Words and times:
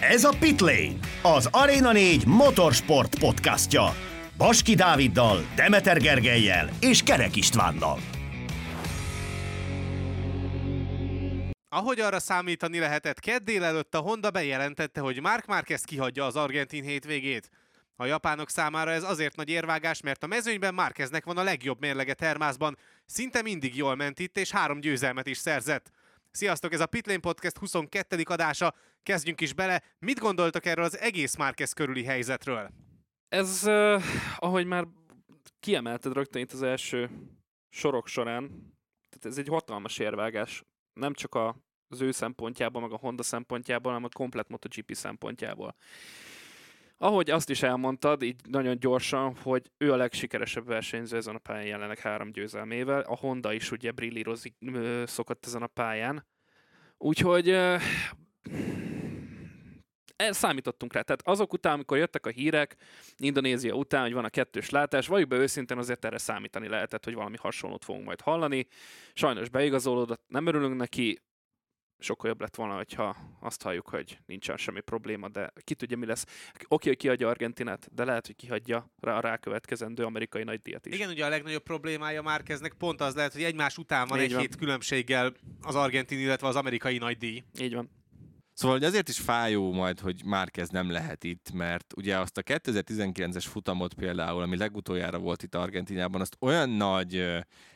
Ez 0.00 0.24
a 0.24 0.32
Pitlane, 0.38 0.94
az 1.22 1.48
Arena 1.50 1.92
4 1.92 2.26
motorsport 2.26 3.18
podcastja. 3.18 3.94
Baski 4.36 4.74
Dáviddal, 4.74 5.46
Demeter 5.54 6.00
Gergelyel 6.00 6.68
és 6.80 7.02
Kerek 7.02 7.36
Istvánnal. 7.36 7.98
Ahogy 11.68 12.00
arra 12.00 12.18
számítani 12.18 12.78
lehetett, 12.78 13.20
kedd 13.20 13.44
délelőtt 13.44 13.94
a 13.94 13.98
Honda 13.98 14.30
bejelentette, 14.30 15.00
hogy 15.00 15.20
Mark 15.20 15.46
Marquez 15.46 15.82
kihagyja 15.82 16.24
az 16.24 16.36
argentin 16.36 16.82
hétvégét. 16.82 17.50
A 17.96 18.04
japánok 18.04 18.50
számára 18.50 18.90
ez 18.90 19.02
azért 19.02 19.36
nagy 19.36 19.48
érvágás, 19.48 20.00
mert 20.00 20.22
a 20.22 20.26
mezőnyben 20.26 20.74
Márkeznek 20.74 21.24
van 21.24 21.38
a 21.38 21.42
legjobb 21.42 21.80
mérlege 21.80 22.14
Termászban. 22.14 22.78
Szinte 23.06 23.42
mindig 23.42 23.76
jól 23.76 23.94
ment 23.94 24.18
itt, 24.18 24.38
és 24.38 24.50
három 24.50 24.80
győzelmet 24.80 25.26
is 25.26 25.38
szerzett. 25.38 25.90
Sziasztok, 26.36 26.72
ez 26.72 26.80
a 26.80 26.86
Pitlane 26.86 27.18
Podcast 27.18 27.58
22. 27.58 28.22
adása. 28.24 28.74
Kezdjünk 29.02 29.40
is 29.40 29.52
bele. 29.52 29.82
Mit 29.98 30.18
gondoltak 30.18 30.66
erről 30.66 30.84
az 30.84 30.98
egész 30.98 31.36
Márkez 31.36 31.72
körüli 31.72 32.04
helyzetről? 32.04 32.70
Ez, 33.28 33.62
uh, 33.66 34.02
ahogy 34.36 34.66
már 34.66 34.86
kiemelted 35.60 36.12
rögtön 36.12 36.42
itt 36.42 36.52
az 36.52 36.62
első 36.62 37.10
sorok 37.68 38.06
során, 38.06 38.48
tehát 39.08 39.26
ez 39.26 39.38
egy 39.38 39.48
hatalmas 39.48 39.98
érvágás. 39.98 40.64
Nem 40.92 41.14
csak 41.14 41.34
a, 41.34 41.56
az 41.88 42.00
ő 42.00 42.10
szempontjából, 42.10 42.80
meg 42.80 42.92
a 42.92 42.96
Honda 42.96 43.22
szempontjából, 43.22 43.92
hanem 43.92 44.08
a 44.12 44.16
komplet 44.16 44.48
MotoGP 44.48 44.94
szempontjából. 44.94 45.76
Ahogy 46.98 47.30
azt 47.30 47.50
is 47.50 47.62
elmondtad, 47.62 48.22
így 48.22 48.40
nagyon 48.48 48.78
gyorsan, 48.78 49.36
hogy 49.42 49.70
ő 49.78 49.92
a 49.92 49.96
legsikeresebb 49.96 50.66
versenyző 50.66 51.16
ezen 51.16 51.34
a 51.34 51.38
pályán 51.38 51.66
jelenleg 51.66 51.98
három 51.98 52.32
győzelmével. 52.32 53.00
A 53.00 53.16
Honda 53.16 53.52
is 53.52 53.70
ugye 53.70 53.90
brillírozik 53.90 54.54
szokott 55.04 55.46
ezen 55.46 55.62
a 55.62 55.66
pályán. 55.66 56.26
Úgyhogy 56.98 57.50
uh, 57.50 57.80
számítottunk 60.16 60.92
rá. 60.92 61.00
Tehát 61.00 61.26
azok 61.26 61.52
után, 61.52 61.72
amikor 61.72 61.98
jöttek 61.98 62.26
a 62.26 62.30
hírek, 62.30 62.76
Indonézia 63.16 63.74
után, 63.74 64.02
hogy 64.02 64.12
van 64.12 64.24
a 64.24 64.28
kettős 64.28 64.70
látás, 64.70 65.06
vagy 65.06 65.28
be 65.28 65.36
őszintén 65.36 65.78
azért 65.78 66.04
erre 66.04 66.18
számítani 66.18 66.68
lehetett, 66.68 67.04
hogy 67.04 67.14
valami 67.14 67.36
hasonlót 67.40 67.84
fogunk 67.84 68.04
majd 68.04 68.20
hallani. 68.20 68.66
Sajnos 69.14 69.48
beigazolódott, 69.48 70.22
nem 70.28 70.46
örülünk 70.46 70.76
neki, 70.76 71.20
sokkal 71.98 72.28
jobb 72.28 72.40
lett 72.40 72.54
volna, 72.54 72.76
hogyha 72.76 73.16
azt 73.40 73.62
halljuk, 73.62 73.88
hogy 73.88 74.18
nincsen 74.26 74.56
semmi 74.56 74.80
probléma, 74.80 75.28
de 75.28 75.52
ki 75.64 75.74
tudja, 75.74 75.96
mi 75.96 76.06
lesz. 76.06 76.24
Oké, 76.68 76.88
hogy 76.88 76.96
kiadja 76.96 77.28
Argentinát, 77.28 77.88
de 77.94 78.04
lehet, 78.04 78.26
hogy 78.26 78.36
kihagyja 78.36 78.90
rá 79.00 79.16
a 79.16 79.20
rákövetkezendő 79.20 80.04
amerikai 80.04 80.44
nagy 80.44 80.60
díjat 80.62 80.86
is. 80.86 80.94
Igen, 80.94 81.08
ugye 81.08 81.24
a 81.24 81.28
legnagyobb 81.28 81.62
problémája 81.62 82.22
már 82.22 82.42
kezdnek 82.42 82.72
pont 82.72 83.00
az 83.00 83.14
lehet, 83.14 83.32
hogy 83.32 83.42
egymás 83.42 83.78
után 83.78 84.06
van 84.06 84.18
Így 84.18 84.24
egy 84.24 84.32
van. 84.32 84.40
hét 84.40 84.56
különbséggel 84.56 85.32
az 85.62 85.74
argentin, 85.74 86.18
illetve 86.18 86.46
az 86.46 86.56
amerikai 86.56 86.98
nagy 86.98 87.16
díj. 87.16 87.42
Így 87.60 87.74
van. 87.74 87.90
Szóval 88.56 88.76
hogy 88.76 88.86
azért 88.86 89.08
is 89.08 89.18
fájó 89.18 89.72
majd, 89.72 90.00
hogy 90.00 90.24
Márquez 90.24 90.68
nem 90.68 90.90
lehet 90.90 91.24
itt, 91.24 91.52
mert 91.52 91.92
ugye 91.96 92.18
azt 92.18 92.38
a 92.38 92.42
2019-es 92.42 93.44
futamot 93.48 93.94
például, 93.94 94.42
ami 94.42 94.56
legutoljára 94.56 95.18
volt 95.18 95.42
itt 95.42 95.54
Argentinában, 95.54 96.20
azt 96.20 96.36
olyan 96.40 96.70
nagy 96.70 97.26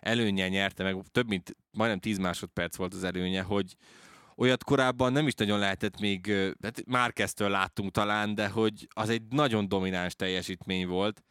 előnye 0.00 0.48
nyerte 0.48 0.82
meg, 0.82 0.96
több 1.10 1.28
mint 1.28 1.56
majdnem 1.70 2.00
10 2.00 2.18
másodperc 2.18 2.76
volt 2.76 2.94
az 2.94 3.04
előnye, 3.04 3.42
hogy, 3.42 3.76
olyat 4.40 4.64
korábban 4.64 5.12
nem 5.12 5.26
is 5.26 5.34
nagyon 5.34 5.58
lehetett 5.58 6.00
még, 6.00 6.32
hát 6.62 6.82
Márkeztől 6.86 7.48
láttunk 7.48 7.90
talán, 7.90 8.34
de 8.34 8.48
hogy 8.48 8.86
az 8.88 9.08
egy 9.08 9.22
nagyon 9.28 9.68
domináns 9.68 10.14
teljesítmény 10.14 10.86
volt, 10.86 11.22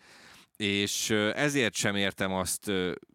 és 0.58 1.10
ezért 1.34 1.74
sem 1.74 1.96
értem 1.96 2.34
azt 2.34 2.72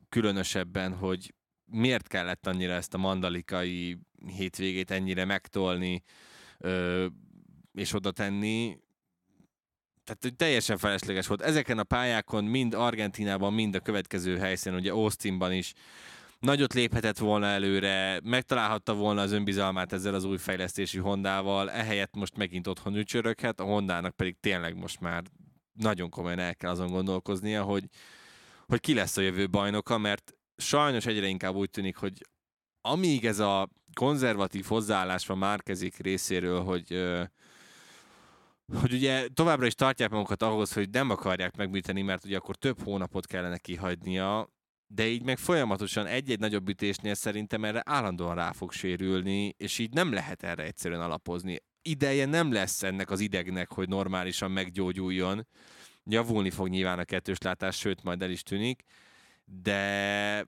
különösebben, 0.09 0.93
hogy 0.93 1.35
miért 1.65 2.07
kellett 2.07 2.47
annyira 2.47 2.73
ezt 2.73 2.95
a 2.95 2.99
mandalikai 2.99 3.99
hétvégét 4.37 4.91
ennyire 4.91 5.25
megtolni 5.25 6.03
és 7.75 7.93
oda 7.93 8.11
tenni. 8.11 8.79
Tehát 10.05 10.37
teljesen 10.37 10.79
felesleges 10.79 11.27
volt. 11.27 11.43
Ezeken 11.43 11.79
a 11.79 11.85
pályákon, 11.85 12.45
mind 12.45 12.75
Argentinában, 12.75 13.53
mind 13.53 13.75
a 13.75 13.81
következő 13.81 14.39
helyszínen, 14.39 14.79
ugye 14.79 14.91
Austinban 14.91 15.53
is 15.53 15.73
nagyot 16.45 16.75
léphetett 16.75 17.19
volna 17.19 17.47
előre, 17.47 18.21
megtalálhatta 18.25 18.95
volna 18.95 19.21
az 19.21 19.33
önbizalmát 19.33 19.93
ezzel 19.93 20.15
az 20.15 20.25
új 20.25 20.39
fejlesztési 20.39 20.99
Hondával, 20.99 21.71
ehelyett 21.71 22.15
most 22.15 22.37
megint 22.37 22.67
otthon 22.67 22.97
ücsöröghet, 22.97 23.61
a 23.61 23.65
Hondának 23.65 24.17
pedig 24.17 24.37
tényleg 24.41 24.77
most 24.77 25.01
már 25.01 25.23
nagyon 25.73 26.11
komolyan 26.11 26.39
el 26.39 26.55
kell 26.55 26.71
azon 26.71 26.91
gondolkoznia, 26.91 27.63
hogy, 27.63 27.85
hogy 28.67 28.81
ki 28.81 28.95
lesz 28.95 29.17
a 29.17 29.21
jövő 29.21 29.49
bajnoka, 29.49 29.99
mert 29.99 30.35
sajnos 30.57 31.07
egyre 31.07 31.27
inkább 31.27 31.55
úgy 31.55 31.71
tűnik, 31.71 31.97
hogy 31.97 32.13
amíg 32.81 33.27
ez 33.27 33.39
a 33.39 33.69
konzervatív 33.95 34.65
hozzáállás 34.65 35.27
van 35.27 35.39
Márkezik 35.39 35.97
részéről, 35.97 36.63
hogy 36.63 37.05
hogy 38.81 38.93
ugye 38.93 39.29
továbbra 39.29 39.67
is 39.67 39.75
tartják 39.75 40.11
magukat 40.11 40.43
ahhoz, 40.43 40.73
hogy 40.73 40.91
nem 40.91 41.11
akarják 41.11 41.57
megműteni, 41.57 42.03
mert 42.03 42.25
ugye 42.25 42.37
akkor 42.37 42.57
több 42.57 42.83
hónapot 42.83 43.27
kellene 43.27 43.59
kihagynia, 43.59 44.49
de 44.95 45.07
így 45.07 45.23
meg 45.23 45.39
folyamatosan 45.39 46.07
egy-egy 46.07 46.39
nagyobb 46.39 46.69
ütésnél 46.69 47.15
szerintem 47.15 47.65
erre 47.65 47.83
állandóan 47.85 48.35
rá 48.35 48.53
fog 48.53 48.73
sérülni, 48.73 49.55
és 49.57 49.79
így 49.79 49.93
nem 49.93 50.13
lehet 50.13 50.43
erre 50.43 50.63
egyszerűen 50.63 51.01
alapozni. 51.01 51.57
Ideje 51.83 52.27
nem 52.27 52.53
lesz 52.53 52.83
ennek 52.83 53.11
az 53.11 53.21
idegnek, 53.21 53.73
hogy 53.73 53.89
normálisan 53.89 54.51
meggyógyuljon. 54.51 55.47
Javulni 56.05 56.51
fog 56.51 56.69
nyilván 56.69 56.99
a 56.99 57.05
kettős 57.05 57.39
látás, 57.39 57.77
sőt, 57.77 58.03
majd 58.03 58.23
el 58.23 58.31
is 58.31 58.43
tűnik, 58.43 58.83
de 59.45 60.47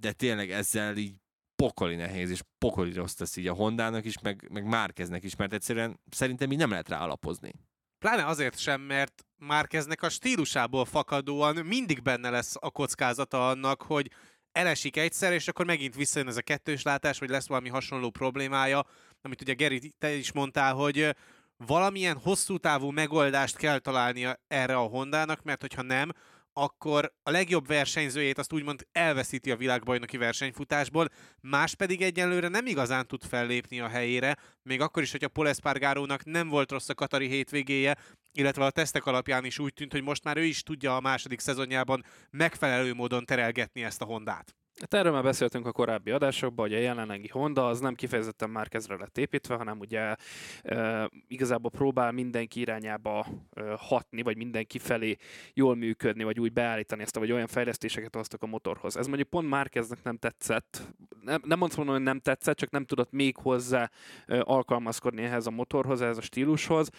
de 0.00 0.12
tényleg 0.12 0.50
ezzel 0.50 0.96
így 0.96 1.14
pokoli 1.56 1.94
nehéz, 1.94 2.30
és 2.30 2.40
pokoli 2.58 2.92
rossz 2.92 3.14
tesz 3.14 3.36
így 3.36 3.46
a 3.46 3.54
Hondának 3.54 4.04
is, 4.04 4.18
meg, 4.20 4.48
meg 4.50 4.64
Márkeznek 4.64 5.24
is, 5.24 5.36
mert 5.36 5.52
egyszerűen 5.52 6.00
szerintem 6.10 6.52
így 6.52 6.58
nem 6.58 6.70
lehet 6.70 6.88
rá 6.88 7.00
alapozni. 7.00 7.52
Pláne 7.98 8.26
azért 8.26 8.58
sem, 8.58 8.80
mert 8.80 9.24
Márkeznek 9.46 10.02
a 10.02 10.08
stílusából 10.08 10.84
fakadóan 10.84 11.56
mindig 11.56 12.02
benne 12.02 12.30
lesz 12.30 12.54
a 12.60 12.70
kockázata 12.70 13.48
annak, 13.48 13.82
hogy 13.82 14.10
elesik 14.52 14.96
egyszer, 14.96 15.32
és 15.32 15.48
akkor 15.48 15.66
megint 15.66 15.94
visszajön 15.94 16.28
ez 16.28 16.36
a 16.36 16.42
kettős 16.42 16.82
látás, 16.82 17.18
vagy 17.18 17.28
lesz 17.28 17.48
valami 17.48 17.68
hasonló 17.68 18.10
problémája, 18.10 18.86
amit 19.22 19.40
ugye 19.40 19.52
Geri, 19.52 19.92
te 19.98 20.14
is 20.14 20.32
mondtál, 20.32 20.74
hogy 20.74 21.16
valamilyen 21.56 22.16
hosszú 22.16 22.58
távú 22.58 22.90
megoldást 22.90 23.56
kell 23.56 23.78
találnia 23.78 24.40
erre 24.48 24.76
a 24.76 24.86
Hondának, 24.86 25.42
mert 25.42 25.60
hogyha 25.60 25.82
nem, 25.82 26.12
akkor 26.52 27.12
a 27.22 27.30
legjobb 27.30 27.66
versenyzőjét 27.66 28.38
azt 28.38 28.52
úgymond 28.52 28.86
elveszíti 28.92 29.50
a 29.50 29.56
világbajnoki 29.56 30.16
versenyfutásból, 30.16 31.08
más 31.40 31.74
pedig 31.74 32.02
egyelőre 32.02 32.48
nem 32.48 32.66
igazán 32.66 33.06
tud 33.06 33.24
fellépni 33.24 33.80
a 33.80 33.88
helyére, 33.88 34.36
még 34.62 34.80
akkor 34.80 35.02
is, 35.02 35.10
hogy 35.10 35.24
a 35.24 35.28
Paul 35.28 35.48
Espargarónak 35.48 36.24
nem 36.24 36.48
volt 36.48 36.70
rossz 36.70 36.88
a 36.88 36.94
Katari 36.94 37.28
hétvégéje, 37.28 37.96
illetve 38.32 38.64
a 38.64 38.70
tesztek 38.70 39.06
alapján 39.06 39.44
is 39.44 39.58
úgy 39.58 39.72
tűnt, 39.72 39.92
hogy 39.92 40.02
most 40.02 40.24
már 40.24 40.36
ő 40.36 40.44
is 40.44 40.62
tudja 40.62 40.96
a 40.96 41.00
második 41.00 41.40
szezonjában 41.40 42.04
megfelelő 42.30 42.94
módon 42.94 43.24
terelgetni 43.24 43.84
ezt 43.84 44.02
a 44.02 44.04
Hondát. 44.04 44.56
Hát 44.80 44.94
erről 44.94 45.12
már 45.12 45.22
beszéltünk 45.22 45.66
a 45.66 45.72
korábbi 45.72 46.10
adásokban, 46.10 46.68
hogy 46.68 46.76
a 46.76 46.80
jelenlegi 46.80 47.28
Honda 47.28 47.66
az 47.66 47.80
nem 47.80 47.94
kifejezetten 47.94 48.50
már 48.50 48.68
kezdre 48.68 48.96
lett 48.96 49.18
építve, 49.18 49.54
hanem 49.54 49.78
ugye 49.78 50.14
e, 50.62 51.10
igazából 51.28 51.70
próbál 51.70 52.12
mindenki 52.12 52.60
irányába 52.60 53.26
e, 53.52 53.62
hatni, 53.78 54.22
vagy 54.22 54.36
mindenki 54.36 54.78
felé 54.78 55.16
jól 55.54 55.76
működni, 55.76 56.24
vagy 56.24 56.40
úgy 56.40 56.52
beállítani 56.52 57.02
ezt, 57.02 57.16
vagy 57.16 57.32
olyan 57.32 57.46
fejlesztéseket 57.46 58.14
hoztak 58.14 58.42
a 58.42 58.46
motorhoz. 58.46 58.96
Ez 58.96 59.06
mondjuk 59.06 59.28
pont 59.28 59.48
Márkeznek 59.48 60.02
nem 60.02 60.16
tetszett, 60.16 60.82
nem, 61.24 61.40
nem 61.44 61.58
mondom, 61.58 61.86
hogy 61.86 62.02
nem 62.02 62.20
tetszett, 62.20 62.56
csak 62.56 62.70
nem 62.70 62.84
tudott 62.84 63.10
még 63.10 63.36
hozzá 63.36 63.90
e, 64.26 64.40
alkalmazkodni 64.44 65.22
ehhez 65.22 65.46
a 65.46 65.50
motorhoz, 65.50 66.00
ehhez 66.00 66.18
a 66.18 66.22
stílushoz. 66.22 66.90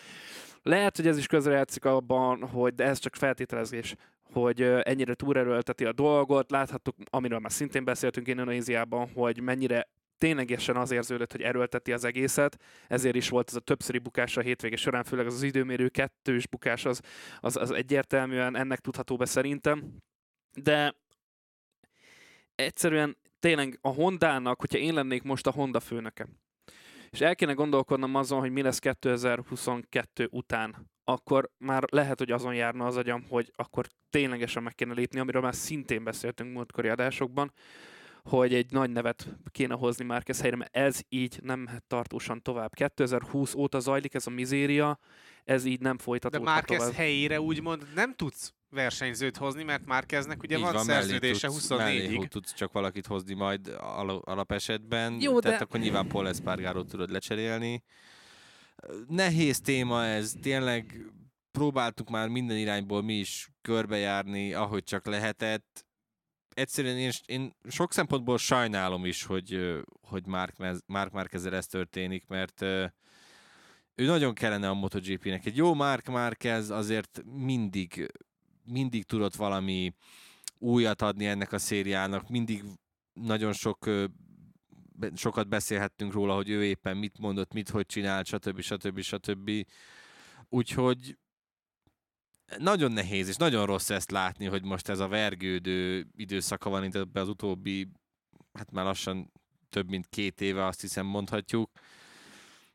Lehet, 0.63 0.95
hogy 0.95 1.07
ez 1.07 1.17
is 1.17 1.27
közrejátszik 1.27 1.85
abban, 1.85 2.47
hogy 2.47 2.75
de 2.75 2.83
ez 2.83 2.99
csak 2.99 3.15
feltételezés, 3.15 3.95
hogy 4.33 4.61
ennyire 4.61 5.13
túlerőlteti 5.13 5.85
a 5.85 5.91
dolgot. 5.91 6.51
Láthattuk, 6.51 6.95
amiről 7.09 7.39
már 7.39 7.51
szintén 7.51 7.83
beszéltünk 7.83 8.27
Indonéziában, 8.27 9.09
hogy 9.13 9.41
mennyire 9.41 9.87
ténylegesen 10.17 10.75
az 10.75 10.91
érződött, 10.91 11.31
hogy 11.31 11.41
erőlteti 11.41 11.93
az 11.93 12.03
egészet, 12.03 12.57
ezért 12.87 13.15
is 13.15 13.29
volt 13.29 13.49
ez 13.49 13.55
a 13.55 13.59
többszöri 13.59 13.97
bukás 13.97 14.37
a 14.37 14.41
hétvége 14.41 14.75
során, 14.75 15.03
főleg 15.03 15.25
az, 15.25 15.33
az 15.33 15.43
időmérő 15.43 15.89
kettős 15.89 16.47
bukás 16.47 16.85
az, 16.85 17.01
az, 17.39 17.55
az 17.55 17.71
egyértelműen 17.71 18.55
ennek 18.55 18.79
tudható 18.79 19.15
be 19.15 19.25
szerintem. 19.25 19.97
De 20.53 20.95
egyszerűen 22.55 23.17
tényleg 23.39 23.77
a 23.81 23.89
Hondának, 23.89 24.59
hogyha 24.59 24.77
én 24.77 24.93
lennék 24.93 25.23
most 25.23 25.47
a 25.47 25.51
Honda 25.51 25.79
főnöke, 25.79 26.27
és 27.13 27.21
el 27.21 27.35
kéne 27.35 27.53
gondolkodnom 27.53 28.15
azon, 28.15 28.39
hogy 28.39 28.51
mi 28.51 28.61
lesz 28.61 28.79
2022 28.79 30.27
után, 30.31 30.91
akkor 31.03 31.49
már 31.57 31.83
lehet, 31.91 32.17
hogy 32.17 32.31
azon 32.31 32.53
járna 32.53 32.85
az 32.85 32.97
agyam, 32.97 33.25
hogy 33.29 33.51
akkor 33.55 33.85
ténylegesen 34.09 34.63
meg 34.63 34.75
kéne 34.75 34.93
lépni, 34.93 35.19
amiről 35.19 35.41
már 35.41 35.55
szintén 35.55 36.03
beszéltünk 36.03 36.53
múltkori 36.53 36.89
adásokban, 36.89 37.53
hogy 38.23 38.53
egy 38.53 38.71
nagy 38.71 38.89
nevet 38.89 39.27
kéne 39.51 39.73
hozni 39.73 40.05
Márquez 40.05 40.41
helyre, 40.41 40.55
mert 40.55 40.75
ez 40.75 41.01
így 41.09 41.39
nem 41.41 41.59
mehet 41.59 41.83
tartósan 41.87 42.41
tovább. 42.41 42.73
2020 42.73 43.53
óta 43.53 43.79
zajlik 43.79 44.13
ez 44.13 44.27
a 44.27 44.29
mizéria, 44.29 44.99
ez 45.43 45.65
így 45.65 45.79
nem 45.79 45.97
folytatódhat 45.97 46.45
De 46.45 46.51
Márquez 46.51 46.77
tovább. 46.77 46.93
helyére 46.93 47.41
úgymond 47.41 47.87
nem 47.95 48.13
tudsz 48.15 48.53
versenyzőt 48.73 49.37
hozni, 49.37 49.63
mert 49.63 49.85
Márkeznek 49.85 50.43
ugye 50.43 50.57
van, 50.57 50.73
van 50.73 50.83
szerződése 50.83 51.47
24-ig. 51.51 52.27
tudsz 52.27 52.53
csak 52.53 52.71
valakit 52.71 53.05
hozni 53.05 53.33
majd 53.33 53.75
alapesetben, 54.21 55.21
Jó, 55.21 55.39
tehát 55.39 55.57
de... 55.57 55.63
akkor 55.63 55.79
nyilván 55.79 56.07
Paul 56.07 56.27
Espargaro 56.27 56.83
tudod 56.83 57.11
lecserélni. 57.11 57.83
nehéz 59.07 59.59
téma 59.59 60.05
ez, 60.05 60.33
tényleg 60.41 61.05
próbáltuk 61.51 62.09
már 62.09 62.27
minden 62.27 62.57
irányból 62.57 63.01
mi 63.01 63.13
is 63.13 63.49
körbejárni, 63.61 64.53
ahogy 64.53 64.83
csak 64.83 65.05
lehetett. 65.05 65.85
Egyszerűen 66.53 66.97
én, 66.97 67.11
én 67.25 67.53
sok 67.69 67.93
szempontból 67.93 68.37
sajnálom 68.37 69.05
is, 69.05 69.23
hogy, 69.23 69.79
hogy 70.01 70.25
Mark, 70.25 70.55
Mark 70.85 71.11
Marquezzel 71.11 71.55
ez 71.55 71.67
történik, 71.67 72.27
mert 72.27 72.61
ő 73.95 74.05
nagyon 74.05 74.33
kellene 74.33 74.69
a 74.69 74.73
MotoGP-nek. 74.73 75.45
Egy 75.45 75.57
jó 75.57 75.73
Mark 75.73 76.07
Marquez 76.07 76.69
azért 76.69 77.21
mindig, 77.25 78.11
mindig 78.65 79.03
tudott 79.03 79.35
valami 79.35 79.93
újat 80.57 81.01
adni 81.01 81.25
ennek 81.25 81.51
a 81.51 81.57
szériának, 81.57 82.29
mindig 82.29 82.63
nagyon 83.13 83.53
sok 83.53 83.89
sokat 85.15 85.47
beszélhettünk 85.47 86.13
róla, 86.13 86.35
hogy 86.35 86.49
ő 86.49 86.63
éppen 86.63 86.97
mit 86.97 87.19
mondott, 87.19 87.53
mit 87.53 87.69
hogy 87.69 87.85
csinált, 87.85 88.25
stb. 88.25 88.61
stb. 88.61 88.99
stb. 88.99 89.51
Úgyhogy 90.49 91.17
nagyon 92.57 92.91
nehéz 92.91 93.27
és 93.27 93.35
nagyon 93.35 93.65
rossz 93.65 93.89
ezt 93.89 94.11
látni, 94.11 94.45
hogy 94.45 94.63
most 94.63 94.89
ez 94.89 94.99
a 94.99 95.07
vergődő 95.07 96.07
időszaka 96.15 96.69
van 96.69 96.83
itt 96.83 96.95
az 97.13 97.29
utóbbi, 97.29 97.87
hát 98.53 98.71
már 98.71 98.85
lassan 98.85 99.31
több 99.69 99.89
mint 99.89 100.07
két 100.07 100.41
éve 100.41 100.65
azt 100.65 100.81
hiszem 100.81 101.05
mondhatjuk. 101.05 101.71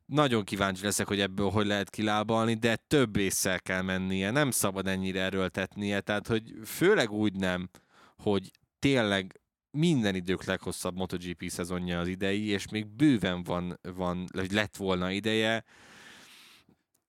Nagyon 0.09 0.45
kíváncsi 0.45 0.85
leszek, 0.85 1.07
hogy 1.07 1.21
ebből 1.21 1.51
hogy 1.51 1.67
lehet 1.67 1.91
kilábalni, 1.91 2.55
de 2.55 2.77
több 2.77 3.17
észsel 3.17 3.61
kell 3.61 3.83
mennie, 3.83 4.31
nem 4.31 4.51
szabad 4.51 4.87
ennyire 4.87 5.21
erőltetnie, 5.21 6.01
tehát 6.01 6.27
hogy 6.27 6.55
főleg 6.65 7.11
úgy 7.11 7.35
nem, 7.35 7.71
hogy 8.17 8.51
tényleg 8.79 9.41
minden 9.71 10.15
idők 10.15 10.45
leghosszabb 10.45 10.97
MotoGP 10.97 11.49
szezonja 11.49 11.99
az 11.99 12.09
idei, 12.09 12.47
és 12.47 12.69
még 12.69 12.87
bőven 12.87 13.43
van, 13.43 13.79
van 13.83 14.27
vagy 14.33 14.53
lett 14.53 14.77
volna 14.77 15.11
ideje. 15.11 15.65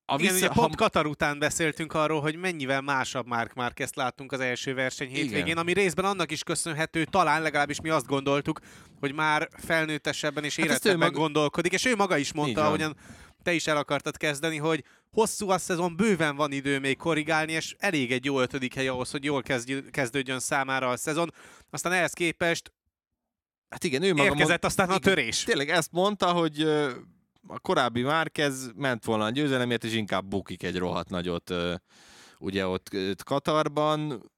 A 0.10 0.20
Igen, 0.20 0.34
vissza, 0.34 0.46
ugye 0.46 0.56
pont 0.56 0.76
ha... 0.76 0.84
Katar 0.84 1.06
után 1.06 1.40
beszéltünk 1.40 1.94
arról, 1.94 2.22
hogy 2.22 2.36
mennyivel 2.36 2.82
másabb 2.82 3.28
Mark 3.28 3.54
Marquez 3.54 3.94
láttunk 3.94 4.32
az 4.32 4.40
első 4.40 4.74
verseny 4.74 5.08
hétvégén, 5.08 5.46
Igen. 5.46 5.58
ami 5.58 5.74
részben 5.74 6.06
annak 6.06 6.32
is 6.32 6.44
köszönhető, 6.44 7.04
talán 7.04 7.42
legalábbis 7.42 7.82
mi 7.82 7.90
azt 7.90 8.06
gondoltuk, 8.06 8.60
hogy 9.00 9.14
már 9.14 9.50
felnőttesebben 9.58 10.44
és 10.44 10.58
érettebben 10.58 11.02
hát 11.02 11.12
mag... 11.12 11.22
gondolkodik, 11.22 11.74
és 11.74 11.86
ő 11.86 11.96
maga 11.96 12.18
is 12.18 12.34
mondta, 12.34 12.66
ahogyan 12.66 12.96
te 13.44 13.54
is 13.54 13.68
el 13.68 13.78
akartad 13.78 14.18
kezdeni, 14.18 14.58
hogy 14.58 14.84
hosszú 15.12 15.50
a 15.50 15.58
szezon, 15.58 15.96
bőven 15.96 16.36
van 16.36 16.52
idő 16.52 16.80
még 16.80 16.98
korrigálni, 16.98 17.52
és 17.52 17.76
elég 17.78 18.12
egy 18.12 18.26
jó 18.26 18.40
ötödik 18.40 18.74
hely 18.74 18.88
ahhoz, 18.88 19.12
hogy 19.12 19.24
jól 19.24 19.44
kezdődjön 19.92 20.40
számára 20.40 20.90
a 20.90 20.98
szezon. 20.98 21.34
Aztán 21.70 21.92
ehhez 21.92 22.14
képest 22.14 22.72
Hát 23.70 23.84
igen, 23.84 24.04
ő 24.04 24.10
maga 24.10 24.24
érkezett 24.24 24.48
mond... 24.48 24.64
aztán 24.64 24.90
a 24.90 24.98
törés. 24.98 25.44
Tényleg 25.44 25.70
ezt 25.70 25.92
mondta, 25.92 26.32
hogy 26.32 26.68
a 27.48 27.60
korábbi 27.60 28.02
Márkez 28.02 28.72
ment 28.76 29.06
volna 29.06 29.24
a 29.24 29.30
győzelemért, 29.30 29.84
és 29.84 29.94
inkább 29.94 30.26
bukik 30.26 30.64
egy 30.64 30.78
rohadt 30.78 31.10
nagyot 31.10 31.54
ugye 32.40 32.68
ott 32.68 32.90
Katarban. 33.24 34.32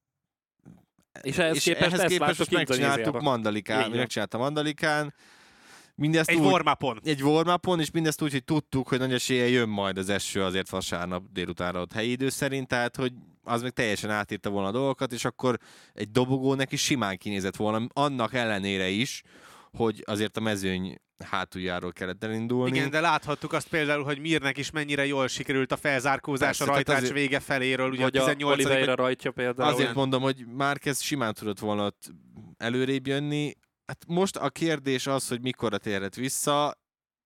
És 1.22 1.38
ehhez 1.38 1.56
és 1.56 1.62
képest, 1.62 1.92
ehhez 1.92 2.12
képest 2.12 2.50
megcsináltuk 2.50 3.20
Mandalikán, 3.20 3.90
megcsinálta 3.90 4.38
Mandalikán, 4.38 5.14
Mindezt 5.94 6.28
egy 6.28 6.38
warmapon. 6.38 7.00
Egy 7.04 7.22
warmapon, 7.22 7.80
és 7.80 7.90
mindezt 7.90 8.22
úgy, 8.22 8.32
hogy 8.32 8.44
tudtuk, 8.44 8.88
hogy 8.88 8.98
nagy 8.98 9.12
esélye 9.12 9.48
jön 9.48 9.68
majd 9.68 9.98
az 9.98 10.08
eső 10.08 10.42
azért 10.42 10.70
vasárnap 10.70 11.22
délutánra 11.32 11.80
ott 11.80 11.92
helyi 11.92 12.10
idő 12.10 12.28
szerint, 12.28 12.68
tehát 12.68 12.96
hogy 12.96 13.12
az 13.42 13.62
meg 13.62 13.70
teljesen 13.70 14.10
átírta 14.10 14.50
volna 14.50 14.68
a 14.68 14.72
dolgokat, 14.72 15.12
és 15.12 15.24
akkor 15.24 15.58
egy 15.92 16.10
dobogó 16.10 16.54
neki 16.54 16.76
simán 16.76 17.18
kinézett 17.18 17.56
volna, 17.56 17.86
annak 17.92 18.34
ellenére 18.34 18.88
is, 18.88 19.22
hogy 19.70 20.02
azért 20.06 20.36
a 20.36 20.40
mezőny 20.40 21.00
hátuljáról 21.22 21.92
kellett 21.92 22.24
elindulni. 22.24 22.76
Igen, 22.76 22.90
de 22.90 23.00
láthattuk 23.00 23.52
azt 23.52 23.68
például, 23.68 24.04
hogy 24.04 24.18
Mirnek 24.18 24.56
is 24.56 24.70
mennyire 24.70 25.06
jól 25.06 25.28
sikerült 25.28 25.72
a 25.72 25.76
felzárkózás 25.76 26.46
Persze, 26.46 26.64
a 26.64 26.74
rajtács 26.74 26.96
azért... 26.96 27.12
vége 27.12 27.40
feléről, 27.40 27.90
ugye 27.90 28.02
vagy 28.02 28.16
a 28.16 28.20
18 28.20 28.58
Oliveira 28.58 28.94
rajtja 28.94 29.30
például. 29.30 29.72
Azért 29.72 29.94
mondom, 29.94 30.22
hogy 30.22 30.46
már 30.56 30.78
kezd 30.78 31.02
simán 31.02 31.34
tudott 31.34 31.58
volna 31.58 31.84
ott 31.84 32.10
előrébb 32.56 33.06
jönni, 33.06 33.54
Hát 33.92 34.04
most 34.06 34.36
a 34.36 34.50
kérdés 34.50 35.06
az, 35.06 35.28
hogy 35.28 35.40
mikorra 35.40 35.78
térhet 35.78 36.14
vissza. 36.14 36.78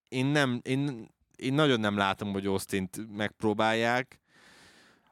Én 0.09 0.27
nem, 0.27 0.61
én, 0.63 1.09
én 1.37 1.55
nagyon 1.55 1.81
nem 1.81 1.97
látom, 1.97 2.33
hogy 2.33 2.47
austin 2.47 2.89
megpróbálják. 3.17 4.21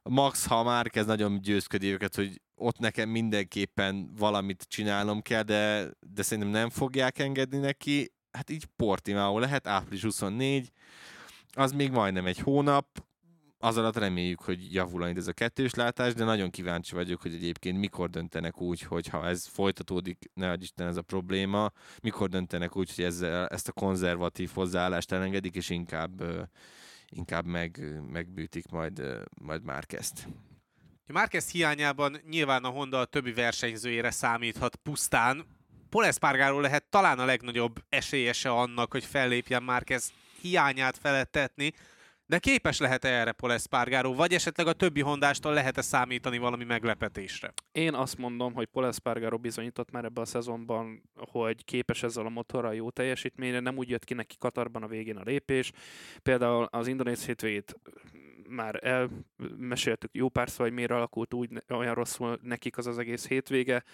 Max, 0.02 0.46
ha 0.46 0.62
már 0.62 0.90
kezd 0.90 1.08
nagyon 1.08 1.40
győzködi 1.40 1.92
őket, 1.92 2.14
hogy 2.14 2.40
ott 2.54 2.78
nekem 2.78 3.08
mindenképpen 3.08 4.10
valamit 4.16 4.64
csinálnom 4.68 5.22
kell, 5.22 5.42
de, 5.42 5.90
de 6.14 6.22
szerintem 6.22 6.52
nem 6.52 6.70
fogják 6.70 7.18
engedni 7.18 7.58
neki. 7.58 8.12
Hát 8.36 8.50
így 8.50 8.64
Portimao 8.64 9.38
lehet, 9.38 9.66
április 9.66 10.02
24, 10.02 10.72
az 11.52 11.72
még 11.72 11.90
majdnem 11.90 12.26
egy 12.26 12.38
hónap, 12.38 12.86
az 13.64 13.76
alatt 13.76 13.96
reméljük, 13.96 14.40
hogy 14.40 14.74
javul 14.74 15.08
ez 15.08 15.26
a 15.26 15.32
kettős 15.32 15.74
látás, 15.74 16.14
de 16.14 16.24
nagyon 16.24 16.50
kíváncsi 16.50 16.94
vagyok, 16.94 17.22
hogy 17.22 17.34
egyébként 17.34 17.78
mikor 17.78 18.10
döntenek 18.10 18.60
úgy, 18.60 18.80
hogy 18.80 19.06
ha 19.06 19.26
ez 19.26 19.46
folytatódik, 19.46 20.30
ne 20.34 20.50
adj 20.50 20.62
Isten 20.62 20.86
ez 20.86 20.96
a 20.96 21.02
probléma, 21.02 21.70
mikor 22.02 22.28
döntenek 22.28 22.76
úgy, 22.76 22.94
hogy 22.94 23.04
ezzel, 23.04 23.46
ezt 23.46 23.68
a 23.68 23.72
konzervatív 23.72 24.50
hozzáállást 24.54 25.12
elengedik, 25.12 25.54
és 25.54 25.70
inkább, 25.70 26.22
inkább 27.08 27.46
meg, 27.46 28.00
megbűtik 28.10 28.66
majd, 28.68 29.02
majd 29.40 29.64
Márkezt. 29.64 30.28
Márquez 31.06 31.50
hiányában 31.50 32.20
nyilván 32.28 32.64
a 32.64 32.68
Honda 32.68 33.00
a 33.00 33.04
többi 33.04 33.32
versenyzőjére 33.32 34.10
számíthat 34.10 34.76
pusztán. 34.76 35.46
Paul 35.94 36.60
lehet 36.60 36.84
talán 36.90 37.18
a 37.18 37.24
legnagyobb 37.24 37.84
esélyese 37.88 38.50
annak, 38.50 38.92
hogy 38.92 39.04
fellépjen 39.04 39.62
Márquez 39.62 40.12
hiányát 40.40 40.98
felettetni, 40.98 41.72
de 42.26 42.38
képes 42.38 42.78
lehet-e 42.78 43.08
erre 43.08 43.32
Paul 43.32 44.14
vagy 44.14 44.32
esetleg 44.32 44.66
a 44.66 44.72
többi 44.72 45.00
hondástól 45.00 45.52
lehet-e 45.52 45.82
számítani 45.82 46.38
valami 46.38 46.64
meglepetésre? 46.64 47.52
Én 47.72 47.94
azt 47.94 48.18
mondom, 48.18 48.54
hogy 48.54 48.66
Paul 48.66 49.38
bizonyított 49.40 49.90
már 49.90 50.04
ebben 50.04 50.22
a 50.22 50.26
szezonban, 50.26 51.02
hogy 51.16 51.64
képes 51.64 52.02
ezzel 52.02 52.26
a 52.26 52.28
motorral 52.28 52.74
jó 52.74 52.90
teljesítményre, 52.90 53.60
nem 53.60 53.76
úgy 53.76 53.88
jött 53.88 54.04
ki 54.04 54.14
neki 54.14 54.36
Katarban 54.38 54.82
a 54.82 54.86
végén 54.86 55.16
a 55.16 55.22
lépés. 55.24 55.72
Például 56.22 56.68
az 56.70 56.86
indonéz 56.86 57.24
hétvégét 57.24 57.74
már 58.48 58.84
elmeséltük 58.84 60.14
jó 60.14 60.28
párszor, 60.28 60.66
hogy 60.66 60.74
miért 60.74 60.90
alakult 60.90 61.34
úgy 61.34 61.62
olyan 61.68 61.94
rosszul 61.94 62.38
nekik 62.42 62.78
az 62.78 62.86
az 62.86 62.98
egész 62.98 63.28
hétvége. 63.28 63.84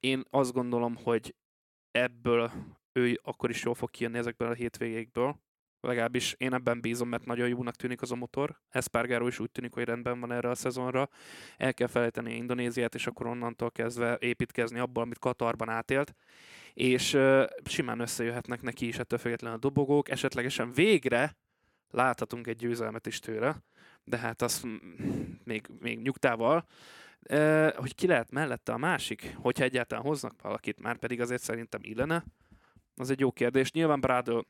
Én 0.00 0.22
azt 0.30 0.52
gondolom, 0.52 0.96
hogy 1.02 1.34
ebből 1.90 2.50
ő 2.92 3.20
akkor 3.22 3.50
is 3.50 3.62
jól 3.62 3.74
fog 3.74 3.90
kijönni 3.90 4.18
ezekből 4.18 4.48
a 4.48 4.54
hétvégékből, 4.54 5.36
legalábbis 5.86 6.34
én 6.38 6.54
ebben 6.54 6.80
bízom, 6.80 7.08
mert 7.08 7.24
nagyon 7.24 7.48
jónak 7.48 7.74
tűnik 7.76 8.02
az 8.02 8.12
a 8.12 8.16
motor. 8.16 8.60
Espargaro 8.68 9.26
is 9.26 9.38
úgy 9.38 9.50
tűnik, 9.50 9.74
hogy 9.74 9.84
rendben 9.84 10.20
van 10.20 10.32
erre 10.32 10.50
a 10.50 10.54
szezonra. 10.54 11.08
El 11.56 11.74
kell 11.74 11.86
felejteni 11.86 12.34
Indonéziát, 12.34 12.94
és 12.94 13.06
akkor 13.06 13.26
onnantól 13.26 13.70
kezdve 13.70 14.16
építkezni 14.20 14.78
abból, 14.78 15.02
amit 15.02 15.18
Katarban 15.18 15.68
átélt. 15.68 16.14
És 16.74 17.14
uh, 17.14 17.44
simán 17.64 18.00
összejöhetnek 18.00 18.62
neki 18.62 18.86
is 18.86 18.98
ettől 18.98 19.18
függetlenül 19.18 19.56
a 19.56 19.60
dobogók. 19.60 20.08
Esetlegesen 20.08 20.72
végre 20.72 21.36
láthatunk 21.90 22.46
egy 22.46 22.56
győzelmet 22.56 23.06
is 23.06 23.18
tőle, 23.18 23.56
de 24.04 24.16
hát 24.16 24.42
az 24.42 24.62
még, 25.44 25.66
még 25.80 26.00
nyugtával. 26.00 26.66
Hogy 27.76 27.94
ki 27.94 28.06
lehet 28.06 28.30
mellette 28.30 28.72
a 28.72 28.76
másik, 28.76 29.36
hogyha 29.40 29.64
egyáltalán 29.64 30.04
hoznak 30.04 30.42
valakit, 30.42 30.80
már 30.80 30.96
pedig 30.96 31.20
azért 31.20 31.42
szerintem 31.42 31.80
illene, 31.82 32.24
az 32.96 33.10
egy 33.10 33.20
jó 33.20 33.32
kérdés. 33.32 33.72
Nyilván 33.72 34.00
Brádő 34.00 34.44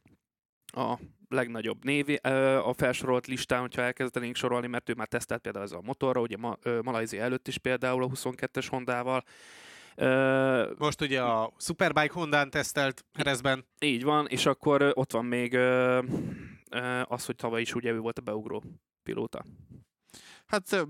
a 0.67 0.99
legnagyobb 1.29 1.85
név 1.85 2.19
a 2.63 2.73
felsorolt 2.73 3.27
listán, 3.27 3.61
hogyha 3.61 3.83
elkezdenénk 3.83 4.37
sorolni, 4.37 4.67
mert 4.67 4.89
ő 4.89 4.95
már 4.95 5.07
tesztelt 5.07 5.41
például 5.41 5.65
ez 5.65 5.73
a 5.73 5.81
motorra, 5.83 6.21
ugye 6.21 6.37
Ma- 6.37 6.59
Malajzia 6.83 7.23
előtt 7.23 7.49
is 7.49 7.59
például 7.59 8.03
a 8.03 8.09
22-es 8.09 8.67
Hondával. 8.71 9.25
Most 10.79 11.01
ugye 11.01 11.23
a 11.23 11.53
Superbike 11.59 12.13
Hondán 12.13 12.51
tesztelt 12.51 13.05
Herezben. 13.13 13.65
Így 13.81 14.03
van, 14.03 14.27
és 14.27 14.47
akkor 14.47 14.93
ott 14.95 15.13
van 15.13 15.25
még 15.25 15.55
az, 17.05 17.27
hogy 17.27 17.37
tavaly 17.37 17.61
is 17.61 17.75
ugye 17.75 17.91
ő 17.91 17.99
volt 17.99 18.19
a 18.19 18.23
beugró 18.23 18.63
pilóta. 19.03 19.45
Hát 20.47 20.87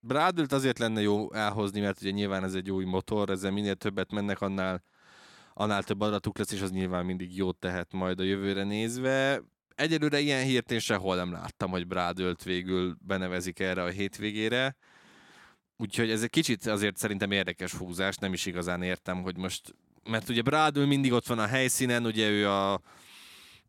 Brádült 0.00 0.52
azért 0.52 0.78
lenne 0.78 1.00
jó 1.00 1.32
elhozni, 1.32 1.80
mert 1.80 2.00
ugye 2.00 2.10
nyilván 2.10 2.44
ez 2.44 2.54
egy 2.54 2.70
új 2.70 2.84
motor, 2.84 3.30
ezzel 3.30 3.50
minél 3.50 3.74
többet 3.74 4.12
mennek, 4.12 4.40
annál 4.40 4.82
annál 5.58 5.82
több 5.82 6.00
adatuk 6.00 6.38
lesz, 6.38 6.52
és 6.52 6.60
az 6.60 6.70
nyilván 6.70 7.04
mindig 7.04 7.36
jót 7.36 7.58
tehet 7.58 7.92
majd 7.92 8.20
a 8.20 8.22
jövőre 8.22 8.64
nézve. 8.64 9.42
Egyelőre 9.74 10.18
ilyen 10.18 10.44
hírt 10.44 10.70
én 10.70 10.78
sehol 10.78 11.16
nem 11.16 11.32
láttam, 11.32 11.70
hogy 11.70 11.86
Brádölt 11.86 12.42
végül 12.42 12.96
benevezik 13.00 13.58
erre 13.58 13.82
a 13.82 13.88
hétvégére. 13.88 14.76
Úgyhogy 15.76 16.10
ez 16.10 16.22
egy 16.22 16.30
kicsit 16.30 16.66
azért 16.66 16.96
szerintem 16.96 17.30
érdekes 17.30 17.72
húzás, 17.72 18.16
nem 18.16 18.32
is 18.32 18.46
igazán 18.46 18.82
értem, 18.82 19.22
hogy 19.22 19.36
most, 19.36 19.74
mert 20.04 20.28
ugye 20.28 20.42
Brádöl 20.42 20.86
mindig 20.86 21.12
ott 21.12 21.26
van 21.26 21.38
a 21.38 21.46
helyszínen, 21.46 22.06
ugye 22.06 22.28
ő 22.28 22.48
a, 22.48 22.72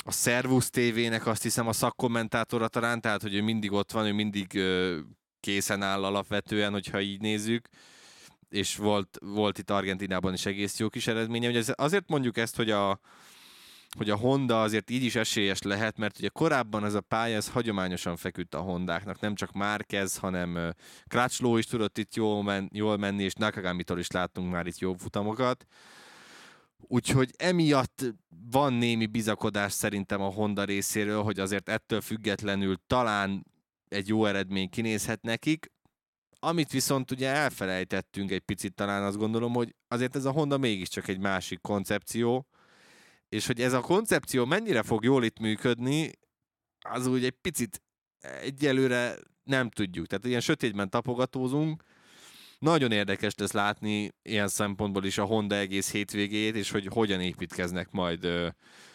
a 0.06 0.12
Servus 0.12 0.70
TV-nek 0.70 1.26
azt 1.26 1.44
hiszem 1.44 1.68
a 1.68 1.74
szakkommentátora 1.74 2.68
talán, 2.68 3.02
tehát 3.02 3.22
hogy 3.22 3.36
ő 3.36 3.42
mindig 3.42 3.72
ott 3.72 3.92
van, 3.92 4.06
ő 4.06 4.12
mindig 4.12 4.56
ö, 4.56 5.00
készen 5.40 5.82
áll 5.82 6.04
alapvetően, 6.04 6.72
hogyha 6.72 7.02
így 7.02 7.22
nézzük 7.22 7.70
és 8.50 8.76
volt, 8.76 9.18
volt 9.22 9.58
itt 9.58 9.70
Argentinában 9.70 10.34
is 10.34 10.46
egész 10.46 10.80
jó 10.80 10.90
kis 10.90 11.08
eredménye. 11.08 11.50
Ugye 11.50 11.64
azért 11.76 12.10
mondjuk 12.10 12.38
ezt, 12.38 12.56
hogy 12.56 12.72
a, 12.72 13.00
hogy 13.96 14.10
a 14.10 14.16
Honda 14.16 14.62
azért 14.62 14.90
így 14.90 15.04
is 15.04 15.16
esélyes 15.16 15.62
lehet, 15.62 15.98
mert 15.98 16.18
ugye 16.18 16.28
korábban 16.28 16.86
ez 16.86 16.94
a 16.94 17.02
pálya, 17.02 17.36
ez 17.36 17.50
hagyományosan 17.50 18.16
feküdt 18.16 18.56
a 18.56 18.60
Hondáknak, 18.60 19.20
nem 19.20 19.36
csak 19.36 19.52
Márquez, 19.52 20.18
hanem 20.18 20.74
Crutchlow 21.08 21.58
is 21.58 21.66
tudott 21.66 21.98
itt 21.98 22.16
jól, 22.16 22.44
men- 22.44 22.70
jól 22.74 22.98
menni, 22.98 23.24
és 23.24 23.34
Nakagami-tól 23.34 24.00
is 24.00 24.12
láttunk 24.12 24.52
már 24.52 24.68
itt 24.68 24.78
jó 24.78 24.94
futamokat. 24.94 25.66
Úgyhogy 26.80 27.32
emiatt 27.38 28.06
van 28.52 28.74
némi 28.74 29.06
bizakodás 29.06 29.72
szerintem 29.72 30.22
a 30.22 30.32
Honda 30.32 30.64
részéről, 30.64 31.24
hogy 31.24 31.40
azért 31.40 31.70
ettől 31.70 32.02
függetlenül 32.02 32.76
talán 32.88 33.46
egy 33.88 34.08
jó 34.08 34.26
eredmény 34.26 34.70
kinézhet 34.70 35.22
nekik. 35.22 35.72
Amit 36.40 36.72
viszont 36.72 37.12
ugye 37.12 37.30
elfelejtettünk 37.30 38.32
egy 38.32 38.40
picit 38.42 38.74
talán 38.74 39.04
azt 39.04 39.18
gondolom, 39.18 39.54
hogy 39.54 39.76
azért 39.88 40.16
ez 40.16 40.26
a 40.26 40.32
Honda 40.32 40.58
mégiscsak 40.58 41.08
egy 41.08 41.20
másik 41.20 41.62
koncepció, 41.62 42.48
és 43.30 43.48
hogy 43.48 43.62
ez 43.62 43.74
a 43.74 43.82
koncepció 43.82 44.46
mennyire 44.46 44.84
fog 44.84 45.04
jól 45.04 45.24
itt 45.24 45.40
működni, 45.40 46.12
az 46.90 47.08
úgy 47.08 47.26
egy 47.26 47.36
picit 47.42 47.82
egyelőre 48.42 49.16
nem 49.44 49.70
tudjuk. 49.70 50.08
Tehát 50.08 50.26
ilyen 50.26 50.40
sötétben 50.42 50.90
tapogatózunk, 50.90 51.84
nagyon 52.60 52.92
érdekes 52.92 53.36
lesz 53.36 53.52
látni 53.52 54.12
ilyen 54.22 54.48
szempontból 54.48 55.06
is 55.06 55.18
a 55.18 55.24
Honda 55.24 55.56
egész 55.56 55.92
hétvégét, 55.92 56.56
és 56.56 56.72
hogy 56.72 56.86
hogyan 56.86 57.22
építkeznek 57.22 57.92
majd 57.92 58.28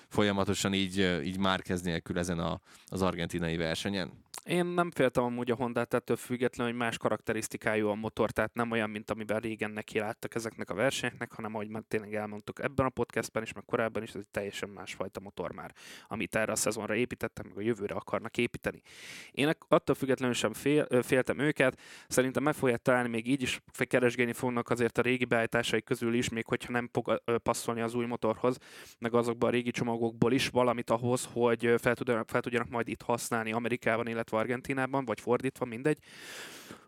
folyamatosan 0.09 0.75
így, 0.75 1.21
így 1.25 1.39
Márkez 1.39 1.83
nélkül 1.83 2.19
ezen 2.19 2.39
a, 2.39 2.61
az 2.87 3.03
argentinai 3.03 3.57
versenyen. 3.57 4.13
Én 4.45 4.67
nem 4.67 4.91
féltem 4.91 5.25
amúgy 5.25 5.51
a 5.51 5.55
Honda 5.55 5.87
ettől 5.91 6.17
függetlenül, 6.17 6.73
hogy 6.73 6.83
más 6.83 6.99
karakterisztikájú 6.99 7.89
a 7.89 7.95
motor, 7.95 8.31
tehát 8.31 8.55
nem 8.55 8.71
olyan, 8.71 8.91
mint 8.91 9.11
amiben 9.11 9.41
régen 9.41 9.71
neki 9.71 9.99
láttak 9.99 10.35
ezeknek 10.35 10.71
a 10.71 10.75
versenyeknek, 10.75 11.33
hanem 11.33 11.55
ahogy 11.55 11.69
már 11.69 11.83
tényleg 11.89 12.15
elmondtuk 12.15 12.63
ebben 12.63 12.87
a 12.87 12.89
podcastben 12.89 13.43
is, 13.43 13.53
meg 13.53 13.65
korábban 13.65 14.03
is, 14.03 14.09
ez 14.09 14.15
egy 14.15 14.29
teljesen 14.31 14.69
másfajta 14.69 15.21
motor 15.21 15.53
már, 15.53 15.75
amit 16.09 16.35
erre 16.35 16.53
a 16.53 16.57
szezonra 16.57 16.95
építettek, 16.95 17.45
meg 17.47 17.57
a 17.57 17.61
jövőre 17.61 17.95
akarnak 17.95 18.37
építeni. 18.37 18.83
Én 19.31 19.53
attól 19.69 19.95
függetlenül 19.95 20.35
sem 20.35 20.53
fél, 20.53 21.03
féltem 21.03 21.39
őket, 21.39 21.81
szerintem 22.09 22.43
meg 22.43 22.55
fogják 22.55 22.83
találni, 22.83 23.09
még 23.09 23.29
így 23.29 23.43
is 23.43 23.61
keresgélni 23.89 24.33
fognak 24.33 24.71
azért 24.71 24.99
a 24.99 25.03
régi 25.03 25.25
beállításai 25.25 25.83
közül 25.83 26.15
is, 26.15 26.29
még 26.29 26.47
hogyha 26.47 26.73
nem 26.73 26.89
fog 26.93 27.23
passzolni 27.43 27.81
az 27.81 27.95
új 27.95 28.07
motorhoz, 28.07 28.57
meg 28.99 29.15
azokban 29.15 29.49
a 29.49 29.53
régi 29.53 29.71
csomagokból 29.71 30.33
is 30.33 30.49
valamit 30.49 30.91
ahhoz, 30.91 31.29
hogy 31.33 31.75
fel 31.79 31.95
tudjanak, 31.95 32.29
fel 32.29 32.41
tudjanak 32.41 32.69
majd 32.69 32.89
itt 32.89 33.03
használni 33.03 33.53
Amerikában, 33.53 34.07
illetve 34.07 34.22
illetve 34.23 34.39
Argentinában, 34.39 35.05
vagy 35.05 35.21
fordítva, 35.21 35.65
mindegy. 35.65 35.99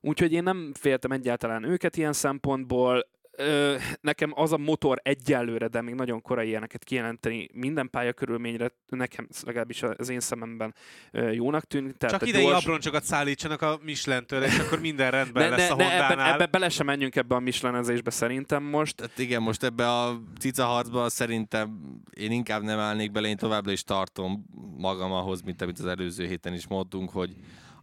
Úgyhogy 0.01 0.33
én 0.33 0.43
nem 0.43 0.73
féltem 0.75 1.11
egyáltalán 1.11 1.65
őket 1.65 1.97
ilyen 1.97 2.13
szempontból. 2.13 3.07
Ö, 3.37 3.77
nekem 4.01 4.33
az 4.35 4.53
a 4.53 4.59
motor 4.59 5.01
egyelőre, 5.03 5.69
de 5.69 5.83
még 5.83 5.95
nagyon 5.95 6.23
korai 6.23 6.49
ilyeneket 6.49 6.85
kijelenteni 6.85 7.49
minden 7.53 7.91
pályakörülményre, 7.91 8.71
nekem 8.89 9.29
legalábbis 9.45 9.83
az 9.83 10.09
én 10.09 10.21
szememben 10.21 10.75
ö, 11.11 11.31
jónak 11.31 11.65
tűnik. 11.65 11.97
Tehát 11.97 12.19
Csak 12.19 12.29
idei 12.29 12.45
gyors... 12.45 12.65
abroncsokat 12.65 13.05
szállítsanak 13.05 13.63
a 13.63 13.79
Michelin-től, 13.83 14.43
és 14.43 14.59
akkor 14.59 14.81
minden 14.81 15.11
rendben 15.19 15.49
ne, 15.49 15.57
lesz 15.57 15.69
ne, 15.69 15.75
a 15.75 15.77
ne, 15.77 16.05
ebbe, 16.05 16.33
ebbe 16.33 16.47
bele 16.47 16.69
sem 16.69 16.87
menjünk 16.87 17.17
ebbe 17.17 17.35
a 17.35 17.41
Michelinezésbe 17.41 18.11
szerintem 18.11 18.63
most. 18.63 18.97
Tehát 18.97 19.19
igen, 19.19 19.43
most 19.43 19.63
ebbe 19.63 19.91
a 19.91 20.21
cica 20.39 20.65
harcba 20.65 21.09
szerintem 21.09 22.01
én 22.15 22.31
inkább 22.31 22.63
nem 22.63 22.79
állnék 22.79 23.13
bele, 23.13 23.29
én 23.29 23.37
továbbra 23.37 23.73
is 23.73 23.83
tartom 23.83 24.45
magam 24.77 25.13
ahhoz, 25.13 25.41
mint 25.41 25.63
amit 25.63 25.79
az 25.79 25.87
előző 25.87 26.27
héten 26.27 26.55
is 26.55 26.67
mondtunk, 26.67 27.11
hogy 27.11 27.35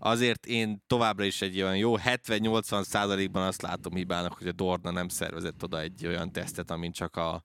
azért 0.03 0.46
én 0.46 0.84
továbbra 0.88 1.24
is 1.24 1.41
egy 1.41 1.62
olyan 1.62 1.77
jó 1.77 1.96
70-80 1.98 2.84
százalékban 2.84 3.48
azt 3.48 3.62
látom 3.62 3.93
hibának, 3.93 4.34
hogy 4.38 4.48
a 4.48 4.51
Dorna 4.51 4.91
nem 4.91 5.08
szervezett 5.08 5.63
oda 5.63 5.79
egy 5.79 6.08
olyan 6.08 6.31
tesztet, 6.31 6.72
amin 6.72 6.91
csak 6.91 7.15
a, 7.15 7.43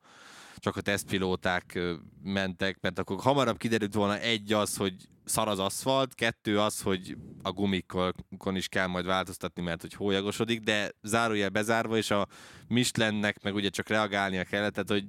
csak 0.57 0.77
a 0.77 0.81
tesztpilóták 0.81 1.79
mentek, 2.23 2.79
mert 2.81 2.99
akkor 2.99 3.21
hamarabb 3.21 3.57
kiderült 3.57 3.95
volna 3.95 4.19
egy 4.19 4.53
az, 4.53 4.77
hogy 4.77 4.95
szar 5.25 5.49
az 5.49 5.59
aszfalt, 5.59 6.15
kettő 6.15 6.61
az, 6.61 6.81
hogy 6.81 7.17
a 7.43 7.51
gumikon 7.51 8.57
is 8.57 8.69
kell 8.69 8.87
majd 8.87 9.07
változtatni, 9.07 9.63
mert 9.63 9.81
hogy 9.81 9.95
hólyagosodik, 9.95 10.61
de 10.61 10.91
zárójel 11.03 11.49
bezárva, 11.49 11.97
és 11.97 12.11
a 12.11 12.27
Michelinnek 12.69 13.43
meg 13.43 13.55
ugye 13.55 13.69
csak 13.69 13.89
reagálnia 13.89 14.45
kellett, 14.45 14.73
tehát 14.73 14.91
hogy 14.91 15.05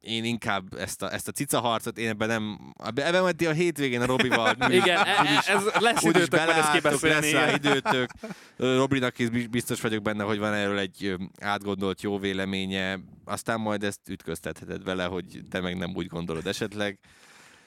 én 0.00 0.24
inkább 0.24 0.74
ezt 0.74 1.02
a, 1.02 1.12
ezt 1.12 1.28
a 1.28 1.32
cica 1.32 1.60
harcot, 1.60 1.98
én 1.98 2.08
ebben 2.08 2.28
nem, 2.28 2.72
ebben 2.84 3.22
majd 3.22 3.42
a 3.42 3.52
hétvégén 3.52 4.00
a 4.00 4.06
Robival. 4.06 4.56
igen, 4.68 5.06
e, 5.06 5.20
úgyis, 5.20 5.46
ez 5.46 5.64
lesz 5.78 6.02
időtök, 6.02 6.44
majd 6.44 6.58
ezt 6.58 6.72
kibeszélni. 6.72 7.32
Lesz 7.32 7.32
rá 7.32 7.54
időtök. 7.54 8.10
Robinak 8.56 9.18
is 9.18 9.28
biztos 9.48 9.80
vagyok 9.80 10.02
benne, 10.02 10.24
hogy 10.24 10.38
van 10.38 10.54
erről 10.54 10.78
egy 10.78 11.14
átgondolt 11.40 12.02
jó 12.02 12.18
véleménye, 12.18 12.98
aztán 13.24 13.60
majd 13.60 13.84
ezt 13.84 14.08
ütköztetheted 14.08 14.84
vele, 14.84 15.04
hogy 15.04 15.40
te 15.50 15.60
meg 15.60 15.76
nem 15.76 15.92
úgy 15.94 16.06
gondolod 16.06 16.46
esetleg. 16.46 16.98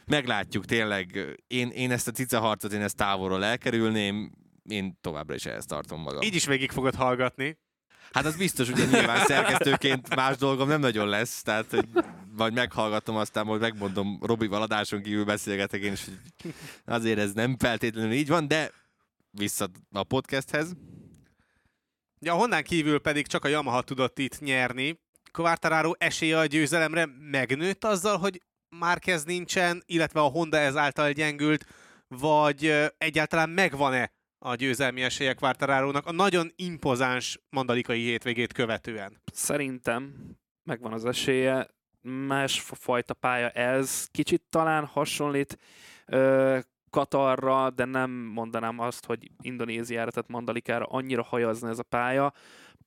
Meglátjuk 0.06 0.66
tényleg. 0.66 1.36
Én, 1.48 1.70
én 1.70 1.92
ezt 1.92 2.08
a 2.08 2.12
cica 2.12 2.40
harcot, 2.40 2.74
én 2.74 2.82
ezt 2.82 2.96
távolról 2.96 3.44
elkerülném, 3.44 4.32
én 4.70 4.98
továbbra 5.02 5.36
is 5.36 5.46
ehhez 5.46 5.66
tartom 5.66 6.02
magam. 6.02 6.22
Így 6.22 6.36
is 6.36 6.46
végig 6.46 6.72
fogod 6.72 6.96
hallgatni. 6.96 7.58
Hát 8.12 8.26
az 8.26 8.36
biztos, 8.36 8.70
ugye 8.70 8.86
nyilván 8.86 9.26
szerkesztőként 9.26 10.16
más 10.16 10.38
dolgom 10.38 10.68
nem 10.68 10.80
nagyon 10.80 11.08
lesz, 11.08 11.42
tehát 11.42 11.70
hogy 11.70 11.88
vagy 12.36 12.54
meghallgatom, 12.54 13.16
aztán 13.16 13.46
majd 13.46 13.62
megmondom, 13.62 14.20
Robi 14.22 14.48
valadáson 14.48 15.02
kívül 15.02 15.26
beszélgetek 15.26 15.82
én 15.82 15.92
is, 15.92 16.06
hogy 16.06 16.54
azért 16.86 17.20
ez 17.20 17.34
nem 17.34 17.58
feltétlenül 17.58 18.12
így 18.12 18.28
van, 18.28 18.48
de 18.48 18.72
vissza 19.32 19.70
a 19.92 20.04
podcasthez. 20.04 20.72
Ja, 22.20 22.34
honnan 22.34 22.64
kívül 22.64 23.00
pedig 23.00 23.28
csak 23.28 23.46
a 23.46 23.48
Yamaha 23.48 23.82
tudott 23.82 24.20
itt 24.20 24.40
nyerni. 24.40 25.00
Quartararo 25.32 25.92
esélye 25.98 26.38
a 26.38 26.46
győzelemre 26.46 27.10
megnőtt 27.20 27.84
azzal, 27.84 28.18
hogy 28.18 28.42
Márquez 28.70 29.24
nincsen, 29.24 29.84
illetve 29.86 30.20
a 30.20 30.28
Honda 30.28 30.58
ezáltal 30.58 31.12
gyengült, 31.12 31.66
vagy 32.08 32.92
egyáltalán 32.98 33.50
megvan-e 33.50 34.12
a 34.46 34.56
győzelmi 34.56 35.02
esélyek 35.02 35.38
Quartararónak 35.38 36.06
a 36.06 36.12
nagyon 36.12 36.52
impozáns 36.56 37.40
mandalikai 37.50 38.02
hétvégét 38.02 38.54
követően? 38.54 39.22
Szerintem 39.34 40.14
megvan 40.64 40.94
az 40.94 41.06
esélye. 41.06 41.68
Más 42.02 42.62
fajta 42.62 43.14
pálya 43.14 43.50
ez. 43.50 44.08
Kicsit 44.12 44.44
talán 44.50 44.86
hasonlít 44.86 45.58
ö, 46.06 46.60
Katarra, 46.90 47.70
de 47.70 47.86
nem 47.86 48.12
mondanám 48.12 48.80
azt, 48.80 49.06
hogy 49.06 49.32
Indonéziára, 49.42 50.12
tehát 50.12 50.30
Mandalikára 50.30 50.86
annyira 50.86 51.24
hajazna 51.24 51.70
ez 51.70 51.80
a 51.80 51.84
pálya 51.84 52.34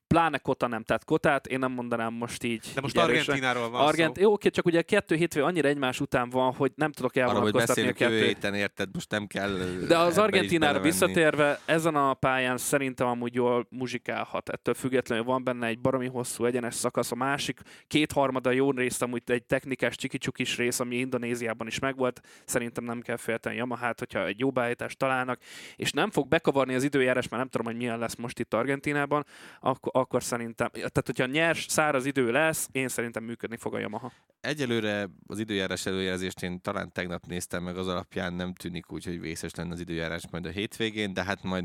pláne 0.07 0.39
Kota 0.39 0.67
nem. 0.67 0.83
Tehát 0.83 1.05
Kotát 1.05 1.47
én 1.47 1.59
nem 1.59 1.73
mondanám 1.73 2.13
most 2.13 2.43
így. 2.43 2.71
De 2.75 2.81
most 2.81 2.99
Argentináról 2.99 3.71
van 3.71 3.87
Argent... 3.87 4.17
szó. 4.17 4.23
Jó, 4.23 4.33
oké, 4.33 4.49
csak 4.49 4.67
ugye 4.67 4.83
kettő 4.83 5.15
hétvé 5.15 5.41
annyira 5.41 5.69
egymás 5.69 6.01
után 6.01 6.31
van, 6.31 6.53
hogy 6.53 6.73
nem 6.75 6.93
tudok 6.93 7.17
elvonatkoztatni 7.17 7.89
a 7.89 7.93
kettő. 7.93 8.25
héten 8.25 8.55
érted, 8.55 8.89
most 8.93 9.11
nem 9.11 9.27
kell 9.27 9.51
De 9.89 9.99
az 9.99 10.19
Argentinára 10.19 10.81
visszatérve, 10.81 11.61
ezen 11.65 11.95
a 11.95 12.15
pályán 12.15 12.57
szerintem 12.57 13.07
amúgy 13.07 13.35
jól 13.35 13.67
muzsikálhat. 13.71 14.49
Ettől 14.49 14.75
függetlenül 14.75 15.25
van 15.25 15.45
benne 15.45 15.67
egy 15.67 15.81
baromi 15.81 16.07
hosszú 16.07 16.45
egyenes 16.45 16.75
szakasz, 16.75 17.13
a 17.13 17.15
másik 17.15 17.61
kétharmada 17.87 18.51
jó 18.51 18.71
részt 18.71 19.03
amúgy 19.03 19.23
egy 19.27 19.45
technikás 19.45 19.97
csikicsukis 19.97 20.57
rész, 20.57 20.81
ami 20.81 20.97
Indonéziában 20.97 21.67
is 21.67 21.79
megvolt. 21.79 22.21
Szerintem 22.45 22.85
nem 22.85 23.01
kell 23.01 23.17
félteni 23.17 23.57
Yamahát, 23.57 23.99
hogyha 23.99 24.27
egy 24.27 24.39
jó 24.39 24.51
beállítást 24.51 24.99
találnak, 24.99 25.41
és 25.77 25.93
nem 25.93 26.11
fog 26.11 26.29
bekavarni 26.29 26.75
az 26.75 26.85
időjárás, 26.85 27.29
mert 27.29 27.43
nem 27.43 27.51
tudom, 27.51 27.67
hogy 27.67 27.77
milyen 27.77 27.99
lesz 27.99 28.15
most 28.15 28.39
itt 28.39 28.55
Argentinában, 28.55 29.27
akkor 29.61 29.96
akkor 29.97 30.23
szerintem, 30.23 30.69
tehát 30.73 31.03
hogyha 31.05 31.27
nyers, 31.27 31.67
száraz 31.69 32.07
idő 32.07 32.31
lesz, 32.31 32.69
én 32.73 32.89
szerintem 32.89 33.25
működni 33.25 33.57
fog 33.57 33.75
a 33.75 33.79
Yamaha. 33.79 34.13
Egyelőre 34.41 35.09
az 35.27 35.39
időjárás 35.39 35.87
előjelzést 35.87 36.43
én 36.43 36.61
talán 36.61 36.93
tegnap 36.93 37.27
néztem 37.27 37.63
meg, 37.63 37.77
az 37.77 37.89
alapján 37.89 38.33
nem 38.33 38.55
tűnik 38.55 38.93
úgy, 38.93 39.05
hogy 39.05 39.21
vészes 39.21 39.55
lenne 39.55 39.73
az 39.73 39.81
időjárás 39.81 40.23
majd 40.31 40.47
a 40.47 40.51
hétvégén, 40.51 41.13
de 41.13 41.25
hát 41.25 41.43
majd, 41.43 41.65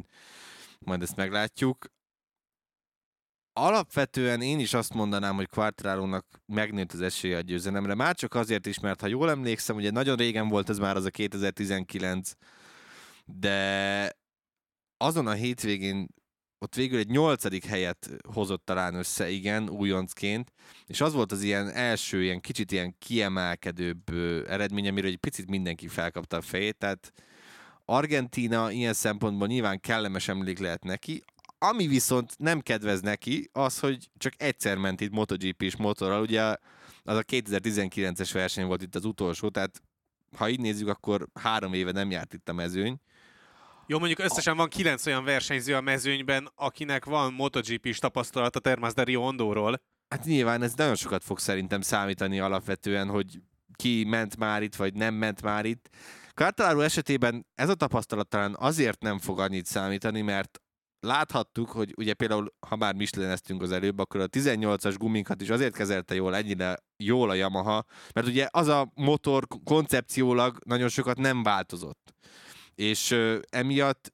majd 0.80 1.02
ezt 1.02 1.16
meglátjuk. 1.16 1.86
Alapvetően 3.54 4.42
én 4.42 4.60
is 4.60 4.74
azt 4.74 4.94
mondanám, 4.94 5.36
hogy 5.36 5.48
Quartararo-nak 5.48 6.26
megnőtt 6.46 6.92
az 6.92 7.02
esélye 7.02 7.38
a 7.38 7.42
győzelemre, 7.42 7.96
már 7.96 8.16
csak 8.16 8.34
azért 8.34 8.66
is, 8.66 8.80
mert 8.80 9.02
ha 9.02 9.08
jól 9.08 9.30
emlékszem, 9.30 9.76
ugye 9.76 9.92
nagyon 9.92 10.16
régen 10.16 10.48
volt 10.48 10.70
ez 10.70 10.78
már 10.78 10.96
az 10.96 11.06
a 11.06 11.10
2019, 11.10 12.32
de 13.26 14.12
azon 14.98 15.28
a 15.28 15.32
hétvégén 15.32 16.08
ott 16.64 16.76
végül 16.76 17.00
egy 17.00 17.10
nyolcadik 17.10 17.66
helyet 17.66 18.10
hozott 18.34 18.66
talán 18.66 18.96
össze, 18.96 19.30
igen, 19.30 19.70
újoncként, 19.70 20.52
és 20.86 21.02
az 21.02 21.14
volt 21.14 21.32
az 21.32 21.42
ilyen 21.42 21.70
első, 21.70 22.24
ilyen 22.24 22.42
kicsit 22.42 22.72
ilyen 22.72 22.96
kiemelkedőbb 23.00 24.10
eredmény, 24.48 24.88
amiről 24.88 25.12
egy 25.12 25.18
picit 25.18 25.50
mindenki 25.50 25.88
felkapta 25.88 26.38
a 26.38 26.42
fejét, 26.42 26.78
tehát 26.78 27.14
Argentina 27.86 28.72
ilyen 28.72 28.94
szempontból 28.94 29.48
nyilván 29.48 29.80
kellemes 29.80 30.28
emlék 30.28 30.60
lehet 30.60 30.84
neki, 30.84 31.24
ami 31.58 31.88
viszont 31.88 32.34
nem 32.38 32.60
kedvez 32.60 33.02
neki, 33.02 33.50
az, 33.52 33.80
hogy 33.80 34.10
csak 34.18 34.34
egyszer 34.38 34.78
ment 34.78 35.02
itt 35.02 35.12
MotoGP-s 35.12 35.76
motorral, 35.76 36.22
ugye 36.22 36.42
az 37.04 37.18
a 37.18 37.24
2019-es 37.24 38.30
verseny 38.34 38.66
volt 38.66 38.82
itt 38.82 38.96
az 38.96 39.06
utolsó, 39.06 39.50
tehát 39.50 39.82
ha 40.36 40.50
így 40.50 40.60
nézzük, 40.60 40.88
akkor 40.88 41.28
három 41.34 41.74
éve 41.74 41.92
nem 41.92 42.12
járt 42.12 42.34
itt 42.34 42.50
a 42.50 42.54
mezőny, 42.54 43.00
jó, 43.92 44.00
mondjuk 44.00 44.20
összesen 44.20 44.58
van 44.58 44.70
kilenc 44.70 45.06
olyan 45.06 45.24
versenyző 45.24 45.76
a 45.76 45.82
mezőnyben, 45.82 46.52
akinek 46.56 47.06
van 47.06 47.34
MotoGP-s 47.34 48.00
tapasztalat 48.00 48.56
a 48.56 48.60
Termas 48.60 48.94
de 48.94 49.04
Rio 49.04 49.22
Hondóról. 49.22 49.82
Hát 50.10 50.26
nyilván 50.26 50.62
ez 50.62 50.74
nagyon 50.74 50.96
sokat 50.96 51.24
fog 51.24 51.40
szerintem 51.40 51.82
számítani 51.82 52.40
alapvetően, 52.40 53.08
hogy 53.08 53.42
ki 53.76 54.04
ment 54.04 54.38
már 54.38 54.64
itt, 54.64 54.76
vagy 54.76 54.94
nem 54.94 55.14
ment 55.14 55.42
már 55.42 55.66
itt. 55.66 55.90
Quartararo 56.34 56.82
esetében 56.82 57.48
ez 57.56 57.70
a 57.70 57.76
tapasztalat 57.76 58.28
talán 58.28 58.56
azért 58.60 59.02
nem 59.02 59.20
fog 59.20 59.40
annyit 59.40 59.66
számítani, 59.66 60.22
mert 60.22 60.62
láthattuk, 61.00 61.70
hogy 61.70 61.94
ugye 61.98 62.14
például, 62.14 62.54
ha 62.68 62.76
már 62.76 62.94
Michelineztünk 62.96 63.62
az 63.62 63.72
előbb, 63.72 64.00
akkor 64.00 64.20
a 64.20 64.28
18-as 64.28 64.96
guminkat 64.98 65.42
is 65.42 65.50
azért 65.50 65.76
kezelte 65.76 66.16
jól, 66.16 66.36
ennyire 66.36 66.78
jól 67.04 67.30
a 67.30 67.34
Yamaha, 67.34 67.86
mert 68.14 68.28
ugye 68.28 68.48
az 68.52 68.68
a 68.68 68.92
motor 68.96 69.48
koncepciólag 69.64 70.58
nagyon 70.66 70.90
sokat 70.90 71.18
nem 71.18 71.44
változott. 71.44 72.14
És 72.82 73.12
ö, 73.12 73.40
emiatt 73.50 74.14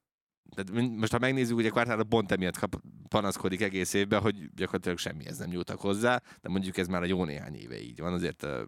tehát 0.55 0.87
most 0.89 1.11
ha 1.11 1.19
megnézzük, 1.19 1.57
ugye 1.57 1.69
Quartararo 1.69 2.03
pont 2.03 2.31
emiatt 2.31 2.57
kap, 2.57 2.81
panaszkodik 3.07 3.61
egész 3.61 3.93
évben, 3.93 4.21
hogy 4.21 4.53
gyakorlatilag 4.53 4.97
semmihez 4.97 5.37
nem 5.37 5.49
nyúltak 5.49 5.79
hozzá, 5.79 6.21
de 6.41 6.49
mondjuk 6.49 6.77
ez 6.77 6.87
már 6.87 7.01
a 7.01 7.05
jó 7.05 7.23
néhány 7.23 7.55
éve 7.55 7.81
így 7.81 7.99
van, 7.99 8.13
azért 8.13 8.43
a, 8.43 8.67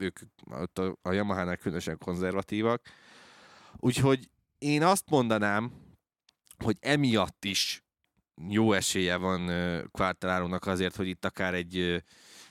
ők 0.00 0.18
ott 0.50 0.78
a, 0.78 0.98
a 1.02 1.12
Yamaha-nál 1.12 1.56
különösen 1.56 1.98
konzervatívak. 1.98 2.82
Úgyhogy 3.76 4.30
én 4.58 4.82
azt 4.82 5.10
mondanám, 5.10 5.72
hogy 6.64 6.76
emiatt 6.80 7.44
is 7.44 7.82
jó 8.48 8.72
esélye 8.72 9.16
van 9.16 9.46
Quartararo-nak 9.90 10.66
azért, 10.66 10.96
hogy 10.96 11.08
itt 11.08 11.24
akár 11.24 11.54
egy, 11.54 12.04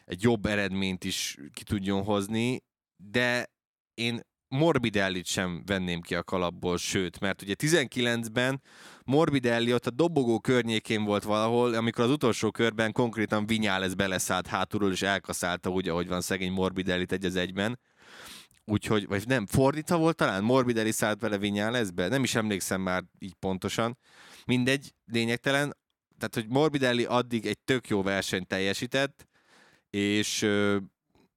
egy 0.05 0.21
jobb 0.21 0.45
eredményt 0.45 1.03
is 1.03 1.37
ki 1.53 1.63
tudjon 1.63 2.03
hozni, 2.03 2.63
de 3.03 3.51
én 3.93 4.21
Morbidellit 4.49 5.25
sem 5.25 5.63
venném 5.65 6.01
ki 6.01 6.15
a 6.15 6.23
kalapból, 6.23 6.77
sőt, 6.77 7.19
mert 7.19 7.41
ugye 7.41 7.53
19-ben 7.57 8.61
Morbidelli 9.03 9.73
ott 9.73 9.87
a 9.87 9.89
dobogó 9.89 10.39
környékén 10.39 11.03
volt 11.03 11.23
valahol, 11.23 11.73
amikor 11.73 12.03
az 12.03 12.11
utolsó 12.11 12.51
körben 12.51 12.91
konkrétan 12.91 13.45
Vinyales 13.45 13.95
beleszállt 13.95 14.47
hátulról, 14.47 14.91
és 14.91 15.01
elkaszálta 15.01 15.69
úgy, 15.69 15.89
ahogy 15.89 16.07
van 16.07 16.21
szegény 16.21 16.51
Morbidellit 16.51 17.11
egy 17.11 17.25
az 17.25 17.35
egyben. 17.35 17.79
Úgyhogy, 18.65 19.07
vagy 19.07 19.27
nem, 19.27 19.45
fordítva 19.45 19.97
volt 19.97 20.15
talán? 20.15 20.43
Morbidelli 20.43 20.91
szállt 20.91 21.21
vele 21.21 21.37
Vinyalesbe? 21.37 22.07
Nem 22.07 22.23
is 22.23 22.35
emlékszem 22.35 22.81
már 22.81 23.03
így 23.19 23.33
pontosan. 23.33 23.97
Mindegy, 24.45 24.93
lényegtelen. 25.05 25.77
Tehát, 26.17 26.33
hogy 26.33 26.47
Morbidelli 26.47 27.05
addig 27.05 27.45
egy 27.45 27.59
tök 27.59 27.87
jó 27.87 28.01
versenyt 28.01 28.47
teljesített, 28.47 29.27
és, 29.89 30.47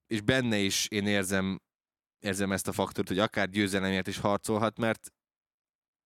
és 0.07 0.21
benne 0.21 0.57
is 0.57 0.87
én 0.89 1.07
érzem 1.07 1.61
érzem 2.21 2.51
ezt 2.51 2.67
a 2.67 2.71
faktort, 2.71 3.07
hogy 3.07 3.19
akár 3.19 3.49
győzelemért 3.49 4.07
is 4.07 4.17
harcolhat, 4.17 4.77
mert 4.77 5.13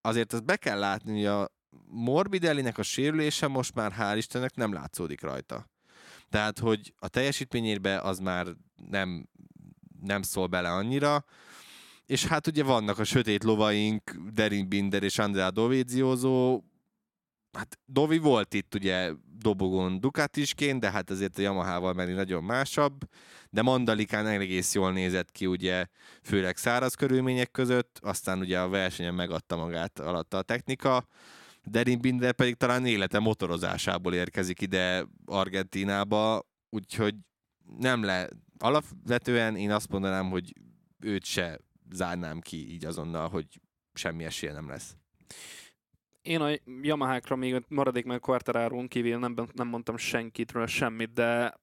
azért 0.00 0.32
azt 0.32 0.44
be 0.44 0.56
kell 0.56 0.78
látni, 0.78 1.12
hogy 1.12 1.26
a 1.26 1.54
Morbidellinek 1.88 2.78
a 2.78 2.82
sérülése 2.82 3.46
most 3.46 3.74
már 3.74 3.92
hál' 3.98 4.14
Istennek 4.16 4.54
nem 4.54 4.72
látszódik 4.72 5.20
rajta. 5.20 5.66
Tehát, 6.28 6.58
hogy 6.58 6.94
a 6.98 7.08
teljesítményérbe 7.08 8.00
az 8.00 8.18
már 8.18 8.46
nem, 8.90 9.28
nem 10.00 10.22
szól 10.22 10.46
bele 10.46 10.72
annyira, 10.72 11.24
és 12.06 12.26
hát 12.26 12.46
ugye 12.46 12.64
vannak 12.64 12.98
a 12.98 13.04
sötét 13.04 13.44
lovaink, 13.44 14.10
Derin 14.32 14.68
Binder 14.68 15.02
és 15.02 15.18
Andrea 15.18 15.50
Dovizioso, 15.50 16.62
hát 17.52 17.78
Dovi 17.84 18.18
volt 18.18 18.54
itt 18.54 18.74
ugye 18.74 19.12
dobogon 19.38 20.00
Ducatisként, 20.00 20.80
de 20.80 20.90
hát 20.90 21.10
azért 21.10 21.38
a 21.38 21.42
Yamaha-val 21.42 21.92
menni 21.92 22.12
nagyon 22.12 22.44
másabb, 22.44 23.08
de 23.56 23.62
Mandalikán 23.62 24.26
egész 24.26 24.74
jól 24.74 24.92
nézett 24.92 25.32
ki, 25.32 25.46
ugye 25.46 25.86
főleg 26.22 26.56
száraz 26.56 26.94
körülmények 26.94 27.50
között, 27.50 27.98
aztán 28.02 28.38
ugye 28.38 28.60
a 28.60 28.68
versenyen 28.68 29.14
megadta 29.14 29.56
magát 29.56 29.98
alatta 29.98 30.36
a 30.36 30.42
technika, 30.42 31.06
Derin 31.64 32.00
Binder 32.00 32.32
pedig 32.32 32.54
talán 32.54 32.86
élete 32.86 33.18
motorozásából 33.18 34.14
érkezik 34.14 34.60
ide 34.60 35.06
Argentinába, 35.24 36.46
úgyhogy 36.70 37.14
nem 37.78 38.02
le... 38.02 38.28
Alapvetően 38.58 39.56
én 39.56 39.70
azt 39.70 39.90
mondanám, 39.90 40.30
hogy 40.30 40.52
őt 41.00 41.24
se 41.24 41.58
zárnám 41.92 42.40
ki 42.40 42.72
így 42.72 42.84
azonnal, 42.84 43.28
hogy 43.28 43.46
semmi 43.94 44.24
esélye 44.24 44.52
nem 44.52 44.68
lesz. 44.68 44.96
Én 46.22 46.40
a 46.40 46.50
Yamahákra 46.82 47.36
még 47.36 47.64
maradék 47.68 48.04
meg 48.04 48.20
Quartararo 48.20 48.88
kívül 48.88 49.18
nem, 49.18 49.34
nem 49.54 49.68
mondtam 49.68 49.96
senkitről 49.96 50.66
semmit, 50.66 51.12
de 51.12 51.54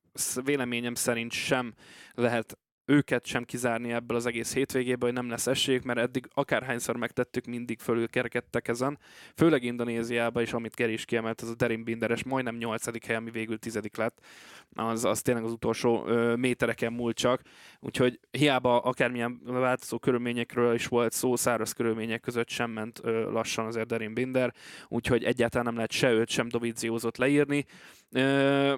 véleményem 0.43 0.95
szerint 0.95 1.31
sem 1.31 1.73
lehet 2.13 2.57
őket 2.85 3.25
sem 3.25 3.43
kizárni 3.43 3.91
ebből 3.91 4.17
az 4.17 4.25
egész 4.25 4.53
hétvégéből, 4.53 5.09
hogy 5.09 5.19
nem 5.19 5.29
lesz 5.29 5.47
esélyük, 5.47 5.83
mert 5.83 5.99
eddig 5.99 6.27
akárhányszor 6.33 6.97
megtettük, 6.97 7.45
mindig 7.45 7.79
fölülkerekedtek 7.79 8.67
ezen. 8.67 8.99
Főleg 9.35 9.63
Indonéziába 9.63 10.41
is, 10.41 10.53
amit 10.53 10.75
Geri 10.75 10.93
is 10.93 11.05
kiemelt, 11.05 11.41
az 11.41 11.49
a 11.49 11.55
Derin 11.55 11.83
Binderes 11.83 12.23
majdnem 12.23 12.55
nyolcadik 12.55 13.05
hely, 13.05 13.15
ami 13.15 13.31
végül 13.31 13.59
tizedik 13.59 13.97
lett. 13.97 14.25
Az, 14.73 15.05
az 15.05 15.21
tényleg 15.21 15.43
az 15.43 15.51
utolsó 15.51 16.05
ö, 16.07 16.35
métereken 16.35 16.93
múlt 16.93 17.15
csak. 17.15 17.41
Úgyhogy 17.79 18.19
hiába 18.31 18.79
akármilyen 18.79 19.39
változó 19.43 19.99
körülményekről 19.99 20.73
is 20.73 20.87
volt 20.87 21.13
szó, 21.13 21.35
száraz 21.35 21.71
körülmények 21.71 22.21
között 22.21 22.49
sem 22.49 22.71
ment 22.71 22.99
ö, 23.03 23.31
lassan 23.31 23.65
azért 23.65 23.87
Derin 23.87 24.13
Binder, 24.13 24.53
úgyhogy 24.87 25.23
egyáltalán 25.23 25.65
nem 25.65 25.75
lehet 25.75 25.91
se 25.91 26.11
őt, 26.11 26.29
sem 26.29 26.47
Dovidziózot 26.47 27.17
leírni. 27.17 27.65
Ö, 28.13 28.73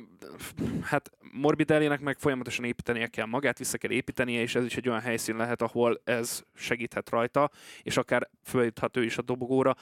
hát 0.82 1.12
Morbidellinek 1.32 2.00
meg 2.00 2.20
folyamatosan 2.20 2.66
építenie 2.66 3.08
kell 3.08 3.26
magát, 3.26 3.58
vissza 3.58 3.78
kell 3.78 3.92
építenie, 3.92 4.42
és 4.42 4.56
ez 4.56 4.66
is 4.66 4.78
egy 4.78 4.90
olyan 4.90 5.02
helyszín 5.02 5.36
lehet, 5.36 5.62
ahol 5.62 6.02
ez 6.04 6.44
segíthet 6.54 7.10
rajta, 7.10 7.52
és 7.82 7.98
akár 7.98 8.30
följuthat 8.44 8.98
ő 8.98 9.04
is 9.04 9.18
a 9.18 9.22
dobogóra. 9.22 9.76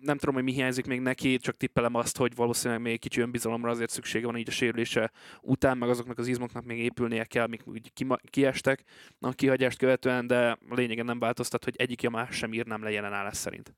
Nem 0.00 0.16
tudom, 0.18 0.34
hogy 0.34 0.42
mi 0.42 0.52
hiányzik 0.52 0.86
még 0.86 1.00
neki, 1.00 1.36
csak 1.36 1.56
tippelem 1.56 1.94
azt, 1.94 2.16
hogy 2.16 2.34
valószínűleg 2.34 2.82
még 2.82 3.00
kicsi 3.00 3.20
önbizalomra 3.20 3.70
azért 3.70 3.90
szüksége 3.90 4.26
van 4.26 4.36
így 4.36 4.48
a 4.48 4.52
sérülése 4.52 5.10
után, 5.40 5.78
meg 5.78 5.88
azoknak 5.88 6.18
az 6.18 6.26
izmoknak 6.26 6.64
még 6.64 6.78
épülnie 6.78 7.24
kell, 7.24 7.44
amik 7.44 7.66
úgy 7.66 7.92
kiestek 8.24 8.82
a 9.20 9.32
kihagyást 9.32 9.78
követően, 9.78 10.26
de 10.26 10.58
lényegen 10.68 11.04
nem 11.04 11.18
változtat, 11.18 11.64
hogy 11.64 11.74
egyik 11.76 12.08
más 12.08 12.36
sem 12.36 12.52
ír 12.52 12.66
nem 12.66 12.82
le 12.82 12.90
jelenállás 12.90 13.36
szerint. 13.36 13.74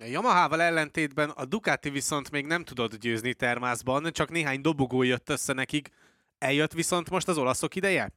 A 0.00 0.04
Yamaha-val 0.04 0.62
ellentétben 0.62 1.30
a 1.30 1.44
Ducati 1.44 1.90
viszont 1.90 2.30
még 2.30 2.46
nem 2.46 2.64
tudott 2.64 2.96
győzni 2.96 3.34
termászban, 3.34 4.12
csak 4.12 4.30
néhány 4.30 4.60
dobogó 4.60 5.02
jött 5.02 5.28
össze 5.28 5.52
nekik. 5.52 5.88
Eljött 6.38 6.72
viszont 6.72 7.10
most 7.10 7.28
az 7.28 7.38
olaszok 7.38 7.74
ideje? 7.74 8.12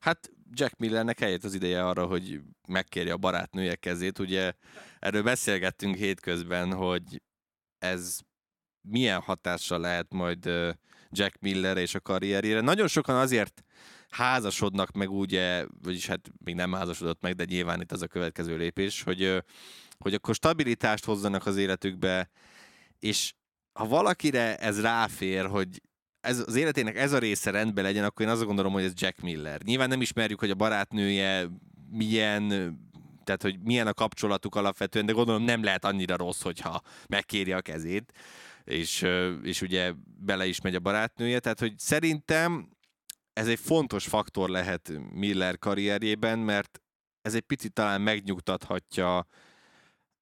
Hát 0.00 0.30
Jack 0.52 0.76
Millernek 0.76 1.20
eljött 1.20 1.44
az 1.44 1.54
ideje 1.54 1.86
arra, 1.86 2.06
hogy 2.06 2.40
megkérje 2.68 3.12
a 3.12 3.16
barátnője 3.16 3.74
kezét. 3.74 4.18
Ugye 4.18 4.52
erről 4.98 5.22
beszélgettünk 5.22 5.96
hétközben, 5.96 6.72
hogy 6.72 7.22
ez 7.78 8.18
milyen 8.88 9.20
hatással 9.20 9.80
lehet 9.80 10.12
majd 10.12 10.44
Jack 11.10 11.38
Miller 11.40 11.76
és 11.76 11.94
a 11.94 12.00
karrierjére. 12.00 12.60
Nagyon 12.60 12.88
sokan 12.88 13.16
azért 13.16 13.64
házasodnak 14.08 14.92
meg 14.92 15.10
ugye, 15.10 15.66
vagyis 15.82 16.06
hát 16.06 16.30
még 16.44 16.54
nem 16.54 16.72
házasodott 16.72 17.20
meg, 17.20 17.34
de 17.34 17.44
nyilván 17.44 17.80
itt 17.80 17.92
az 17.92 18.02
a 18.02 18.06
következő 18.06 18.56
lépés, 18.56 19.02
hogy, 19.02 19.44
hogy 19.98 20.14
akkor 20.14 20.34
stabilitást 20.34 21.04
hozzanak 21.04 21.46
az 21.46 21.56
életükbe, 21.56 22.30
és 22.98 23.34
ha 23.72 23.86
valakire 23.86 24.56
ez 24.56 24.80
ráfér, 24.80 25.46
hogy 25.46 25.82
ez, 26.20 26.44
az 26.46 26.54
életének 26.54 26.96
ez 26.96 27.12
a 27.12 27.18
része 27.18 27.50
rendben 27.50 27.84
legyen, 27.84 28.04
akkor 28.04 28.26
én 28.26 28.32
azt 28.32 28.44
gondolom, 28.44 28.72
hogy 28.72 28.84
ez 28.84 28.92
Jack 28.94 29.20
Miller. 29.20 29.62
Nyilván 29.62 29.88
nem 29.88 30.00
ismerjük, 30.00 30.38
hogy 30.38 30.50
a 30.50 30.54
barátnője 30.54 31.48
milyen 31.90 32.76
tehát 33.24 33.42
hogy 33.42 33.60
milyen 33.60 33.86
a 33.86 33.94
kapcsolatuk 33.94 34.54
alapvetően, 34.54 35.06
de 35.06 35.12
gondolom 35.12 35.42
nem 35.42 35.62
lehet 35.62 35.84
annyira 35.84 36.16
rossz, 36.16 36.42
hogyha 36.42 36.82
megkéri 37.06 37.52
a 37.52 37.60
kezét, 37.60 38.12
és, 38.64 39.06
és 39.42 39.62
ugye 39.62 39.92
bele 40.18 40.46
is 40.46 40.60
megy 40.60 40.74
a 40.74 40.80
barátnője, 40.80 41.40
tehát 41.40 41.58
hogy 41.58 41.78
szerintem 41.78 42.68
ez 43.32 43.48
egy 43.48 43.58
fontos 43.58 44.06
faktor 44.06 44.48
lehet 44.48 44.92
Miller 45.12 45.58
karrierjében, 45.58 46.38
mert 46.38 46.82
ez 47.22 47.34
egy 47.34 47.42
picit 47.42 47.72
talán 47.72 48.00
megnyugtathatja 48.00 49.26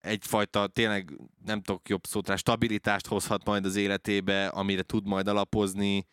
egyfajta 0.03 0.67
tényleg 0.67 1.19
nem 1.45 1.63
tudok 1.63 1.89
jobb 1.89 2.07
szót 2.07 2.29
rá, 2.29 2.37
stabilitást 2.37 3.07
hozhat 3.07 3.45
majd 3.45 3.65
az 3.65 3.77
életébe, 3.77 4.47
amire 4.47 4.83
tud 4.83 5.07
majd 5.07 5.29
alapozni. 5.29 6.07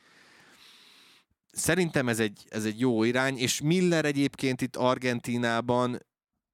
Szerintem 1.51 2.07
ez 2.07 2.19
egy, 2.19 2.45
ez 2.49 2.65
egy 2.65 2.79
jó 2.79 3.03
irány, 3.03 3.37
és 3.37 3.61
Miller 3.61 4.05
egyébként 4.05 4.61
itt 4.61 4.75
Argentinában 4.75 5.99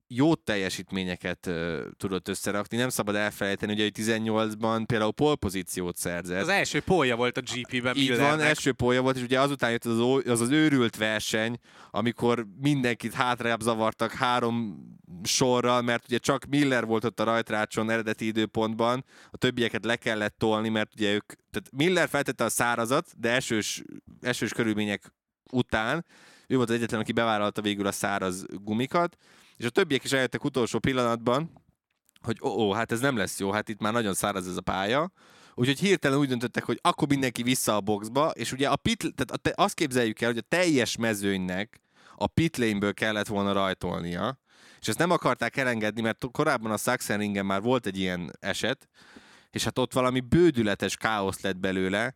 jó 0.07 0.35
teljesítményeket 0.35 1.45
uh, 1.47 1.79
tudott 1.97 2.27
összerakni. 2.27 2.77
Nem 2.77 2.89
szabad 2.89 3.15
elfelejteni, 3.15 3.81
hogy 3.81 3.91
18-ban 3.95 4.83
például 4.85 5.11
polpozíciót 5.11 5.97
szerzett. 5.97 6.41
Az 6.41 6.47
első 6.47 6.79
polja 6.79 7.15
volt 7.15 7.37
a 7.37 7.41
GP-ben 7.41 7.95
Így 7.95 8.17
van, 8.17 8.39
első 8.39 8.71
polja 8.71 9.01
volt, 9.01 9.15
és 9.15 9.23
ugye 9.23 9.39
azután 9.39 9.71
jött 9.71 9.85
az 9.85 10.21
az, 10.25 10.41
az 10.41 10.49
őrült 10.49 10.97
verseny, 10.97 11.57
amikor 11.91 12.45
mindenkit 12.61 13.13
hátrább 13.13 13.61
zavartak 13.61 14.11
három 14.11 14.83
sorral, 15.23 15.81
mert 15.81 16.05
ugye 16.05 16.17
csak 16.17 16.45
Miller 16.45 16.85
volt 16.85 17.03
ott 17.03 17.19
a 17.19 17.23
rajtrácson 17.23 17.89
eredeti 17.89 18.25
időpontban, 18.25 19.05
a 19.31 19.37
többieket 19.37 19.85
le 19.85 19.95
kellett 19.95 20.37
tolni, 20.37 20.69
mert 20.69 20.93
ugye 20.95 21.13
ők, 21.13 21.25
tehát 21.25 21.69
Miller 21.71 22.09
feltette 22.09 22.43
a 22.43 22.49
szárazat, 22.49 23.07
de 23.17 23.31
esős, 23.31 23.83
esős 24.21 24.53
körülmények 24.53 25.13
után, 25.51 26.05
ő 26.47 26.55
volt 26.55 26.69
az 26.69 26.75
egyetlen, 26.75 26.99
aki 26.99 27.11
bevállalta 27.11 27.61
végül 27.61 27.87
a 27.87 27.91
száraz 27.91 28.45
gumikat, 28.49 29.17
és 29.57 29.65
a 29.65 29.69
többiek 29.69 30.03
is 30.03 30.11
eljöttek 30.11 30.43
utolsó 30.43 30.79
pillanatban, 30.79 31.63
hogy 32.21 32.37
ó, 32.41 32.47
ó, 32.47 32.71
hát 32.71 32.91
ez 32.91 32.99
nem 32.99 33.17
lesz 33.17 33.39
jó, 33.39 33.51
hát 33.51 33.69
itt 33.69 33.81
már 33.81 33.93
nagyon 33.93 34.13
száraz 34.13 34.47
ez 34.47 34.57
a 34.57 34.61
pálya, 34.61 35.11
Úgyhogy 35.57 35.79
hirtelen 35.79 36.17
úgy 36.17 36.27
döntöttek, 36.27 36.63
hogy 36.63 36.79
akkor 36.81 37.07
mindenki 37.07 37.43
vissza 37.43 37.75
a 37.75 37.81
boxba, 37.81 38.29
és 38.29 38.51
ugye 38.51 38.67
a 38.69 38.75
pit, 38.75 39.13
tehát 39.15 39.59
azt 39.59 39.73
képzeljük 39.73 40.21
el, 40.21 40.29
hogy 40.29 40.37
a 40.37 40.47
teljes 40.47 40.97
mezőnynek 40.97 41.81
a 42.15 42.27
pitlane 42.27 42.91
kellett 42.91 43.27
volna 43.27 43.51
rajtolnia, 43.51 44.39
és 44.79 44.87
ezt 44.87 44.97
nem 44.97 45.11
akarták 45.11 45.57
elengedni, 45.57 46.01
mert 46.01 46.25
korábban 46.31 46.71
a 46.71 46.77
Sachsenringen 46.77 47.45
már 47.45 47.61
volt 47.61 47.85
egy 47.85 47.97
ilyen 47.97 48.31
eset, 48.39 48.89
és 49.51 49.63
hát 49.63 49.79
ott 49.79 49.93
valami 49.93 50.19
bődületes 50.19 50.95
káosz 50.95 51.41
lett 51.41 51.57
belőle, 51.57 52.13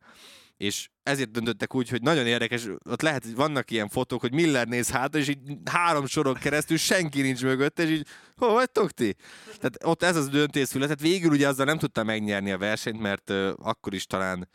és 0.60 0.90
ezért 1.04 1.32
döntöttek 1.32 1.76
úgy, 1.76 1.90
hogy 1.90 2.02
nagyon 2.02 2.28
érdekes, 2.28 2.68
ott 2.90 3.02
lehet, 3.02 3.24
hogy 3.24 3.36
vannak 3.36 3.72
ilyen 3.72 3.90
fotók, 3.90 4.22
hogy 4.22 4.34
Miller 4.34 4.68
néz 4.68 4.90
hát, 4.90 5.16
és 5.16 5.28
így 5.28 5.40
három 5.72 6.06
sorok 6.06 6.40
keresztül 6.40 6.78
senki 6.78 7.22
nincs 7.22 7.44
mögött, 7.44 7.80
és 7.80 7.90
így, 7.90 8.08
hol 8.36 8.54
vagytok 8.54 8.92
ti? 8.92 9.16
Tehát 9.46 9.78
ott 9.84 10.04
ez 10.04 10.16
az 10.16 10.30
döntés 10.30 10.68
született. 10.68 11.00
Végül 11.00 11.32
ugye 11.32 11.48
azzal 11.48 11.66
nem 11.66 11.78
tudta 11.78 12.04
megnyerni 12.04 12.52
a 12.52 12.58
versenyt, 12.58 13.00
mert 13.00 13.30
uh, 13.30 13.52
akkor 13.58 13.94
is 13.94 14.06
talán 14.06 14.50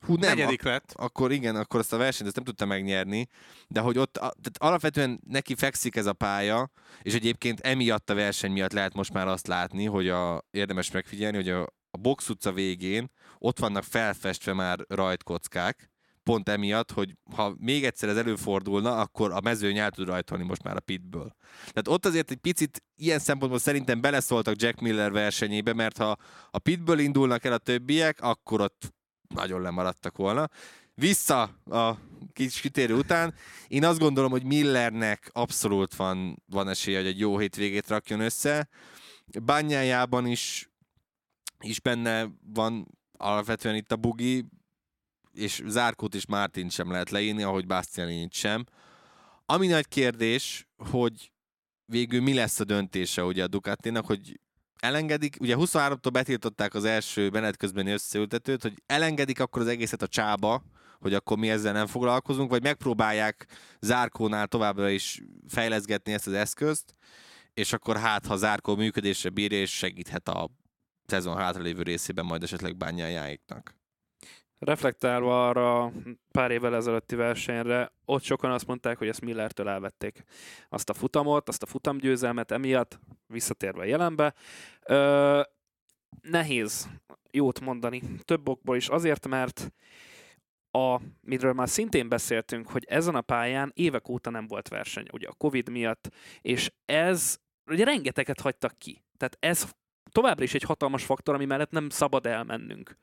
Hú, 0.00 0.14
nem, 0.14 0.36
Negyedik 0.36 0.60
ak- 0.60 0.68
lett. 0.68 0.92
Akkor 0.94 1.32
igen, 1.32 1.56
akkor 1.56 1.80
azt 1.80 1.92
a 1.92 1.96
versenyt 1.96 2.26
ezt 2.26 2.36
nem 2.36 2.44
tudta 2.44 2.66
megnyerni, 2.66 3.26
de 3.68 3.80
hogy 3.80 3.98
ott 3.98 4.12
tehát 4.12 4.58
alapvetően 4.58 5.20
neki 5.26 5.54
fekszik 5.54 5.96
ez 5.96 6.06
a 6.06 6.12
pálya, 6.12 6.70
és 7.02 7.14
egyébként 7.14 7.60
emiatt 7.60 8.10
a 8.10 8.14
verseny 8.14 8.52
miatt 8.52 8.72
lehet 8.72 8.94
most 8.94 9.12
már 9.12 9.26
azt 9.28 9.46
látni, 9.46 9.84
hogy 9.84 10.08
a, 10.08 10.44
érdemes 10.50 10.90
megfigyelni, 10.90 11.36
hogy 11.36 11.48
a, 11.48 11.66
a 11.90 11.96
box 11.96 12.28
utca 12.28 12.52
végén 12.52 13.10
ott 13.38 13.58
vannak 13.58 13.84
felfestve 13.84 14.52
már 14.52 14.78
rajtkockák, 14.88 15.90
pont 16.22 16.48
emiatt, 16.48 16.90
hogy 16.90 17.16
ha 17.34 17.54
még 17.58 17.84
egyszer 17.84 18.08
ez 18.08 18.16
előfordulna, 18.16 18.96
akkor 18.96 19.32
a 19.32 19.40
mezőny 19.40 19.78
el 19.78 19.90
tud 19.90 20.06
rajtolni 20.06 20.44
most 20.44 20.62
már 20.62 20.76
a 20.76 20.80
pitből. 20.80 21.36
Tehát 21.58 21.88
ott 21.88 22.06
azért 22.06 22.30
egy 22.30 22.36
picit 22.36 22.82
ilyen 22.96 23.18
szempontból 23.18 23.60
szerintem 23.60 24.00
beleszóltak 24.00 24.62
Jack 24.62 24.80
Miller 24.80 25.12
versenyébe, 25.12 25.72
mert 25.72 25.96
ha 25.96 26.16
a 26.50 26.58
pitből 26.58 26.98
indulnak 26.98 27.44
el 27.44 27.52
a 27.52 27.58
többiek, 27.58 28.20
akkor 28.20 28.60
ott 28.60 28.94
nagyon 29.34 29.60
lemaradtak 29.60 30.16
volna. 30.16 30.48
Vissza 30.94 31.42
a 31.70 31.96
kis 32.32 32.60
kitérő 32.60 32.94
után, 32.94 33.34
én 33.68 33.84
azt 33.84 33.98
gondolom, 33.98 34.30
hogy 34.30 34.44
Millernek 34.44 35.30
abszolút 35.32 35.94
van, 35.94 36.42
van 36.46 36.68
esélye, 36.68 36.98
hogy 36.98 37.06
egy 37.06 37.18
jó 37.18 37.38
hétvégét 37.38 37.88
rakjon 37.88 38.20
össze. 38.20 38.68
Bányájában 39.42 40.26
is, 40.26 40.70
is 41.62 41.80
benne 41.80 42.26
van 42.52 42.86
alapvetően 43.12 43.74
itt 43.74 43.92
a 43.92 43.96
bugi, 43.96 44.44
és 45.32 45.62
Zárkót 45.66 46.14
és 46.14 46.26
Mártin 46.26 46.68
sem 46.68 46.90
lehet 46.90 47.10
leírni, 47.10 47.42
ahogy 47.42 47.66
Bastianinit 47.66 48.32
sem. 48.32 48.64
Ami 49.46 49.66
nagy 49.66 49.88
kérdés, 49.88 50.68
hogy 50.90 51.32
végül 51.84 52.22
mi 52.22 52.34
lesz 52.34 52.60
a 52.60 52.64
döntése 52.64 53.24
ugye 53.24 53.42
a 53.42 53.48
Ducatinak, 53.48 54.06
hogy 54.06 54.40
elengedik, 54.78 55.36
ugye 55.40 55.54
23-tól 55.58 56.10
betiltották 56.12 56.74
az 56.74 56.84
első 56.84 57.30
menet 57.30 57.56
közbeni 57.56 57.90
összeültetőt, 57.90 58.62
hogy 58.62 58.82
elengedik 58.86 59.40
akkor 59.40 59.62
az 59.62 59.68
egészet 59.68 60.02
a 60.02 60.06
csába, 60.06 60.62
hogy 61.00 61.14
akkor 61.14 61.38
mi 61.38 61.50
ezzel 61.50 61.72
nem 61.72 61.86
foglalkozunk, 61.86 62.50
vagy 62.50 62.62
megpróbálják 62.62 63.46
Zárkónál 63.80 64.46
továbbra 64.46 64.88
is 64.88 65.22
fejleszgetni 65.48 66.12
ezt 66.12 66.26
az 66.26 66.32
eszközt, 66.32 66.94
és 67.54 67.72
akkor 67.72 67.96
hát, 67.96 68.26
ha 68.26 68.36
Zárkó 68.36 68.76
működésre 68.76 69.28
bírja, 69.28 69.60
és 69.60 69.76
segíthet 69.76 70.28
a 70.28 70.50
szezon 71.08 71.36
hátralévő 71.36 71.82
részében 71.82 72.24
majd 72.24 72.42
esetleg 72.42 72.76
bányájáiknak. 72.76 73.74
Reflektálva 74.58 75.48
arra 75.48 75.92
pár 76.30 76.50
évvel 76.50 76.74
ezelőtti 76.74 77.14
versenyre, 77.14 77.92
ott 78.04 78.22
sokan 78.22 78.50
azt 78.50 78.66
mondták, 78.66 78.98
hogy 78.98 79.08
ezt 79.08 79.20
Millertől 79.20 79.68
elvették. 79.68 80.24
Azt 80.68 80.90
a 80.90 80.94
futamot, 80.94 81.48
azt 81.48 81.62
a 81.62 81.66
futamgyőzelmet 81.66 82.50
emiatt, 82.50 83.00
visszatérve 83.26 83.80
a 83.80 83.84
jelenbe. 83.84 84.34
Ö, 84.86 85.40
nehéz 86.20 86.88
jót 87.30 87.60
mondani. 87.60 88.02
Több 88.24 88.48
okból 88.48 88.76
is. 88.76 88.88
Azért, 88.88 89.28
mert 89.28 89.72
a, 90.70 91.00
miről 91.20 91.52
már 91.52 91.68
szintén 91.68 92.08
beszéltünk, 92.08 92.68
hogy 92.68 92.84
ezen 92.84 93.14
a 93.14 93.20
pályán 93.20 93.72
évek 93.74 94.08
óta 94.08 94.30
nem 94.30 94.46
volt 94.46 94.68
verseny, 94.68 95.06
ugye 95.12 95.28
a 95.28 95.32
Covid 95.32 95.68
miatt, 95.68 96.10
és 96.40 96.72
ez, 96.84 97.38
ugye 97.66 97.84
rengeteget 97.84 98.40
hagytak 98.40 98.78
ki. 98.78 99.04
Tehát 99.16 99.36
ez 99.40 99.72
továbbra 100.18 100.44
is 100.44 100.54
egy 100.54 100.62
hatalmas 100.62 101.04
faktor, 101.04 101.34
ami 101.34 101.44
mellett 101.44 101.70
nem 101.70 101.88
szabad 101.88 102.26
elmennünk. 102.26 102.96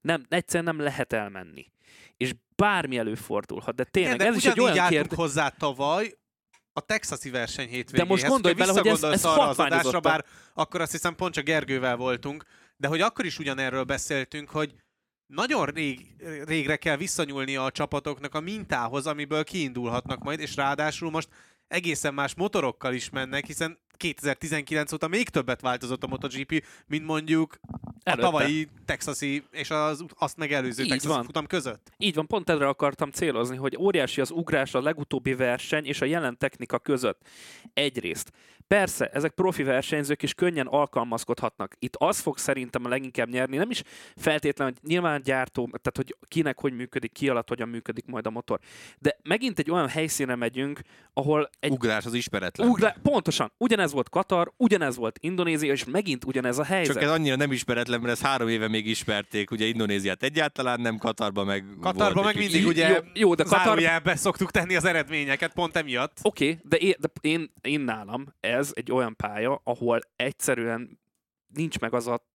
Nem, 0.00 0.26
egyszerűen 0.28 0.74
nem 0.74 0.84
lehet 0.84 1.12
elmenni. 1.12 1.72
És 2.16 2.34
bármi 2.56 2.98
előfordulhat, 2.98 3.74
de 3.74 3.84
tényleg 3.84 4.14
Igen, 4.14 4.26
de 4.26 4.32
ez 4.32 4.44
is 4.44 4.50
egy 4.50 4.60
olyan 4.60 4.88
kérdés... 4.88 5.18
hozzá 5.18 5.48
tavaly, 5.48 6.14
a 6.72 6.80
texasi 6.80 7.30
verseny 7.30 7.68
hétvégéhez. 7.68 8.08
De 8.08 8.14
most 8.14 8.26
gondolj 8.26 8.54
bele, 8.54 8.72
hogy 8.72 8.86
ez, 8.86 9.02
ez 9.02 9.24
arra 9.24 9.48
az 9.48 9.58
adásra, 9.58 10.00
bár 10.00 10.24
akkor 10.54 10.80
azt 10.80 10.92
hiszem 10.92 11.14
pont 11.14 11.34
csak 11.34 11.44
Gergővel 11.44 11.96
voltunk, 11.96 12.44
de 12.76 12.88
hogy 12.88 13.00
akkor 13.00 13.24
is 13.24 13.38
ugyanerről 13.38 13.84
beszéltünk, 13.84 14.50
hogy 14.50 14.74
nagyon 15.26 15.66
rég, 15.66 16.14
régre 16.44 16.76
kell 16.76 16.96
visszanyúlni 16.96 17.56
a 17.56 17.70
csapatoknak 17.70 18.34
a 18.34 18.40
mintához, 18.40 19.06
amiből 19.06 19.44
kiindulhatnak 19.44 20.22
majd, 20.22 20.40
és 20.40 20.56
ráadásul 20.56 21.10
most 21.10 21.28
egészen 21.68 22.14
más 22.14 22.34
motorokkal 22.34 22.94
is 22.94 23.10
mennek, 23.10 23.46
hiszen 23.46 23.78
2019 24.00 24.92
óta 24.92 25.08
még 25.08 25.28
többet 25.28 25.60
változott 25.60 26.04
a 26.04 26.06
MotoGP, 26.06 26.64
mint 26.86 27.06
mondjuk 27.06 27.58
Előtte. 28.02 28.26
a 28.26 28.30
tavalyi 28.30 28.68
texasi 28.84 29.44
és 29.50 29.70
az 29.70 30.04
azt 30.18 30.36
megelőző 30.36 30.86
Texas 30.86 31.12
van. 31.12 31.24
futam 31.24 31.46
között. 31.46 31.92
Így 31.96 32.14
van, 32.14 32.26
pont 32.26 32.50
erre 32.50 32.68
akartam 32.68 33.10
célozni, 33.10 33.56
hogy 33.56 33.76
óriási 33.78 34.20
az 34.20 34.30
ugrás 34.30 34.74
a 34.74 34.80
legutóbbi 34.80 35.34
verseny 35.34 35.84
és 35.84 36.00
a 36.00 36.04
jelen 36.04 36.38
technika 36.38 36.78
között. 36.78 37.28
Egyrészt. 37.74 38.32
Persze, 38.66 39.08
ezek 39.08 39.32
profi 39.32 39.62
versenyzők 39.62 40.22
is 40.22 40.34
könnyen 40.34 40.66
alkalmazkodhatnak. 40.66 41.74
Itt 41.78 41.96
az 41.96 42.20
fog 42.20 42.38
szerintem 42.38 42.84
a 42.84 42.88
leginkább 42.88 43.28
nyerni, 43.28 43.56
nem 43.56 43.70
is 43.70 43.82
feltétlenül, 44.16 44.74
hogy 44.74 44.90
nyilván 44.90 45.22
gyártó, 45.22 45.64
tehát 45.64 45.96
hogy 45.96 46.16
kinek 46.28 46.60
hogy 46.60 46.72
működik, 46.72 47.12
ki 47.12 47.28
alatt 47.28 47.48
hogyan 47.48 47.68
működik 47.68 48.06
majd 48.06 48.26
a 48.26 48.30
motor. 48.30 48.58
De 48.98 49.18
megint 49.22 49.58
egy 49.58 49.70
olyan 49.70 49.88
helyszíne 49.88 50.34
megyünk, 50.34 50.80
ahol 51.12 51.50
egy... 51.60 51.70
Ugrás 51.70 52.06
az 52.06 52.14
ismeretlen. 52.14 52.68
Ugrá... 52.68 52.96
Pontosan. 53.02 53.52
Ugyanez 53.56 53.89
volt 53.92 54.08
Katar, 54.08 54.52
ugyanez 54.56 54.96
volt 54.96 55.18
Indonézia, 55.20 55.72
és 55.72 55.84
megint 55.84 56.24
ugyanez 56.24 56.58
a 56.58 56.64
helyzet. 56.64 56.94
Csak 56.94 57.02
ez 57.02 57.10
annyira 57.10 57.36
nem 57.36 57.52
ismeretlen, 57.52 58.00
mert 58.00 58.12
ez 58.12 58.20
három 58.20 58.48
éve 58.48 58.68
még 58.68 58.86
ismerték, 58.86 59.50
ugye 59.50 59.66
Indonéziát 59.66 60.22
egyáltalán 60.22 60.80
nem, 60.80 60.98
Katarban 60.98 61.46
meg 61.46 61.64
Katarban 61.80 62.24
meg 62.24 62.36
mindig 62.36 62.66
ugye 62.66 62.88
jó, 62.88 62.96
jó 63.14 63.34
de 63.34 63.44
Katar... 63.44 64.02
szoktuk 64.18 64.50
tenni 64.50 64.76
az 64.76 64.84
eredményeket, 64.84 65.52
pont 65.52 65.76
emiatt. 65.76 66.18
Oké, 66.22 66.44
okay, 66.44 66.60
de, 66.64 66.76
én, 66.76 66.94
de 66.98 67.08
én, 67.20 67.52
én 67.60 67.80
nálam 67.80 68.34
ez 68.40 68.70
egy 68.74 68.92
olyan 68.92 69.16
pálya, 69.16 69.60
ahol 69.64 70.00
egyszerűen 70.16 71.00
nincs 71.54 71.78
meg 71.78 71.94
az 71.94 72.06
a 72.06 72.28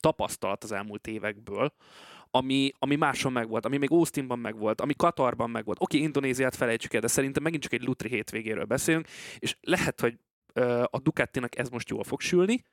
tapasztalat 0.00 0.64
az 0.64 0.72
elmúlt 0.72 1.06
évekből, 1.06 1.72
ami, 2.30 2.72
ami 2.78 2.96
máson 2.96 3.32
megvolt, 3.32 3.64
ami 3.64 3.76
még 3.76 3.90
Austinban 3.90 4.38
megvolt, 4.38 4.80
ami 4.80 4.94
Katarban 4.94 5.50
megvolt. 5.50 5.78
Oké, 5.80 5.96
okay, 5.96 6.06
Indonéziát 6.06 6.56
felejtsük 6.56 6.94
el, 6.94 7.00
de 7.00 7.06
szerintem 7.06 7.42
megint 7.42 7.62
csak 7.62 7.72
egy 7.72 7.84
Lutri 7.84 8.08
hétvégéről 8.08 8.64
beszélünk, 8.64 9.06
és 9.38 9.56
lehet, 9.60 10.00
hogy 10.00 10.18
a 10.90 10.98
Ducatinak 11.02 11.58
ez 11.58 11.68
most 11.68 11.88
jól 11.88 12.04
fog 12.04 12.20
sülni, 12.20 12.64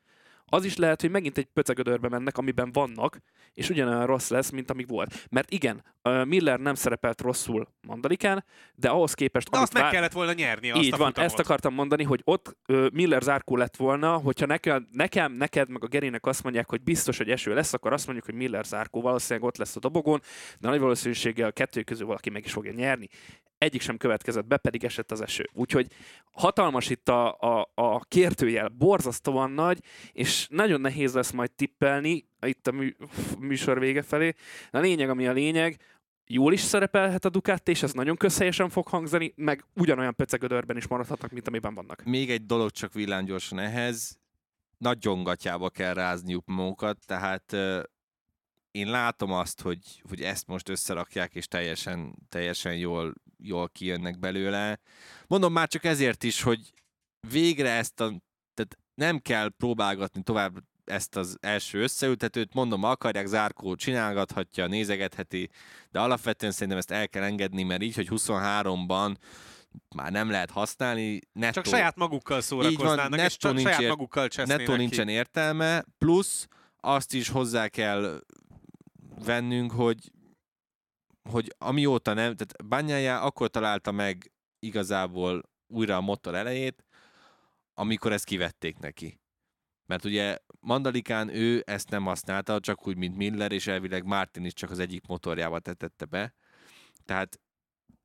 az 0.53 0.65
is 0.65 0.77
lehet, 0.77 1.01
hogy 1.01 1.11
megint 1.11 1.37
egy 1.37 1.45
pöcegödörbe 1.45 2.09
mennek, 2.09 2.37
amiben 2.37 2.71
vannak, 2.71 3.17
és 3.53 3.69
ugyanolyan 3.69 4.05
rossz 4.05 4.29
lesz, 4.29 4.49
mint 4.49 4.69
amíg 4.69 4.87
volt. 4.87 5.25
Mert 5.29 5.51
igen, 5.51 5.83
Miller 6.25 6.59
nem 6.59 6.75
szerepelt 6.75 7.21
rosszul 7.21 7.67
Mandalikán, 7.87 8.45
de 8.75 8.89
ahhoz 8.89 9.13
képest... 9.13 9.49
De 9.49 9.57
azt 9.57 9.73
meg 9.73 9.83
vár... 9.83 9.91
kellett 9.91 10.11
volna 10.11 10.33
nyerni. 10.33 10.71
Azt 10.71 10.83
Így 10.83 10.93
a 10.93 10.97
van, 10.97 11.07
futamot. 11.07 11.29
ezt 11.29 11.39
akartam 11.39 11.73
mondani, 11.73 12.03
hogy 12.03 12.21
ott 12.23 12.57
Miller 12.93 13.21
zárkó 13.21 13.55
lett 13.57 13.75
volna, 13.75 14.17
hogyha 14.17 14.45
nekem, 14.45 14.87
nekem, 14.91 15.31
neked, 15.31 15.69
meg 15.69 15.83
a 15.83 15.87
Gerinek 15.87 16.25
azt 16.25 16.43
mondják, 16.43 16.69
hogy 16.69 16.81
biztos, 16.81 17.17
hogy 17.17 17.29
eső 17.29 17.53
lesz, 17.53 17.73
akkor 17.73 17.93
azt 17.93 18.05
mondjuk, 18.05 18.25
hogy 18.25 18.35
Miller 18.35 18.65
zárkó 18.65 19.01
valószínűleg 19.01 19.47
ott 19.47 19.57
lesz 19.57 19.75
a 19.75 19.79
dobogón, 19.79 20.21
de 20.59 20.69
nagy 20.69 20.79
valószínűséggel 20.79 21.47
a 21.47 21.51
kettő 21.51 21.83
közül 21.83 22.05
valaki 22.05 22.29
meg 22.29 22.45
is 22.45 22.51
fogja 22.51 22.71
nyerni 22.71 23.09
egyik 23.61 23.81
sem 23.81 23.97
következett 23.97 24.45
be, 24.45 24.57
pedig 24.57 24.83
esett 24.83 25.11
az 25.11 25.21
eső. 25.21 25.49
Úgyhogy 25.53 25.87
hatalmas 26.31 26.89
itt 26.89 27.09
a, 27.09 27.37
a, 27.39 27.71
a 27.75 27.99
kérdőjel, 27.99 28.67
borzasztóan 28.67 29.51
nagy, 29.51 29.79
és 30.11 30.47
nagyon 30.49 30.81
nehéz 30.81 31.13
lesz 31.13 31.31
majd 31.31 31.51
tippelni 31.51 32.25
itt 32.41 32.67
a 32.67 32.71
mű, 32.71 32.95
műsor 33.39 33.79
vége 33.79 34.01
felé. 34.01 34.33
A 34.71 34.79
lényeg, 34.79 35.09
ami 35.09 35.27
a 35.27 35.31
lényeg, 35.31 35.77
jól 36.27 36.53
is 36.53 36.59
szerepelhet 36.59 37.25
a 37.25 37.29
Ducati, 37.29 37.71
és 37.71 37.83
ez 37.83 37.91
nagyon 37.91 38.15
közhelyesen 38.15 38.69
fog 38.69 38.87
hangzani, 38.87 39.33
meg 39.35 39.65
ugyanolyan 39.75 40.15
pecegödörben 40.15 40.77
is 40.77 40.87
maradhatnak, 40.87 41.31
mint 41.31 41.47
amiben 41.47 41.73
vannak. 41.73 42.03
Még 42.03 42.29
egy 42.31 42.45
dolog 42.45 42.71
csak 42.71 42.93
villámgyorsan 42.93 43.59
ehhez, 43.59 44.19
nagyon 44.77 45.23
gatyába 45.23 45.69
kell 45.69 45.93
rázniuk 45.93 46.45
magukat, 46.45 46.97
tehát 47.05 47.55
én 48.71 48.89
látom 48.89 49.31
azt, 49.31 49.61
hogy, 49.61 50.01
hogy 50.09 50.21
ezt 50.21 50.47
most 50.47 50.69
összerakják, 50.69 51.35
és 51.35 51.47
teljesen, 51.47 52.15
teljesen 52.29 52.77
jól, 52.77 53.13
jól 53.41 53.69
kijönnek 53.69 54.19
belőle. 54.19 54.79
Mondom 55.27 55.53
már 55.53 55.67
csak 55.67 55.83
ezért 55.83 56.23
is, 56.23 56.41
hogy 56.41 56.73
végre 57.29 57.69
ezt 57.69 57.99
a, 57.99 58.05
tehát 58.53 58.77
nem 58.93 59.19
kell 59.19 59.49
próbálgatni 59.57 60.23
tovább 60.23 60.63
ezt 60.85 61.15
az 61.15 61.37
első 61.39 61.81
összeültetőt, 61.81 62.53
mondom, 62.53 62.83
akarják, 62.83 63.25
Zárkó 63.25 63.75
csinálgathatja, 63.75 64.67
nézegetheti, 64.67 65.49
de 65.91 65.99
alapvetően 65.99 66.51
szerintem 66.51 66.77
ezt 66.77 66.91
el 66.91 67.09
kell 67.09 67.23
engedni, 67.23 67.63
mert 67.63 67.81
így, 67.81 67.95
hogy 67.95 68.07
23-ban 68.11 69.15
már 69.95 70.11
nem 70.11 70.29
lehet 70.29 70.51
használni. 70.51 71.19
Nettó, 71.33 71.51
Csak 71.53 71.65
saját 71.65 71.95
magukkal 71.95 72.41
szórakoznának, 72.41 73.09
van, 73.09 73.19
és 73.19 73.37
csak 73.37 73.53
nincs, 73.53 73.67
saját 73.67 73.89
magukkal 73.89 74.27
Nettó 74.35 74.75
nincsen 74.75 75.05
ki. 75.05 75.11
értelme, 75.11 75.85
plusz 75.97 76.47
azt 76.79 77.13
is 77.13 77.29
hozzá 77.29 77.67
kell 77.67 78.21
vennünk, 79.25 79.71
hogy 79.71 80.11
hogy 81.29 81.55
amióta 81.57 82.13
nem, 82.13 82.35
tehát 82.35 82.67
Banyája 82.67 83.21
akkor 83.21 83.49
találta 83.49 83.91
meg 83.91 84.31
igazából 84.59 85.49
újra 85.67 85.95
a 85.95 86.01
motor 86.01 86.35
elejét, 86.35 86.85
amikor 87.73 88.11
ezt 88.11 88.25
kivették 88.25 88.77
neki. 88.77 89.19
Mert 89.85 90.05
ugye 90.05 90.37
Mandalikán 90.59 91.29
ő 91.29 91.63
ezt 91.65 91.89
nem 91.89 92.03
használta, 92.03 92.59
csak 92.59 92.87
úgy, 92.87 92.97
mint 92.97 93.17
Miller, 93.17 93.51
és 93.51 93.67
elvileg 93.67 94.03
Martin 94.05 94.45
is 94.45 94.53
csak 94.53 94.69
az 94.69 94.79
egyik 94.79 95.07
motorjával 95.07 95.59
tetette 95.59 96.05
be. 96.05 96.33
Tehát 97.05 97.39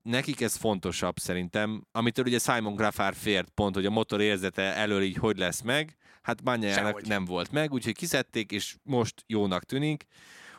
nekik 0.03 0.41
ez 0.41 0.57
fontosabb 0.57 1.19
szerintem, 1.19 1.87
amitől 1.93 2.25
ugye 2.25 2.39
Simon 2.39 2.75
Graffár 2.75 3.15
fért 3.15 3.51
pont, 3.51 3.75
hogy 3.75 3.87
a 3.87 3.91
motor 3.91 4.21
érzete 4.21 4.63
elől 4.63 5.03
így 5.03 5.17
hogy 5.17 5.39
lesz 5.39 5.61
meg, 5.61 5.97
hát 6.23 6.43
Bányájának 6.43 7.07
nem 7.07 7.25
volt 7.25 7.53
meg, 7.53 7.73
úgyhogy 7.73 7.95
kiszedték, 7.95 8.53
és 8.53 8.77
most 8.83 9.25
jónak 9.27 9.65
tűnik. 9.65 10.05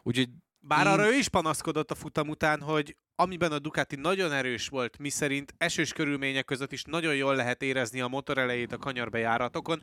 Úgyhogy 0.03 0.29
Bár 0.67 0.85
én- 0.85 0.91
arra 0.91 1.07
ő 1.07 1.17
is 1.17 1.29
panaszkodott 1.29 1.91
a 1.91 1.95
futam 1.95 2.29
után, 2.29 2.61
hogy 2.61 2.95
amiben 3.15 3.51
a 3.51 3.59
Ducati 3.59 3.95
nagyon 3.95 4.31
erős 4.31 4.67
volt, 4.67 4.97
miszerint 4.97 5.53
esős 5.57 5.93
körülmények 5.93 6.45
között 6.45 6.71
is 6.71 6.83
nagyon 6.83 7.15
jól 7.15 7.35
lehet 7.35 7.61
érezni 7.61 8.01
a 8.01 8.07
motor 8.07 8.37
elejét 8.37 8.71
a 8.71 8.77
kanyarbejáratokon, 8.77 9.81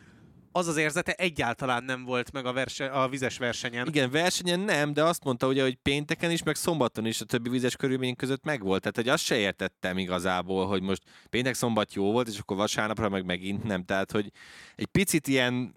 az 0.56 0.68
az 0.68 0.76
érzete 0.76 1.12
egyáltalán 1.12 1.84
nem 1.84 2.04
volt 2.04 2.32
meg 2.32 2.46
a, 2.46 2.52
verse, 2.52 2.86
a 2.86 3.08
vizes 3.08 3.38
versenyen. 3.38 3.86
Igen, 3.86 4.10
versenyen 4.10 4.60
nem, 4.60 4.92
de 4.92 5.04
azt 5.04 5.24
mondta 5.24 5.46
ugye, 5.46 5.62
hogy 5.62 5.74
pénteken 5.74 6.30
is, 6.30 6.42
meg 6.42 6.54
szombaton 6.54 7.06
is 7.06 7.20
a 7.20 7.24
többi 7.24 7.48
vizes 7.48 7.76
körülmények 7.76 8.16
között 8.16 8.44
megvolt. 8.44 8.80
Tehát, 8.80 8.96
hogy 8.96 9.08
azt 9.08 9.24
se 9.24 9.36
értettem 9.36 9.98
igazából, 9.98 10.66
hogy 10.66 10.82
most 10.82 11.02
péntek 11.30 11.54
szombat 11.54 11.94
jó 11.94 12.12
volt, 12.12 12.28
és 12.28 12.38
akkor 12.38 12.56
vasárnapra 12.56 13.08
meg 13.08 13.24
megint 13.24 13.64
nem. 13.64 13.84
Tehát, 13.84 14.10
hogy 14.10 14.30
egy 14.74 14.86
picit 14.86 15.26
ilyen, 15.26 15.74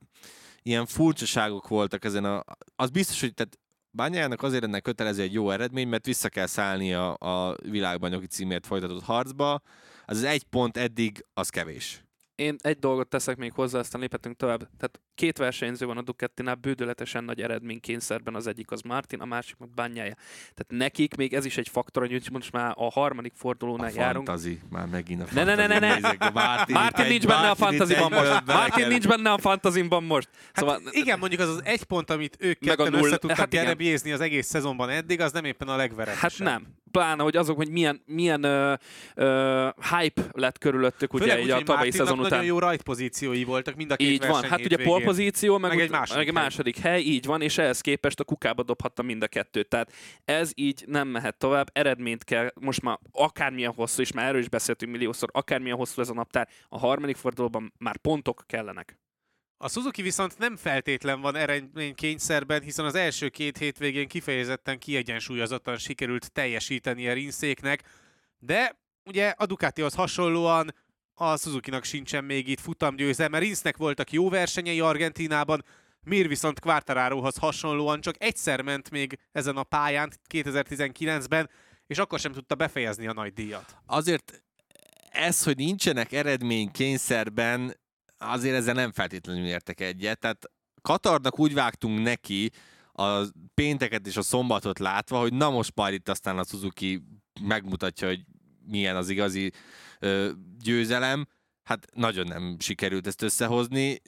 ilyen 0.64 0.86
furcsaságok 0.86 1.68
voltak 1.68 2.06
ezen 2.06 2.26
a... 2.26 2.44
Az 2.76 2.90
biztos, 2.90 3.20
hogy 3.20 3.34
tehát 3.34 3.58
Bányájának 3.98 4.44
azért 4.44 4.64
ennek 4.64 4.82
kötelező 4.82 5.22
egy 5.22 5.34
jó 5.34 5.52
eredmény, 5.52 5.88
mert 5.88 6.06
vissza 6.06 6.30
kell 6.30 6.46
szállni 6.46 6.94
a, 6.94 7.56
világbajnoki 7.70 8.26
címért 8.26 8.66
folytatott 8.66 9.04
harcba. 9.04 9.62
Az 10.06 10.24
egy 10.24 10.44
pont 10.44 10.78
eddig, 10.78 11.26
az 11.34 11.50
kevés. 11.50 12.07
Én 12.38 12.56
egy 12.62 12.80
dolgot 12.80 13.08
teszek 13.08 13.38
még 13.38 13.52
hozzá, 13.54 13.80
aztán 13.80 14.02
léphetünk 14.02 14.36
tovább. 14.36 14.58
Tehát 14.60 15.00
két 15.16 15.38
versenyző 15.38 15.86
van 15.86 15.98
a 15.98 16.02
Ducatinál, 16.02 16.56
bődöletesen 16.56 17.24
nagy 17.24 17.42
eredménykényszerben, 17.42 18.36
az 18.36 18.48
egyik 18.48 18.72
az 18.72 18.82
Martin, 18.82 19.20
a 19.20 19.26
másik 19.26 19.58
meg 19.58 19.70
Bányája. 19.70 20.14
Tehát 20.40 20.66
nekik 20.68 21.16
még 21.16 21.34
ez 21.34 21.46
is 21.46 21.58
egy 21.58 21.70
faktor, 21.70 22.08
hogy 22.08 22.30
most 22.32 22.52
már 22.52 22.74
a 22.76 22.92
harmadik 22.92 23.32
A 23.36 23.38
fordulónál 23.38 23.92
járunk. 23.96 24.26
fantazi, 24.26 24.60
már 24.70 24.88
megint 24.88 25.22
a 25.22 25.26
Ne, 25.34 25.44
ne, 25.44 25.56
ne, 25.56 25.68
ne, 25.68 25.80
ne. 25.80 26.00
Martin, 26.34 26.76
Martin 26.76 27.04
egy- 27.06 27.10
nincs 27.10 27.28
benne 27.28 27.50
a 27.50 27.56
fantaziban 27.56 28.12
most. 28.12 28.46
Martin 28.46 28.88
nincs 28.88 29.08
benne 29.08 29.32
a 29.32 29.38
fantazimban 29.38 30.04
most. 30.04 30.30
Hát 30.34 30.56
Szóval 30.58 30.82
igen, 30.92 31.20
mondjuk 31.20 31.42
az 31.42 31.50
az 31.50 31.62
egy 31.64 31.84
pont, 31.84 32.10
amit 32.10 32.38
ők 32.40 32.58
a 32.62 32.66
ketten 32.66 32.94
össze 32.94 33.18
tudtak 33.18 33.38
hát 33.38 33.50
gerebjézni 33.50 34.12
az 34.12 34.22
egész 34.22 34.48
szezonban 34.48 34.90
eddig, 34.90 35.22
az 35.22 35.32
nem 35.32 35.46
éppen 35.46 35.68
a 35.68 35.76
legveretesebb. 35.76 36.48
Hát 36.48 36.60
nem. 36.60 36.76
Pláne, 36.92 37.24
hogy 37.24 37.36
azok, 37.36 37.58
hogy 37.58 37.70
milyen, 37.70 38.02
milyen 38.06 38.46
uh, 38.46 38.74
uh, 39.16 39.70
hype 40.00 40.22
lett 40.32 40.58
körülöttük 40.58 41.14
ugye 41.14 41.24
Főleg 41.24 41.40
így 41.40 41.46
úgy, 41.52 41.52
a 41.52 41.64
tavalyi 41.64 41.92
szezon 41.92 42.20
után. 42.28 42.40
nagyon 42.40 42.54
jó 42.54 42.60
rajtpozíciói 42.60 43.44
voltak 43.44 43.76
mind 43.76 43.92
a 43.92 43.96
két 43.96 44.10
Így 44.10 44.28
van, 44.28 44.44
hát 44.44 44.66
ugye 44.66 44.84
pole 44.84 45.04
pozíció, 45.04 45.58
meg, 45.58 45.70
Meg 45.70 45.80
egy 45.80 45.90
második 45.90 46.18
meg 46.18 46.28
egy 46.28 46.34
hely. 46.34 46.44
második 46.44 46.78
hely, 46.78 47.02
így 47.02 47.26
van, 47.26 47.42
és 47.42 47.58
ehhez 47.58 47.82
képest 47.82 48.20
a 48.20 48.24
kukába 48.24 48.64
dobhatta 48.64 49.02
mind 49.02 49.24
a 49.24 49.28
kettőt. 49.28 49.68
Tehát 49.70 49.92
ez 50.26 50.52
így 50.56 50.84
nem 50.88 51.08
mehet 51.08 51.38
tovább, 51.38 51.70
eredményt 51.74 52.24
kell, 52.24 52.52
most 52.60 52.82
már 52.82 53.00
akármilyen 53.12 53.74
hosszú, 53.74 54.02
és 54.02 54.12
már 54.12 54.28
erről 54.28 54.42
is 54.42 54.50
beszéltünk 54.50 54.92
milliószor, 54.92 55.30
akármilyen 55.32 55.78
hosszú 55.78 56.02
ez 56.02 56.10
a 56.10 56.14
naptár, 56.14 56.48
a 56.70 56.78
harmadik 56.78 57.16
fordulóban 57.16 57.74
már 57.78 57.98
pontok 57.98 58.44
kellenek. 58.48 58.98
A 59.60 59.70
Suzuki 59.70 60.02
viszont 60.02 60.38
nem 60.38 60.56
feltétlen 60.56 61.22
van 61.22 61.36
eredménykényszerben, 61.36 62.62
hiszen 62.62 62.86
az 62.86 62.96
első 62.96 63.30
két 63.30 63.58
hétvégén 63.58 64.08
kifejezetten 64.08 64.80
kiegyensúlyozottan 64.80 65.78
sikerült 65.78 66.32
teljesíteni 66.32 67.10
a 67.10 67.14
rinszéknek, 67.14 67.84
de 68.40 68.80
ugye 69.06 69.34
a 69.38 69.46
Ducatihoz 69.46 69.94
hasonlóan 69.94 70.74
a 71.20 71.38
Suzuki-nak 71.38 71.84
sincsen 71.84 72.24
még 72.24 72.48
itt 72.48 72.60
futamgyőzelme. 72.60 73.38
Rinsznek 73.38 73.78
voltak 73.78 74.12
jó 74.12 74.30
versenyei 74.30 74.80
Argentinában, 74.80 75.64
Mir 76.04 76.28
viszont 76.28 76.60
Quartararohoz 76.60 77.36
hasonlóan 77.36 78.02
csak 78.02 78.16
egyszer 78.18 78.62
ment 78.62 78.90
még 78.90 79.20
ezen 79.32 79.58
a 79.58 79.64
pályán 79.64 80.12
2019-ben, 80.34 81.50
és 81.88 81.98
akkor 81.98 82.20
sem 82.20 82.32
tudta 82.32 82.56
befejezni 82.56 83.08
a 83.08 83.14
nagy 83.14 83.34
díjat. 83.34 83.78
azért 83.86 84.44
ez, 85.12 85.44
hogy 85.44 85.56
nincsenek 85.56 86.12
eredménykényszerben, 86.12 87.78
azért 88.18 88.56
ezzel 88.56 88.74
nem 88.74 88.92
feltétlenül 88.92 89.46
értek 89.46 89.80
egyet. 89.80 90.20
Tehát 90.20 90.52
Katarnak 90.82 91.40
úgy 91.40 91.54
vágtunk 91.54 92.02
neki 92.02 92.52
a 92.94 93.22
pénteket 93.54 94.08
és 94.08 94.18
a 94.18 94.22
szombatot 94.22 94.80
látva, 94.80 95.20
hogy 95.20 95.34
na 95.34 95.50
most 95.50 95.72
már 95.76 95.94
itt 95.94 96.10
aztán 96.10 96.38
a 96.38 96.44
Suzuki 96.44 97.04
megmutatja, 97.42 98.08
hogy 98.08 98.26
milyen 98.68 98.96
az 98.96 99.10
igazi 99.10 99.52
ö, 100.00 100.32
győzelem. 100.60 101.28
Hát 101.64 101.88
nagyon 101.94 102.28
nem 102.28 102.56
sikerült 102.60 103.08
ezt 103.08 103.22
összehozni. 103.22 104.02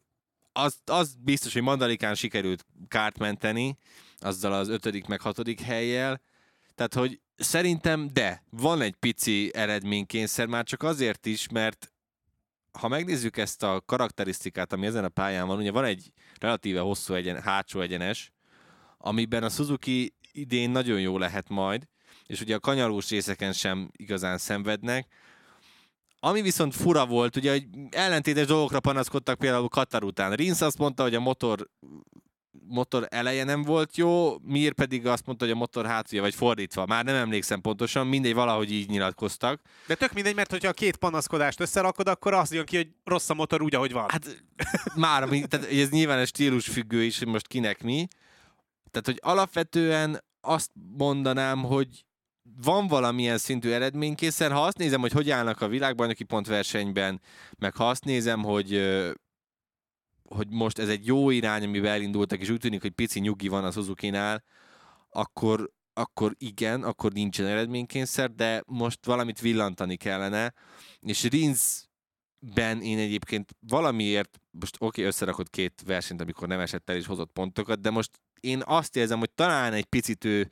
Az, 0.52 0.80
az 0.86 1.15
biztos, 1.19 1.54
hogy 1.54 1.62
Mandalikán 1.62 2.15
sikerült 2.15 2.65
kárt 2.88 3.17
menteni, 3.17 3.78
azzal 4.17 4.54
az 4.54 4.69
ötödik 4.69 5.06
meg 5.06 5.22
hatodik 5.22 5.62
helyjel. 5.62 6.22
Tehát, 6.76 6.93
hogy 6.93 7.19
szerintem 7.36 8.10
de, 8.13 8.43
van 8.50 8.82
egy 8.82 8.95
pici 8.95 9.52
eredménykényszer, 9.54 10.48
már 10.48 10.63
csak 10.63 10.84
azért 10.84 11.26
is, 11.26 11.50
mert 11.50 11.93
ha 12.72 12.88
megnézzük 12.88 13.38
ezt 13.38 13.63
a 13.63 13.82
karakterisztikát, 13.86 14.74
ami 14.74 14.86
ezen 14.86 15.04
a 15.04 15.10
pályán 15.10 15.48
van, 15.48 15.58
ugye 15.58 15.72
van 15.72 15.84
egy 15.84 16.12
relatíve 16.39 16.80
hosszú 16.80 17.13
egyen, 17.13 17.41
hátsó 17.41 17.82
egyenes, 17.82 18.32
amiben 18.98 19.43
a 19.43 19.50
Suzuki 19.50 20.13
idén 20.32 20.69
nagyon 20.69 21.00
jó 21.00 21.17
lehet 21.17 21.50
majd, 21.50 21.88
és 22.30 22.42
ugye 22.42 22.56
a 22.56 22.60
kanyarós 22.60 23.10
részeken 23.10 23.54
sem 23.54 23.89
igazán 23.96 24.38
szenvednek. 24.38 25.08
Ami 26.20 26.42
viszont 26.42 26.76
fura 26.76 27.06
volt, 27.06 27.36
ugye, 27.36 27.52
hogy 27.52 27.68
ellentétes 27.89 28.46
dolgokra 28.46 28.80
panaszkodtak 28.80 29.38
például 29.38 29.68
Katar 29.68 30.04
után. 30.04 30.34
Rinsz 30.34 30.62
azt 30.62 30.78
mondta, 30.78 31.04
hogy 31.04 31.15
a 31.15 31.20
motor 31.20 31.70
motor 32.68 33.08
eleje 33.10 33.44
nem 33.44 33.63
volt 33.63 33.98
jó, 33.98 34.38
Mir 34.39 34.74
pedig 34.74 35.08
azt 35.08 35.26
mondta, 35.26 35.46
hogy 35.46 35.54
a 35.54 35.58
motor 35.58 35.86
hátulja, 35.86 36.24
vagy 36.24 36.36
fordítva. 36.36 36.86
Már 36.86 37.04
nem 37.04 37.15
emlékszem 37.15 37.62
pontosan, 37.62 38.08
mindegy, 38.08 38.34
valahogy 38.34 38.72
így 38.72 38.89
nyilatkoztak. 38.89 39.62
De 39.88 39.96
tök 39.96 40.13
mindegy, 40.13 40.36
mert 40.36 40.52
hogyha 40.52 40.70
a 40.70 40.74
két 40.74 40.96
panaszkodást 40.96 41.60
összerakod, 41.60 42.08
akkor 42.08 42.34
az 42.34 42.54
jön 42.54 42.65
ki, 42.65 42.76
hogy 42.76 42.89
rossz 43.04 43.30
a 43.30 43.34
motor 43.34 43.62
úgy, 43.62 43.76
ahogy 43.76 43.92
van. 43.92 44.06
Hát 44.10 44.44
már, 44.96 45.28
tehát 45.28 45.72
ez 45.72 45.89
nyilván 45.89 46.20
egy 46.20 46.28
stílus 46.28 46.68
függő 46.68 47.04
is, 47.04 47.20
hogy 47.20 47.28
most 47.28 47.48
kinek 47.48 47.84
mi. 47.84 48.08
Tehát, 48.92 49.06
hogy 49.06 49.20
alapvetően 49.22 50.24
azt 50.42 50.72
mondanám, 50.98 51.63
hogy 51.63 52.06
van 52.62 52.88
valamilyen 52.88 53.38
szintű 53.38 53.69
eredménykészen, 53.69 54.51
ha 54.51 54.63
azt 54.63 54.77
nézem, 54.77 55.01
hogy 55.01 55.12
hogy 55.12 55.29
állnak 55.29 55.62
a 55.62 55.67
világbajnoki 55.67 56.23
pontversenyben, 56.23 57.21
meg 57.57 57.75
ha 57.75 57.89
azt 57.89 58.05
nézem, 58.05 58.43
hogy 58.43 58.81
hogy 60.29 60.49
most 60.49 60.79
ez 60.79 60.89
egy 60.89 61.05
jó 61.05 61.29
irány, 61.29 61.63
amivel 61.63 61.91
elindultak, 61.91 62.39
és 62.39 62.49
úgy 62.49 62.59
tűnik, 62.59 62.81
hogy 62.81 62.91
pici 62.91 63.19
nyugi 63.19 63.47
van 63.47 63.63
a 63.63 63.71
Suzuki-nál, 63.71 64.43
akkor, 65.09 65.71
akkor 65.93 66.35
igen, 66.38 66.83
akkor 66.83 67.12
nincsen 67.12 67.45
eredménykényszer, 67.45 68.31
de 68.31 68.63
most 68.65 69.05
valamit 69.05 69.39
villantani 69.39 69.95
kellene, 69.95 70.53
és 70.99 71.23
Rinzben 71.23 72.81
én 72.81 72.97
egyébként 72.97 73.55
valamiért, 73.59 74.39
most 74.51 74.75
oké, 74.75 74.85
okay, 74.85 75.03
összerakott 75.03 75.49
két 75.49 75.81
versenyt, 75.85 76.21
amikor 76.21 76.47
nem 76.47 76.59
esett 76.59 76.89
el 76.89 76.95
és 76.95 77.05
hozott 77.05 77.31
pontokat, 77.31 77.81
de 77.81 77.89
most 77.89 78.12
én 78.39 78.62
azt 78.65 78.95
érzem, 78.95 79.19
hogy 79.19 79.31
talán 79.31 79.73
egy 79.73 79.85
picit 79.85 80.25
ő, 80.25 80.51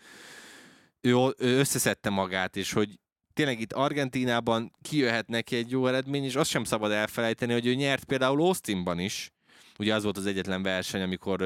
ő, 1.01 1.33
ő 1.38 1.60
összeszedte 1.60 2.10
magát, 2.10 2.55
és 2.55 2.71
hogy 2.71 2.99
tényleg 3.33 3.60
itt 3.60 3.73
Argentínában 3.73 4.71
kijöhet 4.81 5.27
neki 5.27 5.55
egy 5.55 5.71
jó 5.71 5.88
eredmény, 5.88 6.23
és 6.23 6.36
azt 6.36 6.49
sem 6.49 6.63
szabad 6.63 6.91
elfelejteni, 6.91 7.53
hogy 7.53 7.65
ő 7.65 7.73
nyert 7.73 8.03
például 8.03 8.41
Austinban 8.41 8.99
is, 8.99 9.31
ugye 9.79 9.95
az 9.95 10.03
volt 10.03 10.17
az 10.17 10.25
egyetlen 10.25 10.63
verseny, 10.63 11.01
amikor 11.01 11.43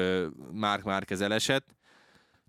Mark 0.52 0.82
Márquez 0.82 1.20
elesett, 1.20 1.74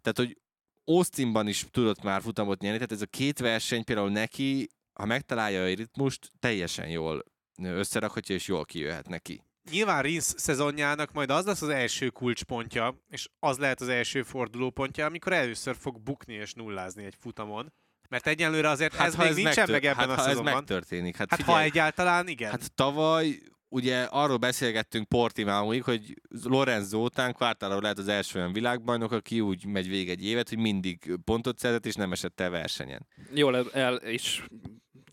tehát, 0.02 0.18
hogy 0.18 0.38
Austinban 0.86 1.48
is 1.48 1.66
tudott 1.72 2.04
már 2.04 2.22
futamot 2.22 2.62
nyerni, 2.62 2.78
tehát 2.78 2.92
ez 2.92 3.02
a 3.02 3.06
két 3.06 3.40
verseny 3.40 3.84
például 3.84 4.10
neki, 4.10 4.70
ha 4.94 5.06
megtalálja 5.06 5.64
a 5.64 5.66
ritmust, 5.66 6.32
teljesen 6.40 6.88
jól 6.88 7.24
összerakhatja, 7.62 8.36
és 8.36 8.48
jól 8.48 8.66
kijöhet 8.66 9.08
neki. 9.08 9.44
Nyilván 9.72 10.02
Rinsz 10.02 10.34
szezonjának 10.38 11.14
majd 11.14 11.30
az 11.30 11.46
lesz 11.46 11.62
az 11.62 11.70
első 11.70 12.10
kulcspontja, 12.10 12.98
és 13.10 13.28
az 13.40 13.58
lehet 13.58 13.82
az 13.82 13.88
első 13.88 14.24
fordulópontja, 14.24 15.06
amikor 15.06 15.34
először 15.34 15.76
fog 15.80 16.02
bukni 16.02 16.34
és 16.34 16.54
nullázni 16.54 17.04
egy 17.06 17.16
futamon. 17.20 17.74
Mert 18.10 18.28
egyenlőre 18.28 18.70
azért 18.70 18.94
hát, 18.96 19.08
ez 19.08 19.16
még 19.16 19.26
nincsen 19.28 19.44
megtör- 19.46 19.70
meg 19.70 19.86
ebben 19.86 19.98
hát, 19.98 20.08
a 20.10 20.14
ha 20.14 20.20
ez 20.22 20.26
szezonban. 20.28 20.54
megtörténik. 20.54 21.16
Hát, 21.18 21.30
Hát 21.30 21.40
figyelj, 21.40 21.58
ha 21.60 21.64
egyáltalán, 21.66 22.28
igen. 22.28 22.52
Hát, 22.52 22.74
tavaly 22.76 23.38
ugye 23.70 24.04
arról 24.04 24.38
beszélgettünk 24.38 25.08
Portimaóig, 25.08 25.84
hogy 25.84 26.14
Lorenzo 26.44 27.04
után 27.04 27.34
Quartararo 27.34 27.82
lehet 27.82 27.98
az 27.98 28.08
első 28.08 28.40
olyan 28.40 28.54
világbajnok, 28.54 29.12
aki 29.12 29.40
úgy 29.40 29.66
megy 29.66 29.88
végig 29.88 30.10
egy 30.10 30.26
évet, 30.26 30.50
hogy 30.50 30.58
mindig 30.58 31.16
pontot 31.24 31.60
szerzett, 31.60 31.86
és 31.86 31.96
nem 31.96 32.12
esett 32.12 32.40
el 32.40 32.50
versenyen. 32.50 33.08
Jól 33.34 33.56
el, 33.56 33.72
el 33.74 34.08
is 34.08 34.44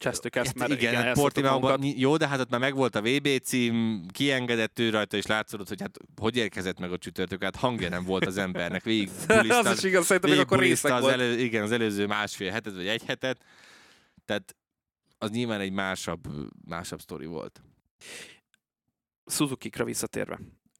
csesztük 0.00 0.36
ezt, 0.36 0.54
mert 0.54 0.70
igen, 0.70 0.92
igen 0.92 1.04
hát 1.04 1.14
Portimaóban 1.14 1.80
jó, 1.82 2.16
de 2.16 2.28
hát 2.28 2.40
ott 2.40 2.50
már 2.50 2.60
megvolt 2.60 2.94
a 2.94 3.00
VB 3.00 3.28
cím, 3.42 4.06
kiengedett 4.12 4.78
ő 4.78 4.90
rajta, 4.90 5.16
és 5.16 5.26
látszott, 5.26 5.68
hogy 5.68 5.80
hát 5.80 5.98
hogy 6.20 6.36
érkezett 6.36 6.78
meg 6.78 6.92
a 6.92 6.98
csütörtök, 6.98 7.42
hát 7.42 7.56
hangja 7.56 7.88
nem 7.88 8.04
volt 8.04 8.26
az 8.26 8.36
embernek, 8.36 8.82
végig 8.82 9.10
az 9.28 9.76
is 9.76 9.82
igaz, 9.82 10.04
szerintem 10.04 10.30
még 10.30 10.40
akkor 10.40 10.58
részek 10.58 10.92
az 10.92 11.00
volt. 11.00 11.12
elő, 11.12 11.38
igen, 11.38 11.62
az 11.62 11.72
előző 11.72 12.06
másfél 12.06 12.50
hetet, 12.50 12.74
vagy 12.74 12.86
egy 12.86 13.04
hetet. 13.04 13.44
Tehát 14.24 14.56
az 15.18 15.30
nyilván 15.30 15.60
egy 15.60 15.72
másabb, 15.72 16.26
másabb 16.68 17.00
sztori 17.00 17.26
volt. 17.26 17.62
Suzuki-kra 19.26 19.84
visszatérve. 19.84 20.38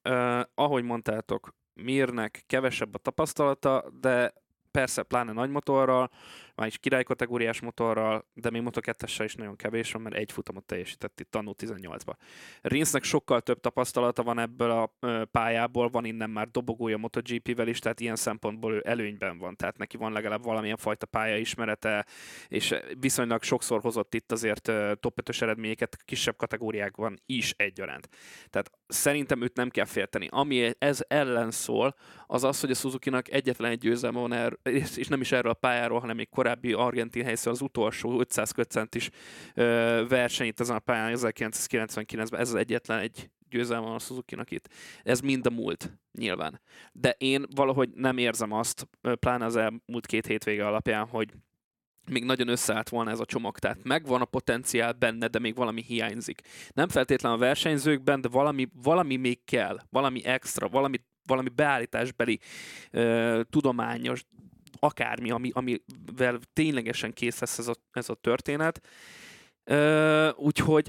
Uh, 0.08 0.40
ahogy 0.54 0.84
mondtátok, 0.84 1.54
Mirnek 1.74 2.42
kevesebb 2.46 2.94
a 2.94 2.98
tapasztalata, 2.98 3.84
de 4.00 4.32
persze 4.70 5.02
pláne 5.02 5.32
nagy 5.32 5.50
motorral, 5.50 6.10
már 6.60 6.68
is 6.68 6.78
királykategóriás 6.78 7.60
motorral, 7.60 8.28
de 8.34 8.50
még 8.50 8.62
Moto 8.62 8.80
2 8.80 9.06
is 9.24 9.34
nagyon 9.34 9.56
kevés 9.56 9.92
van, 9.92 10.02
mert 10.02 10.14
egy 10.14 10.32
futamot 10.32 10.64
teljesített 10.64 11.20
itt 11.20 11.34
annó 11.34 11.54
18-ba. 11.58 12.12
Rinsnek 12.60 13.02
sokkal 13.02 13.40
több 13.40 13.60
tapasztalata 13.60 14.22
van 14.22 14.38
ebből 14.38 14.70
a 14.70 14.94
pályából, 15.24 15.88
van 15.88 16.04
innen 16.04 16.30
már 16.30 16.50
dobogója 16.50 16.96
MotoGP-vel 16.96 17.68
is, 17.68 17.78
tehát 17.78 18.00
ilyen 18.00 18.16
szempontból 18.16 18.74
ő 18.74 18.82
előnyben 18.84 19.38
van, 19.38 19.56
tehát 19.56 19.78
neki 19.78 19.96
van 19.96 20.12
legalább 20.12 20.44
valamilyen 20.44 20.76
fajta 20.76 21.06
pályaismerete, 21.06 22.06
és 22.48 22.74
viszonylag 22.98 23.42
sokszor 23.42 23.80
hozott 23.80 24.14
itt 24.14 24.32
azért 24.32 24.72
top 25.00 25.18
5 25.28 25.42
eredményeket 25.42 25.96
kisebb 26.04 26.36
kategóriákban 26.36 27.20
is 27.26 27.54
egyaránt. 27.56 28.08
Tehát 28.48 28.70
szerintem 28.86 29.42
őt 29.42 29.56
nem 29.56 29.68
kell 29.68 29.84
félteni. 29.84 30.28
Ami 30.30 30.70
ez 30.78 31.04
ellen 31.08 31.50
szól, 31.50 31.94
az 32.26 32.44
az, 32.44 32.60
hogy 32.60 32.70
a 32.70 32.74
Suzuki-nak 32.74 33.30
egyetlen 33.30 33.70
egy 33.70 33.78
győzelme 33.78 34.20
van, 34.20 34.32
er, 34.32 34.58
és 34.96 35.08
nem 35.08 35.20
is 35.20 35.32
erről 35.32 35.50
a 35.50 35.54
pályáról, 35.54 36.00
hanem 36.00 36.16
még 36.16 36.28
korábbi 36.50 36.72
argentin 36.72 37.24
helyszín 37.24 37.52
az 37.52 37.60
utolsó 37.60 38.20
500 38.20 38.50
kötcent 38.50 38.94
is 38.94 39.10
verseny 40.08 40.46
itt 40.46 40.60
ezen 40.60 40.76
a 40.76 40.78
pályán 40.78 41.16
1999-ben. 41.16 42.40
Ez 42.40 42.48
az 42.48 42.54
egyetlen 42.54 42.98
egy 42.98 43.30
győzelme 43.50 43.86
van 43.86 43.94
a 43.94 43.98
suzuki 43.98 44.36
itt. 44.48 44.68
Ez 45.02 45.20
mind 45.20 45.46
a 45.46 45.50
múlt, 45.50 45.98
nyilván. 46.18 46.60
De 46.92 47.14
én 47.18 47.46
valahogy 47.54 47.90
nem 47.94 48.18
érzem 48.18 48.52
azt, 48.52 48.88
pláne 49.20 49.44
az 49.44 49.56
elmúlt 49.56 50.06
két 50.06 50.26
hétvége 50.26 50.66
alapján, 50.66 51.06
hogy 51.06 51.34
még 52.10 52.24
nagyon 52.24 52.48
összeállt 52.48 52.88
volna 52.88 53.10
ez 53.10 53.20
a 53.20 53.24
csomag. 53.24 53.58
Tehát 53.58 53.78
megvan 53.82 54.20
a 54.20 54.24
potenciál 54.24 54.92
benne, 54.92 55.28
de 55.28 55.38
még 55.38 55.54
valami 55.54 55.82
hiányzik. 55.82 56.40
Nem 56.72 56.88
feltétlenül 56.88 57.38
a 57.38 57.40
versenyzőkben, 57.40 58.20
de 58.20 58.28
valami, 58.28 58.68
valami 58.82 59.16
még 59.16 59.44
kell, 59.44 59.78
valami 59.90 60.24
extra, 60.24 60.68
valami, 60.68 60.96
valami 61.24 61.48
beállításbeli 61.48 62.40
ö, 62.90 63.40
tudományos 63.50 64.24
akármi, 64.80 65.30
ami, 65.30 65.50
amivel 65.52 66.38
ténylegesen 66.52 67.12
kész 67.12 67.40
lesz 67.40 67.58
ez 67.58 67.68
a, 67.68 67.74
ez 67.90 68.08
a 68.08 68.14
történet. 68.14 68.86
Úgyhogy 70.36 70.88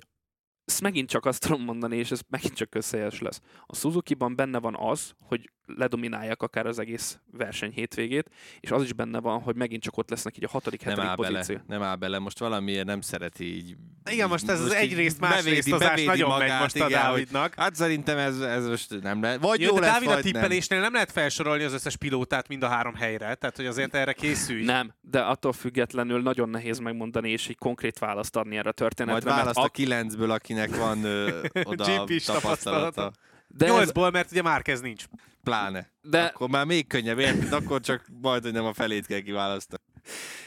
ezt 0.66 0.82
megint 0.82 1.10
csak 1.10 1.26
azt 1.26 1.42
tudom 1.42 1.64
mondani, 1.64 1.98
és 1.98 2.12
ez 2.12 2.22
megint 2.30 2.54
csak 2.54 2.76
összejes 2.76 3.20
lesz. 3.20 3.42
A 3.66 3.76
Suzuki-ban 3.76 4.36
benne 4.36 4.60
van 4.60 4.76
az, 4.76 5.16
hogy 5.20 5.52
ledominálják 5.66 6.42
akár 6.42 6.66
az 6.66 6.80
egész 6.80 7.20
verseny 7.32 7.72
hétvégét, 7.72 8.30
és 8.60 8.72
az 8.72 8.84
is 8.84 8.94
benne 8.94 9.20
van, 9.20 9.42
hogy 9.42 9.56
megint 9.56 9.84
csak 9.84 9.98
ott 9.98 10.10
lesznek 10.10 10.38
így 10.38 10.44
a 10.44 10.50
hatodik, 10.50 10.82
hetedik 10.82 11.04
nem 11.04 11.16
pozíció. 11.16 11.56
Bele, 11.56 11.80
nem 11.80 11.82
áll 11.82 11.96
bele, 11.96 12.20
most 12.20 12.40
valamiért 12.40 12.86
nem 12.86 13.02
szereti 13.02 13.56
így... 13.56 13.76
Igen, 14.12 14.28
most 14.28 14.50
ez 14.50 14.60
most 14.60 14.72
az 14.72 14.78
egyrészt, 14.78 15.20
másrészt 15.20 15.72
az 15.72 15.80
nagyon 16.06 16.30
magát, 16.30 16.50
megy 16.50 16.60
most 16.60 16.76
igen, 16.76 16.88
a 16.88 16.92
Dávidnak. 16.92 17.54
Hát 17.56 17.76
szerintem 17.76 18.18
ez, 18.18 18.40
ez 18.40 18.68
most 18.68 19.02
nem 19.02 19.22
lehet. 19.22 19.40
Vagy 19.42 19.62
jó, 19.62 19.68
jó 19.68 19.80
lesz, 19.80 19.92
Dávid 19.92 20.10
a 20.10 20.22
tippelésnél 20.22 20.80
nem. 20.80 20.82
nem 20.82 20.94
lehet 20.94 21.12
felsorolni 21.12 21.64
az 21.64 21.74
összes 21.74 21.96
pilótát 21.96 22.48
mind 22.48 22.64
a 22.64 22.68
három 22.68 22.96
helyre, 22.96 23.36
tehát 23.36 23.56
hogy 23.56 23.66
azért 23.66 23.96
erre 23.96 24.14
készülj. 24.14 24.64
Nem, 24.64 24.94
de 25.02 25.20
attól 25.20 25.54
függetlenül 25.54 26.22
nagyon 26.22 26.50
nehéz 26.50 26.80
megmondani, 26.80 27.32
és 27.32 27.48
egy 27.48 27.58
konkrét 27.58 28.00
választ 28.00 28.36
adni 28.36 28.58
erre 28.58 28.70
a 28.70 28.74
történetre. 28.74 29.30
Majd 29.30 29.38
választ 29.38 29.58
a 29.58 29.70
kilencből, 29.70 30.32
akinek 30.32 30.76
van 30.76 31.04
ö, 31.04 31.40
oda 31.64 31.84
tapasztalata. 31.84 32.42
tapasztalata. 32.42 33.12
De 33.58 33.68
Nyolcból, 33.68 34.06
ez... 34.06 34.12
mert 34.12 34.32
ugye 34.32 34.42
Márkez 34.42 34.82
nincs. 34.82 35.06
Pláne. 35.44 35.90
De... 36.02 36.24
Akkor 36.24 36.50
már 36.50 36.66
még 36.66 36.88
könnyebb, 36.88 37.20
érted? 37.20 37.54
Akkor 37.54 37.80
csak 37.80 38.06
majd, 38.22 38.44
hogy 38.44 38.52
nem 38.52 38.66
a 38.66 38.74
felét 38.74 39.06
kell 39.06 39.20
kiválasztani. 39.20 39.84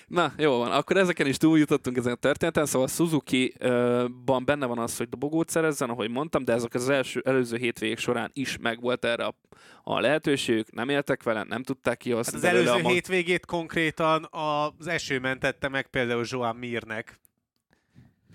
Na, 0.07 0.33
jó 0.37 0.57
van. 0.59 0.73
Akkor 0.73 0.97
ezeken 0.97 1.27
is 1.27 1.37
túljutottunk 1.37 1.97
ezen 1.97 2.13
a 2.13 2.17
történeten, 2.17 2.67
szóval 2.67 2.89
Suzuki-ban 2.89 4.45
benne 4.45 4.67
van 4.67 4.79
az, 4.79 4.97
hogy 4.97 5.09
dobogót 5.09 5.49
szerezzen, 5.49 5.91
ahogy 5.91 6.11
mondtam, 6.11 6.45
de 6.45 6.53
ezek 6.53 6.75
az 6.75 6.89
első, 6.89 7.23
előző 7.25 7.57
hétvégek 7.57 7.99
során 7.99 8.31
is 8.33 8.59
megvolt 8.61 9.05
erre 9.05 9.25
a, 9.25 9.35
a 9.83 10.01
lehetőségük, 10.01 10.73
nem 10.73 10.89
éltek 10.89 11.23
vele, 11.23 11.45
nem 11.49 11.63
tudták 11.63 11.97
kihasználni. 11.97 12.47
Hát 12.47 12.57
az 12.57 12.69
előző 12.69 12.85
a 12.85 12.89
hétvégét 12.89 13.47
konkrétan 13.47 14.29
az 14.31 14.87
eső 14.87 15.19
mentette 15.19 15.69
meg 15.69 15.87
például 15.87 16.25
Joan 16.27 16.57
Mirnek. 16.57 17.21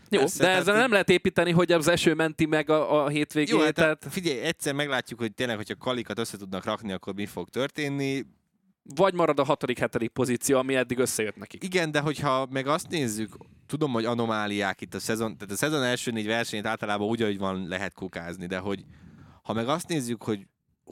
Jó, 0.10 0.20
Persze, 0.20 0.44
de 0.44 0.50
ezzel 0.50 0.76
nem 0.76 0.92
lehet 0.92 1.10
építeni, 1.10 1.52
hogy 1.52 1.72
az 1.72 1.88
eső 1.88 2.14
menti 2.14 2.46
meg 2.46 2.70
a, 2.70 3.04
a 3.04 3.08
hétvégét. 3.08 3.54
Jó, 3.54 3.60
hát, 3.60 3.74
tehát... 3.74 4.06
figyelj, 4.10 4.40
egyszer 4.40 4.74
meglátjuk, 4.74 5.20
hogy 5.20 5.34
tényleg, 5.34 5.56
hogyha 5.56 5.76
kalikat 5.76 6.20
össze 6.20 6.38
tudnak 6.38 6.66
rakni, 6.66 6.92
akkor 6.92 7.14
mi 7.14 7.26
fog 7.26 7.50
történni. 7.50 8.26
Vagy 8.96 9.14
marad 9.14 9.40
a 9.40 9.44
hatodik, 9.44 9.78
hetedik 9.78 10.10
pozíció, 10.10 10.58
ami 10.58 10.76
eddig 10.76 10.98
összejött 10.98 11.36
nekik. 11.36 11.64
Igen, 11.64 11.92
de 11.92 12.00
hogyha 12.00 12.48
meg 12.50 12.68
azt 12.68 12.88
nézzük, 12.90 13.38
tudom, 13.68 13.92
hogy 13.92 14.06
anomáliák 14.06 14.82
itt 14.82 14.94
a 14.94 15.00
szezon, 15.00 15.38
tehát 15.38 15.54
a 15.54 15.58
szezon 15.58 15.84
első 15.84 16.12
négy 16.12 16.26
versenyt 16.26 16.66
általában 16.66 17.08
úgy, 17.08 17.22
ahogy 17.22 17.38
van, 17.38 17.68
lehet 17.68 17.94
kukázni, 17.94 18.46
de 18.46 18.58
hogy 18.58 18.86
ha 19.44 19.54
meg 19.54 19.68
azt 19.68 19.88
nézzük, 19.88 20.24
hogy 20.24 20.48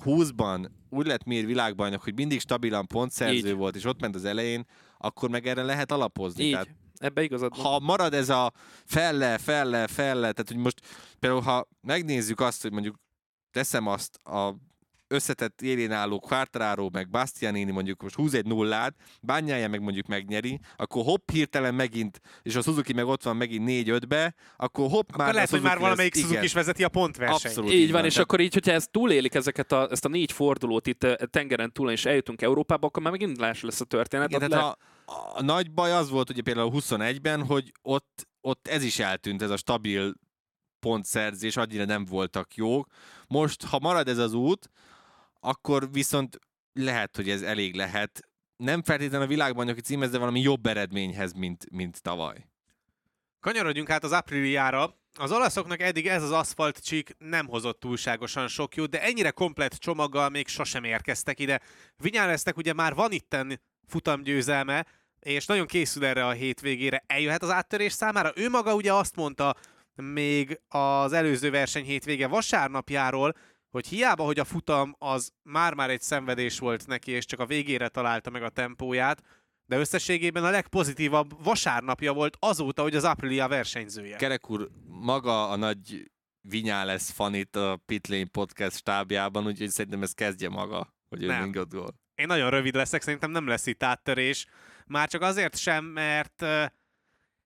20-ban 0.05 0.69
úgy 0.89 1.05
lett 1.05 1.23
Mir 1.23 1.45
világbajnok, 1.45 2.03
hogy 2.03 2.15
mindig 2.15 2.39
stabilan 2.39 2.87
pontszerző 2.87 3.47
Így. 3.47 3.53
volt, 3.53 3.75
és 3.75 3.85
ott 3.85 4.01
ment 4.01 4.15
az 4.15 4.25
elején, 4.25 4.65
akkor 4.97 5.29
meg 5.29 5.47
erre 5.47 5.63
lehet 5.63 5.91
alapozni. 5.91 6.43
Így. 6.43 6.51
Tehát 6.51 6.67
Ebbe 6.97 7.23
igazad 7.23 7.55
van. 7.55 7.65
Ha 7.65 7.79
marad 7.79 8.13
ez 8.13 8.29
a 8.29 8.53
felle, 8.85 9.37
felle, 9.37 9.87
felle, 9.87 10.31
tehát 10.31 10.47
hogy 10.47 10.57
most 10.57 10.81
például 11.19 11.41
ha 11.41 11.67
megnézzük 11.81 12.39
azt, 12.39 12.61
hogy 12.61 12.71
mondjuk 12.71 12.95
teszem 13.51 13.87
azt 13.87 14.15
a 14.15 14.55
összetett 15.07 15.61
élén 15.61 15.91
álló 15.91 16.19
Quartararo, 16.19 16.89
meg 16.91 17.09
Bastianini 17.09 17.71
mondjuk 17.71 18.01
most 18.01 18.15
húz 18.15 18.33
egy 18.33 18.45
nullát, 18.45 18.95
bányája 19.21 19.69
meg 19.69 19.81
mondjuk 19.81 20.07
megnyeri, 20.07 20.59
akkor 20.75 21.03
hopp 21.03 21.29
hirtelen 21.31 21.75
megint, 21.75 22.21
és 22.41 22.55
a 22.55 22.61
Suzuki 22.61 22.93
meg 22.93 23.05
ott 23.05 23.23
van 23.23 23.35
megint 23.35 23.69
4-5-be, 23.87 24.35
akkor 24.57 24.89
hopp 24.89 25.09
akkor 25.09 25.25
már 25.25 25.33
lehet, 25.33 25.49
hogy 25.49 25.61
már 25.61 25.79
valamelyik 25.79 26.15
lesz, 26.15 26.23
Suzuki 26.23 26.45
is 26.45 26.53
vezeti 26.53 26.83
a 26.83 26.89
pontversenyt. 26.89 27.43
Abszolút 27.43 27.71
így, 27.71 27.79
így 27.79 27.91
van, 27.91 27.95
van, 27.95 28.05
és 28.05 28.13
tehát... 28.13 28.27
akkor 28.27 28.39
így, 28.39 28.53
hogyha 28.53 28.71
ez 28.71 28.87
túlélik 28.91 29.35
ezeket 29.35 29.71
a, 29.71 29.87
ezt 29.91 30.05
a 30.05 30.09
négy 30.09 30.31
fordulót 30.31 30.87
itt 30.87 31.07
tengeren 31.29 31.71
túl, 31.71 31.91
és 31.91 32.05
eljutunk 32.05 32.41
Európába, 32.41 32.87
akkor 32.87 33.03
már 33.03 33.11
megint 33.11 33.39
más 33.39 33.61
lesz 33.61 33.81
a 33.81 33.85
történet. 33.85 34.29
Igen, 34.29 34.49
tehát 34.49 34.63
le... 34.63 34.69
a, 34.69 34.77
a, 35.07 35.41
nagy 35.41 35.71
baj 35.71 35.91
az 35.91 36.09
volt 36.09 36.29
ugye 36.29 36.41
például 36.41 36.71
21-ben, 36.73 37.45
hogy 37.45 37.71
ott, 37.81 38.27
ott 38.41 38.67
ez 38.67 38.83
is 38.83 38.99
eltűnt, 38.99 39.41
ez 39.41 39.49
a 39.49 39.57
stabil 39.57 40.13
pontszerzés, 40.79 41.57
annyira 41.57 41.85
nem 41.85 42.05
voltak 42.05 42.55
jók. 42.55 42.87
Most, 43.27 43.63
ha 43.63 43.79
marad 43.79 44.07
ez 44.07 44.17
az 44.17 44.33
út, 44.33 44.69
akkor 45.39 45.91
viszont 45.91 46.39
lehet, 46.73 47.15
hogy 47.15 47.29
ez 47.29 47.41
elég 47.41 47.75
lehet. 47.75 48.19
Nem 48.57 48.83
feltétlenül 48.83 49.25
a 49.25 49.29
világbajnoki 49.29 49.81
címhez, 49.81 50.11
de 50.11 50.17
valami 50.17 50.41
jobb 50.41 50.65
eredményhez, 50.65 51.33
mint, 51.33 51.71
mint 51.71 52.01
tavaly. 52.01 52.47
Kanyarodjunk 53.39 53.89
hát 53.89 54.03
az 54.03 54.11
apríliára. 54.11 54.95
Az 55.19 55.31
olaszoknak 55.31 55.81
eddig 55.81 56.07
ez 56.07 56.23
az 56.23 56.31
aszfalt 56.31 56.83
csík 56.83 57.15
nem 57.17 57.47
hozott 57.47 57.79
túlságosan 57.79 58.47
sok 58.47 58.75
jót, 58.75 58.89
de 58.89 59.01
ennyire 59.01 59.31
komplett 59.31 59.73
csomaggal 59.73 60.29
még 60.29 60.47
sosem 60.47 60.83
érkeztek 60.83 61.39
ide. 61.39 61.61
Vinyáleztek 61.97 62.57
ugye 62.57 62.73
már 62.73 62.93
van 62.93 63.11
itten 63.11 63.61
futamgyőzelme, 63.87 64.85
és 65.19 65.45
nagyon 65.45 65.65
készül 65.65 66.05
erre 66.05 66.25
a 66.25 66.31
hétvégére. 66.31 67.03
Eljöhet 67.07 67.43
az 67.43 67.49
áttörés 67.49 67.91
számára. 67.91 68.31
Ő 68.35 68.49
maga 68.49 68.75
ugye 68.75 68.93
azt 68.93 69.15
mondta 69.15 69.55
még 69.95 70.59
az 70.67 71.13
előző 71.13 71.49
verseny 71.49 71.83
hétvége 71.83 72.27
vasárnapjáról, 72.27 73.33
hogy 73.69 73.87
hiába, 73.87 74.23
hogy 74.23 74.39
a 74.39 74.43
futam 74.43 74.95
az 74.99 75.31
már-már 75.43 75.89
egy 75.89 76.01
szenvedés 76.01 76.59
volt 76.59 76.87
neki, 76.87 77.11
és 77.11 77.25
csak 77.25 77.39
a 77.39 77.45
végére 77.45 77.87
találta 77.87 78.29
meg 78.29 78.43
a 78.43 78.49
tempóját, 78.49 79.23
de 79.65 79.77
összességében 79.77 80.43
a 80.43 80.49
legpozitívabb 80.49 81.43
vasárnapja 81.43 82.13
volt 82.13 82.37
azóta, 82.39 82.81
hogy 82.81 82.95
az 82.95 83.03
Aprilia 83.03 83.47
versenyzője. 83.47 84.15
Kerek 84.15 84.49
úr, 84.49 84.69
maga 84.87 85.49
a 85.49 85.55
nagy 85.55 86.11
lesz 86.63 87.11
fanit 87.11 87.55
a 87.55 87.81
Pitlane 87.85 88.25
podcast 88.25 88.77
stábjában, 88.77 89.45
úgyhogy 89.45 89.69
szerintem 89.69 90.01
ez 90.01 90.11
kezdje 90.11 90.49
maga, 90.49 90.93
hogy 91.09 91.23
ő 91.23 91.49
gól. 91.69 91.95
Én 92.15 92.27
nagyon 92.27 92.49
rövid 92.49 92.75
leszek, 92.75 93.01
szerintem 93.01 93.31
nem 93.31 93.47
lesz 93.47 93.65
itt 93.65 93.83
áttörés. 93.83 94.47
Már 94.87 95.09
csak 95.09 95.21
azért 95.21 95.57
sem, 95.57 95.85
mert 95.85 96.41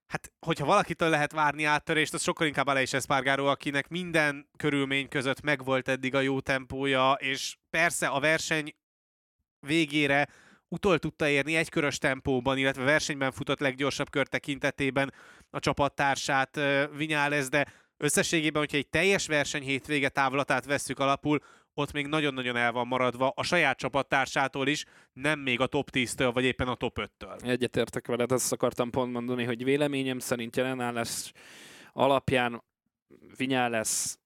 hát 0.07 0.31
hogyha 0.39 0.65
valakitől 0.65 1.09
lehet 1.09 1.31
várni 1.31 1.63
áttörést, 1.63 2.13
az 2.13 2.21
sokkal 2.21 2.47
inkább 2.47 2.67
Aleix 2.67 2.93
Espargaró, 2.93 3.45
akinek 3.45 3.87
minden 3.87 4.49
körülmény 4.57 5.07
között 5.07 5.41
megvolt 5.41 5.87
eddig 5.87 6.15
a 6.15 6.19
jó 6.19 6.39
tempója, 6.39 7.11
és 7.11 7.57
persze 7.69 8.07
a 8.07 8.19
verseny 8.19 8.75
végére 9.59 10.27
utol 10.67 10.99
tudta 10.99 11.27
érni 11.27 11.55
egy 11.55 11.69
körös 11.69 11.97
tempóban, 11.97 12.57
illetve 12.57 12.83
versenyben 12.83 13.31
futott 13.31 13.59
leggyorsabb 13.59 14.09
kör 14.09 14.27
tekintetében 14.27 15.13
a 15.49 15.59
csapattársát 15.59 16.59
Vinyález, 16.95 17.49
de 17.49 17.73
összességében, 17.97 18.61
hogyha 18.61 18.77
egy 18.77 18.89
teljes 18.89 19.27
verseny 19.27 19.63
hétvége 19.63 20.09
távlatát 20.09 20.65
vesszük 20.65 20.99
alapul, 20.99 21.39
ott 21.73 21.91
még 21.91 22.07
nagyon-nagyon 22.07 22.55
el 22.55 22.71
van 22.71 22.87
maradva 22.87 23.33
a 23.35 23.43
saját 23.43 23.77
csapattársától 23.77 24.67
is, 24.67 24.85
nem 25.13 25.39
még 25.39 25.59
a 25.59 25.67
top 25.67 25.89
10-től, 25.91 26.29
vagy 26.33 26.43
éppen 26.43 26.67
a 26.67 26.75
top 26.75 26.99
5-től. 27.01 27.43
Egyetértek 27.43 28.07
veled, 28.07 28.31
azt 28.31 28.51
akartam 28.51 28.89
pont 28.89 29.11
mondani, 29.11 29.43
hogy 29.43 29.63
véleményem 29.63 30.19
szerint 30.19 30.55
jelenállás 30.55 31.31
alapján 31.93 32.63
Vinyá 33.37 33.67
lesz 33.67 34.20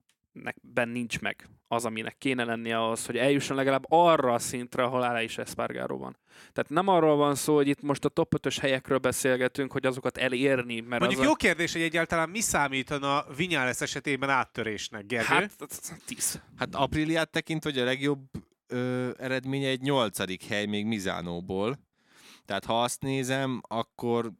ben 0.61 0.89
nincs 0.89 1.19
meg 1.19 1.49
az, 1.67 1.85
aminek 1.85 2.17
kéne 2.17 2.43
lennie 2.43 2.77
ahhoz, 2.77 3.05
hogy 3.05 3.17
eljusson 3.17 3.55
legalább 3.55 3.85
arra 3.89 4.33
a 4.33 4.39
szintre, 4.39 4.83
ahol 4.83 5.01
Alá 5.01 5.21
is 5.21 5.37
Espargaró 5.37 5.97
van. 5.97 6.17
Tehát 6.53 6.69
nem 6.69 6.87
arról 6.87 7.15
van 7.15 7.35
szó, 7.35 7.55
hogy 7.55 7.67
itt 7.67 7.81
most 7.81 8.05
a 8.05 8.09
top 8.09 8.33
5-ös 8.37 8.57
helyekről 8.61 8.97
beszélgetünk, 8.97 9.71
hogy 9.71 9.85
azokat 9.85 10.17
elérni, 10.17 10.79
mert 10.79 10.99
Mondjuk 10.99 11.19
az 11.21 11.25
jó 11.25 11.31
a... 11.31 11.35
kérdés, 11.35 11.71
hogy 11.73 11.81
egyáltalán 11.81 12.29
mi 12.29 12.39
számítana 12.39 13.25
Vinyales 13.35 13.81
esetében 13.81 14.29
áttörésnek, 14.29 15.05
Gergő? 15.05 15.33
Hát, 15.33 15.51
10. 16.05 16.41
Hát 16.57 16.75
Apriliát 16.75 17.29
tekint, 17.29 17.63
hogy 17.63 17.77
a 17.77 17.83
legjobb 17.83 18.19
ö, 18.67 19.09
eredménye 19.17 19.67
egy 19.67 19.81
nyolcadik 19.81 20.43
hely 20.43 20.65
még 20.65 20.85
Mizánóból. 20.85 21.77
Tehát 22.45 22.65
ha 22.65 22.83
azt 22.83 23.01
nézem, 23.01 23.61
akkor 23.67 24.31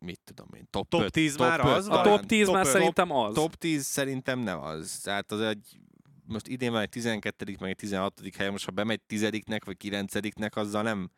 mit 0.00 0.20
tudom 0.24 0.48
én, 0.56 0.66
top, 0.70 0.88
Top 0.88 1.00
5, 1.00 1.12
10 1.12 1.36
már 1.36 1.60
öt 1.60 1.66
az 1.66 1.88
A 1.88 2.02
top 2.02 2.26
10 2.26 2.44
top 2.44 2.54
már 2.54 2.66
öt. 2.66 2.72
szerintem 2.72 3.10
az. 3.12 3.34
Top 3.34 3.54
10 3.54 3.84
szerintem 3.84 4.38
nem 4.38 4.62
az. 4.62 5.00
Tehát 5.02 5.32
az 5.32 5.40
egy, 5.40 5.78
most 6.26 6.46
idén 6.46 6.72
van 6.72 6.80
egy 6.80 6.88
12 6.88 7.56
meg 7.60 7.70
egy 7.70 7.76
16 7.76 8.20
hely, 8.36 8.50
most 8.50 8.64
ha 8.64 8.70
bemegy 8.70 9.00
10 9.00 9.28
vagy 9.64 9.76
9 9.76 10.14
azzal 10.56 10.82
nem. 10.82 11.10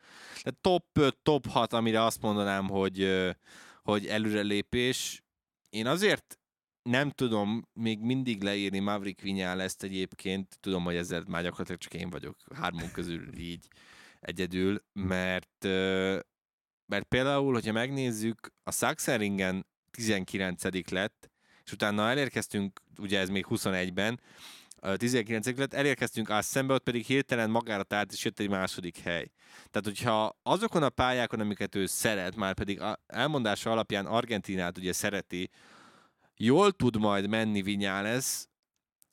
Tehát 0.43 0.59
top 0.61 0.85
5, 0.93 1.17
top 1.23 1.47
6, 1.47 1.73
amire 1.73 2.05
azt 2.05 2.23
mondanám, 2.23 2.69
hogy, 2.69 3.29
hogy 3.83 4.07
előrelépés. 4.07 5.23
Én 5.71 5.87
azért 5.87 6.37
nem 6.83 7.11
tudom 7.11 7.69
még 7.73 8.01
mindig 8.01 8.43
leírni 8.43 8.79
Maverick 8.79 9.21
Vinyál 9.21 9.61
ezt 9.63 9.83
egyébként, 9.83 10.59
tudom, 10.61 10.85
hogy 10.85 10.97
ezzel 10.97 11.25
már 11.29 11.43
gyakorlatilag 11.43 11.81
csak 11.81 11.95
én 11.95 12.11
vagyok 12.11 12.37
hármunk 12.55 12.93
közül 12.93 13.39
így 13.39 13.67
egyedül, 14.21 14.85
mert, 14.93 15.65
mert 16.93 17.05
például, 17.05 17.53
hogyha 17.53 17.73
megnézzük, 17.73 18.53
a 18.65 18.73
Sachsenringen 18.73 19.67
19 19.91 20.91
lett, 20.91 21.31
és 21.65 21.73
utána 21.73 22.09
elérkeztünk, 22.09 22.81
ugye 22.99 23.19
ez 23.19 23.29
még 23.29 23.47
21-ben, 23.49 24.21
ö, 24.81 24.97
19 24.97 25.59
lett, 25.59 25.75
elérkeztünk 25.75 26.29
Assenbe, 26.29 26.75
ott 26.75 26.83
pedig 26.83 27.05
hirtelen 27.05 27.51
magára 27.51 27.83
talált, 27.83 28.13
és 28.13 28.25
jött 28.25 28.39
egy 28.39 28.49
második 28.49 28.99
hely. 28.99 29.31
Tehát, 29.71 29.87
hogyha 29.87 30.39
azokon 30.43 30.83
a 30.83 30.89
pályákon, 30.89 31.41
amiket 31.41 31.75
ő 31.75 31.87
szeret, 31.87 32.37
már 32.37 32.55
pedig 32.55 32.81
elmondása 33.07 33.71
alapján 33.71 34.07
Argentinát 34.07 34.79
ugye 34.79 34.93
szereti, 34.93 35.51
jól 36.37 36.73
tud 36.73 36.97
majd 36.97 37.29
menni 37.29 37.63
Vinyales, 37.63 38.47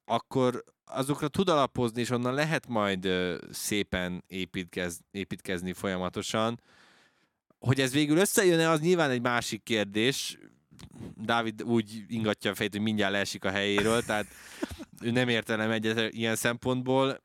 akkor 0.05 0.63
azokra 0.85 1.27
tud 1.27 1.49
alapozni, 1.49 2.01
és 2.01 2.09
onnan 2.09 2.33
lehet 2.33 2.67
majd 2.67 3.07
szépen 3.51 4.23
építkez, 4.27 4.99
építkezni 5.11 5.73
folyamatosan. 5.73 6.59
Hogy 7.59 7.81
ez 7.81 7.91
végül 7.91 8.17
összejön-e, 8.17 8.69
az 8.69 8.79
nyilván 8.79 9.09
egy 9.09 9.21
másik 9.21 9.63
kérdés. 9.63 10.37
Dávid 11.15 11.63
úgy 11.63 12.05
ingatja 12.07 12.51
a 12.51 12.55
fejét, 12.55 12.71
hogy 12.71 12.81
mindjárt 12.81 13.11
leesik 13.11 13.45
a 13.45 13.49
helyéről, 13.49 14.01
tehát 14.03 14.25
ő 15.01 15.11
nem 15.11 15.27
értelem 15.27 15.71
egyet 15.71 16.13
ilyen 16.13 16.35
szempontból. 16.35 17.23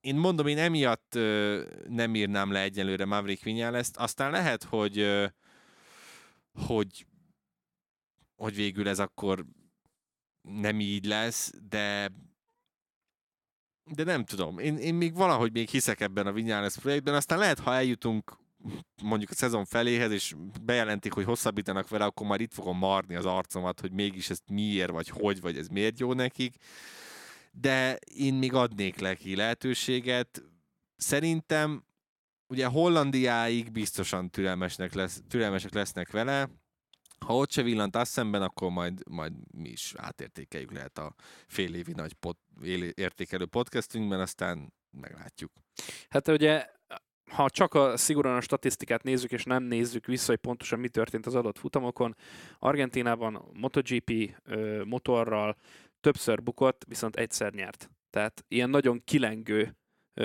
Én 0.00 0.14
mondom, 0.14 0.46
én 0.46 0.58
emiatt 0.58 1.14
ö, 1.14 1.62
nem 1.88 2.14
írnám 2.14 2.52
le 2.52 2.60
egyelőre 2.60 3.04
Maverick 3.04 3.42
Vinyales-t. 3.42 3.96
Aztán 3.96 4.30
lehet, 4.30 4.64
hogy 4.64 4.98
ö, 4.98 5.26
hogy 6.66 7.06
hogy 8.36 8.54
végül 8.54 8.88
ez 8.88 8.98
akkor 8.98 9.44
nem 10.42 10.80
így 10.80 11.04
lesz, 11.04 11.52
de 11.68 12.12
de 13.94 14.04
nem 14.04 14.24
tudom. 14.24 14.58
Én, 14.58 14.76
én 14.76 14.94
még 14.94 15.14
valahogy 15.14 15.52
még 15.52 15.68
hiszek 15.68 16.00
ebben 16.00 16.26
a 16.26 16.32
Vinyales 16.32 16.76
projektben, 16.76 17.14
aztán 17.14 17.38
lehet, 17.38 17.58
ha 17.58 17.74
eljutunk 17.74 18.36
mondjuk 19.02 19.30
a 19.30 19.34
szezon 19.34 19.64
feléhez, 19.64 20.10
és 20.10 20.34
bejelentik, 20.62 21.12
hogy 21.12 21.24
hosszabbítanak 21.24 21.88
vele, 21.88 22.04
akkor 22.04 22.26
már 22.26 22.40
itt 22.40 22.52
fogom 22.52 22.78
marni 22.78 23.14
az 23.14 23.26
arcomat, 23.26 23.80
hogy 23.80 23.92
mégis 23.92 24.30
ezt 24.30 24.50
miért, 24.50 24.90
vagy 24.90 25.08
hogy, 25.08 25.40
vagy 25.40 25.56
ez 25.56 25.68
miért 25.68 25.98
jó 25.98 26.12
nekik. 26.12 26.56
De 27.52 27.96
én 27.96 28.34
még 28.34 28.54
adnék 28.54 29.00
neki 29.00 29.36
lehetőséget. 29.36 30.42
Szerintem 30.96 31.84
ugye 32.46 32.66
Hollandiáig 32.66 33.72
biztosan 33.72 34.30
türelmesnek 34.30 34.94
lesz, 34.94 35.22
türelmesek 35.28 35.74
lesznek 35.74 36.10
vele, 36.10 36.48
ha 37.18 37.36
ott 37.36 37.50
se 37.50 37.62
villant 37.62 37.96
azt 37.96 38.10
szemben, 38.10 38.42
akkor 38.42 38.70
majd, 38.70 39.08
majd 39.08 39.32
mi 39.50 39.68
is 39.68 39.94
átértékeljük 39.96 40.72
lehet 40.72 40.98
a 40.98 41.14
fél 41.46 41.74
évi 41.74 41.92
nagy 41.92 42.16
él- 42.62 42.92
értékelő 42.94 43.46
podcastünkben, 43.46 44.20
aztán 44.20 44.72
meglátjuk. 44.90 45.52
Hát 46.08 46.28
ugye, 46.28 46.66
ha 47.28 47.50
csak 47.50 47.74
a 47.74 47.96
szigorúan 47.96 48.36
a 48.36 48.40
statisztikát 48.40 49.02
nézzük, 49.02 49.32
és 49.32 49.44
nem 49.44 49.62
nézzük 49.62 50.06
vissza, 50.06 50.30
hogy 50.30 50.40
pontosan 50.40 50.78
mi 50.78 50.88
történt 50.88 51.26
az 51.26 51.34
adott 51.34 51.58
futamokon, 51.58 52.16
Argentinában 52.58 53.42
MotoGP 53.52 54.34
ö, 54.44 54.82
motorral 54.84 55.56
többször 56.00 56.42
bukott, 56.42 56.84
viszont 56.88 57.16
egyszer 57.16 57.52
nyert. 57.52 57.90
Tehát 58.10 58.44
ilyen 58.48 58.70
nagyon 58.70 59.02
kilengő 59.04 59.76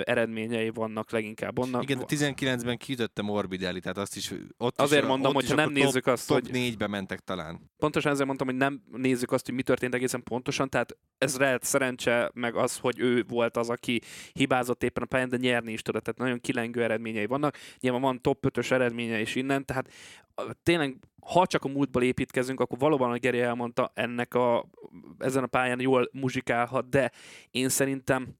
eredményei 0.02 0.70
vannak 0.70 1.12
leginkább 1.12 1.60
onnak. 1.60 1.84
Igen, 1.84 1.98
de 1.98 2.06
19-ben 2.08 2.78
kiütötte 2.78 3.22
Morbidelli, 3.22 3.80
tehát 3.80 3.98
azt 3.98 4.16
is 4.16 4.34
ott 4.58 4.82
Azért 4.82 5.02
is, 5.02 5.08
mondom, 5.08 5.34
hogy 5.34 5.52
nem 5.56 5.66
top, 5.66 5.74
nézzük 5.74 6.08
azt, 6.08 6.28
top 6.28 6.40
hogy- 6.42 6.50
4-be 6.54 6.88
mentek 6.88 7.20
talán. 7.20 7.72
pontosan 7.78 8.12
ezért 8.12 8.26
mondtam, 8.28 8.48
hogy 8.48 8.56
nem 8.58 8.84
nézzük 8.92 9.32
azt, 9.32 9.46
hogy 9.46 9.56
mi 9.56 9.62
történt 9.64 9.94
egészen 9.94 10.24
pontosan, 10.24 10.70
tehát 10.70 10.98
ez 11.18 11.38
lehet 11.38 11.64
szerencse, 11.64 12.32
meg 12.34 12.56
az, 12.56 12.78
hogy 12.78 13.00
ő 13.00 13.24
volt 13.28 13.58
az, 13.58 13.70
aki 13.70 14.02
hibázott 14.32 14.84
éppen 14.84 15.04
a 15.04 15.06
pályán, 15.06 15.30
de 15.30 15.38
nyerni 15.38 15.72
is 15.72 15.82
tudott, 15.82 16.04
tehát 16.04 16.20
nagyon 16.20 16.40
kilengő 16.40 16.84
eredményei 16.84 17.26
vannak. 17.26 17.58
Nyilván 17.80 18.02
van 18.02 18.22
top 18.22 18.46
5-ös 18.48 18.72
eredménye 18.72 19.20
is 19.22 19.36
innen, 19.36 19.66
tehát 19.66 19.90
a- 20.36 20.54
tényleg, 20.64 20.98
ha 21.26 21.46
csak 21.48 21.64
a 21.64 21.68
múltból 21.68 22.04
építkezünk, 22.04 22.60
akkor 22.60 22.78
valóban, 22.78 23.08
ahogy 23.08 23.20
Geri 23.20 23.40
elmondta, 23.40 23.92
ennek 23.94 24.34
a, 24.34 24.70
ezen 25.18 25.44
a 25.44 25.48
pályán 25.48 25.80
jól 25.80 26.10
muzsikálhat, 26.14 26.90
de 26.90 27.12
én 27.52 27.70
szerintem 27.70 28.36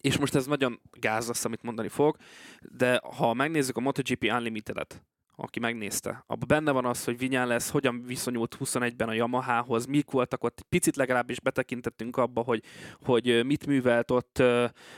és 0.00 0.18
most 0.18 0.34
ez 0.34 0.46
nagyon 0.46 0.80
gáz 0.92 1.26
lesz, 1.26 1.44
amit 1.44 1.62
mondani 1.62 1.88
fog, 1.88 2.16
de 2.60 3.00
ha 3.16 3.34
megnézzük 3.34 3.76
a 3.76 3.80
MotoGP 3.80 4.22
Unlimited-et, 4.22 5.02
aki 5.40 5.60
megnézte. 5.60 6.24
Abban 6.26 6.48
benne 6.48 6.70
van 6.70 6.84
az, 6.84 7.04
hogy 7.04 7.18
Vinyán 7.18 7.46
lesz, 7.46 7.70
hogyan 7.70 8.04
viszonyult 8.06 8.56
21-ben 8.60 9.08
a 9.08 9.12
Yamahához, 9.12 9.86
mik 9.86 10.10
voltak 10.10 10.44
ott, 10.44 10.64
picit 10.68 10.96
legalábbis 10.96 11.40
betekintettünk 11.40 12.16
abba, 12.16 12.42
hogy, 12.42 12.62
hogy 13.02 13.44
mit 13.44 13.66
művelt 13.66 14.10
ott 14.10 14.42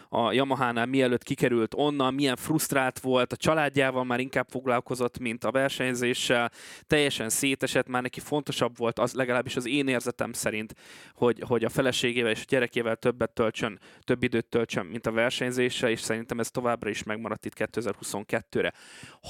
a 0.09 0.33
Yamahánál, 0.33 0.87
mielőtt 0.87 1.23
kikerült 1.23 1.75
onnan, 1.77 2.15
milyen 2.15 2.37
frusztrált 2.37 2.99
volt, 2.99 3.33
a 3.33 3.37
családjával 3.37 4.05
már 4.05 4.21
inkább 4.21 4.49
foglalkozott, 4.49 5.19
mint 5.19 5.45
a 5.45 5.51
versenyzéssel, 5.51 6.51
teljesen 6.87 7.29
szétesett, 7.29 7.89
már 7.89 8.03
neki 8.03 8.21
fontosabb 8.21 8.77
volt, 8.77 8.99
az 8.99 9.13
legalábbis 9.13 9.57
az 9.57 9.67
én 9.67 9.89
érzetem 9.89 10.33
szerint, 10.33 10.75
hogy, 11.15 11.43
hogy 11.47 11.65
a 11.65 11.69
feleségével 11.69 12.31
és 12.31 12.41
a 12.41 12.45
gyerekével 12.49 12.97
többet 12.97 13.31
töltsön, 13.31 13.79
több 14.01 14.23
időt 14.23 14.47
töltsön, 14.47 14.87
mint 14.87 15.07
a 15.07 15.13
versenyzéssel, 15.13 15.91
és 15.91 16.01
szerintem 16.01 16.41
ez 16.41 16.51
továbbra 16.51 16.91
is 16.91 17.03
megmaradt 17.03 17.47
itt 17.47 17.55
2022-re. 17.57 18.73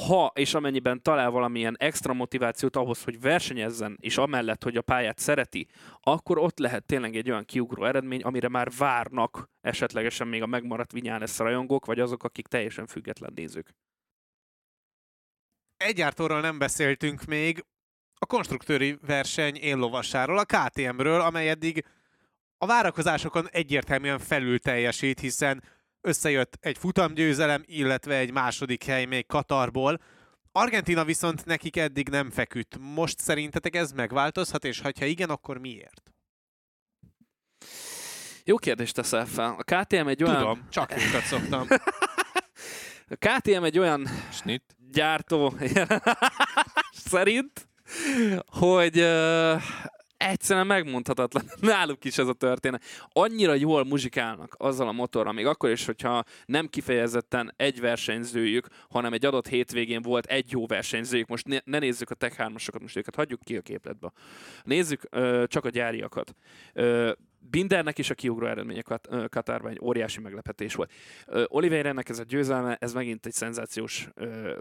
Ha 0.06 0.32
és 0.34 0.54
amennyiben 0.54 0.99
talál 1.02 1.30
valamilyen 1.30 1.76
extra 1.78 2.12
motivációt 2.12 2.76
ahhoz, 2.76 3.04
hogy 3.04 3.20
versenyezzen, 3.20 3.96
és 4.00 4.18
amellett, 4.18 4.62
hogy 4.62 4.76
a 4.76 4.82
pályát 4.82 5.18
szereti, 5.18 5.66
akkor 6.00 6.38
ott 6.38 6.58
lehet 6.58 6.84
tényleg 6.84 7.16
egy 7.16 7.30
olyan 7.30 7.44
kiugró 7.44 7.84
eredmény, 7.84 8.22
amire 8.22 8.48
már 8.48 8.70
várnak 8.78 9.50
esetlegesen 9.60 10.28
még 10.28 10.42
a 10.42 10.46
megmaradt 10.46 10.92
Vinyánesz 10.92 11.38
rajongók, 11.38 11.86
vagy 11.86 12.00
azok, 12.00 12.24
akik 12.24 12.46
teljesen 12.46 12.86
független 12.86 13.32
nézők. 13.34 13.74
Egyártóról 15.76 16.40
nem 16.40 16.58
beszéltünk 16.58 17.24
még, 17.24 17.64
a 18.22 18.26
konstruktőri 18.26 18.98
verseny 19.06 19.56
éllovasáról, 19.56 20.38
a 20.38 20.44
KTM-ről, 20.44 21.20
amely 21.20 21.48
eddig 21.48 21.84
a 22.58 22.66
várakozásokon 22.66 23.48
egyértelműen 23.50 24.18
felül 24.18 24.58
teljesít, 24.58 25.20
hiszen 25.20 25.62
összejött 26.00 26.58
egy 26.60 26.78
futamgyőzelem, 26.78 27.62
illetve 27.66 28.16
egy 28.16 28.32
második 28.32 28.84
hely 28.84 29.04
még 29.04 29.26
Katarból. 29.26 30.00
Argentina 30.52 31.04
viszont 31.04 31.44
nekik 31.44 31.76
eddig 31.76 32.08
nem 32.08 32.30
feküdt. 32.30 32.76
Most 32.78 33.18
szerintetek 33.18 33.76
ez 33.76 33.92
megváltozhat, 33.92 34.64
és 34.64 34.80
ha 34.80 35.04
igen, 35.04 35.30
akkor 35.30 35.58
miért? 35.58 36.12
Jó 38.44 38.56
kérdést 38.56 38.94
teszel 38.94 39.26
fel. 39.26 39.56
A 39.58 39.62
KTM 39.62 40.06
egy 40.06 40.22
olyan... 40.22 40.36
Tudom, 40.36 40.66
csak 40.70 40.92
őket 40.92 41.24
szoktam. 41.24 41.66
A 43.12 43.16
KTM 43.16 43.62
egy 43.62 43.78
olyan 43.78 44.06
Snit. 44.32 44.76
gyártó 44.92 45.54
szerint, 47.10 47.68
hogy 48.46 49.00
uh, 49.00 49.62
egyszerűen 50.20 50.66
megmondhatatlan. 50.66 51.44
Náluk 51.60 52.04
is 52.04 52.18
ez 52.18 52.26
a 52.26 52.32
történet. 52.32 52.82
Annyira 53.12 53.54
jól 53.54 53.84
muzsikálnak 53.84 54.54
azzal 54.58 54.88
a 54.88 54.92
motorral, 54.92 55.32
még 55.32 55.46
akkor 55.46 55.70
is, 55.70 55.86
hogyha 55.86 56.24
nem 56.46 56.66
kifejezetten 56.66 57.52
egy 57.56 57.80
versenyzőjük, 57.80 58.66
hanem 58.90 59.12
egy 59.12 59.26
adott 59.26 59.48
hétvégén 59.48 60.02
volt 60.02 60.26
egy 60.26 60.50
jó 60.50 60.66
versenyzőjük. 60.66 61.28
Most 61.28 61.46
ne, 61.46 61.58
ne 61.64 61.78
nézzük 61.78 62.10
a 62.10 62.14
Tech 62.14 62.36
3 62.36 62.52
most 62.80 62.96
őket 62.96 63.14
hagyjuk 63.14 63.40
ki 63.40 63.56
a 63.56 63.60
képletbe. 63.60 64.12
Nézzük 64.64 65.02
uh, 65.12 65.44
csak 65.46 65.64
a 65.64 65.68
gyáriakat. 65.68 66.34
Uh, 66.74 67.10
Bindernek 67.42 67.98
is 67.98 68.10
a 68.10 68.14
kiugró 68.14 68.46
eredménye 68.46 68.82
Kat- 68.82 69.08
Katárban 69.28 69.70
egy 69.70 69.80
óriási 69.82 70.20
meglepetés 70.20 70.74
volt. 70.74 70.92
Oliveira-nek 71.46 72.08
ez 72.08 72.18
a 72.18 72.22
győzelme, 72.22 72.76
ez 72.80 72.92
megint 72.92 73.26
egy 73.26 73.32
szenzációs 73.32 74.08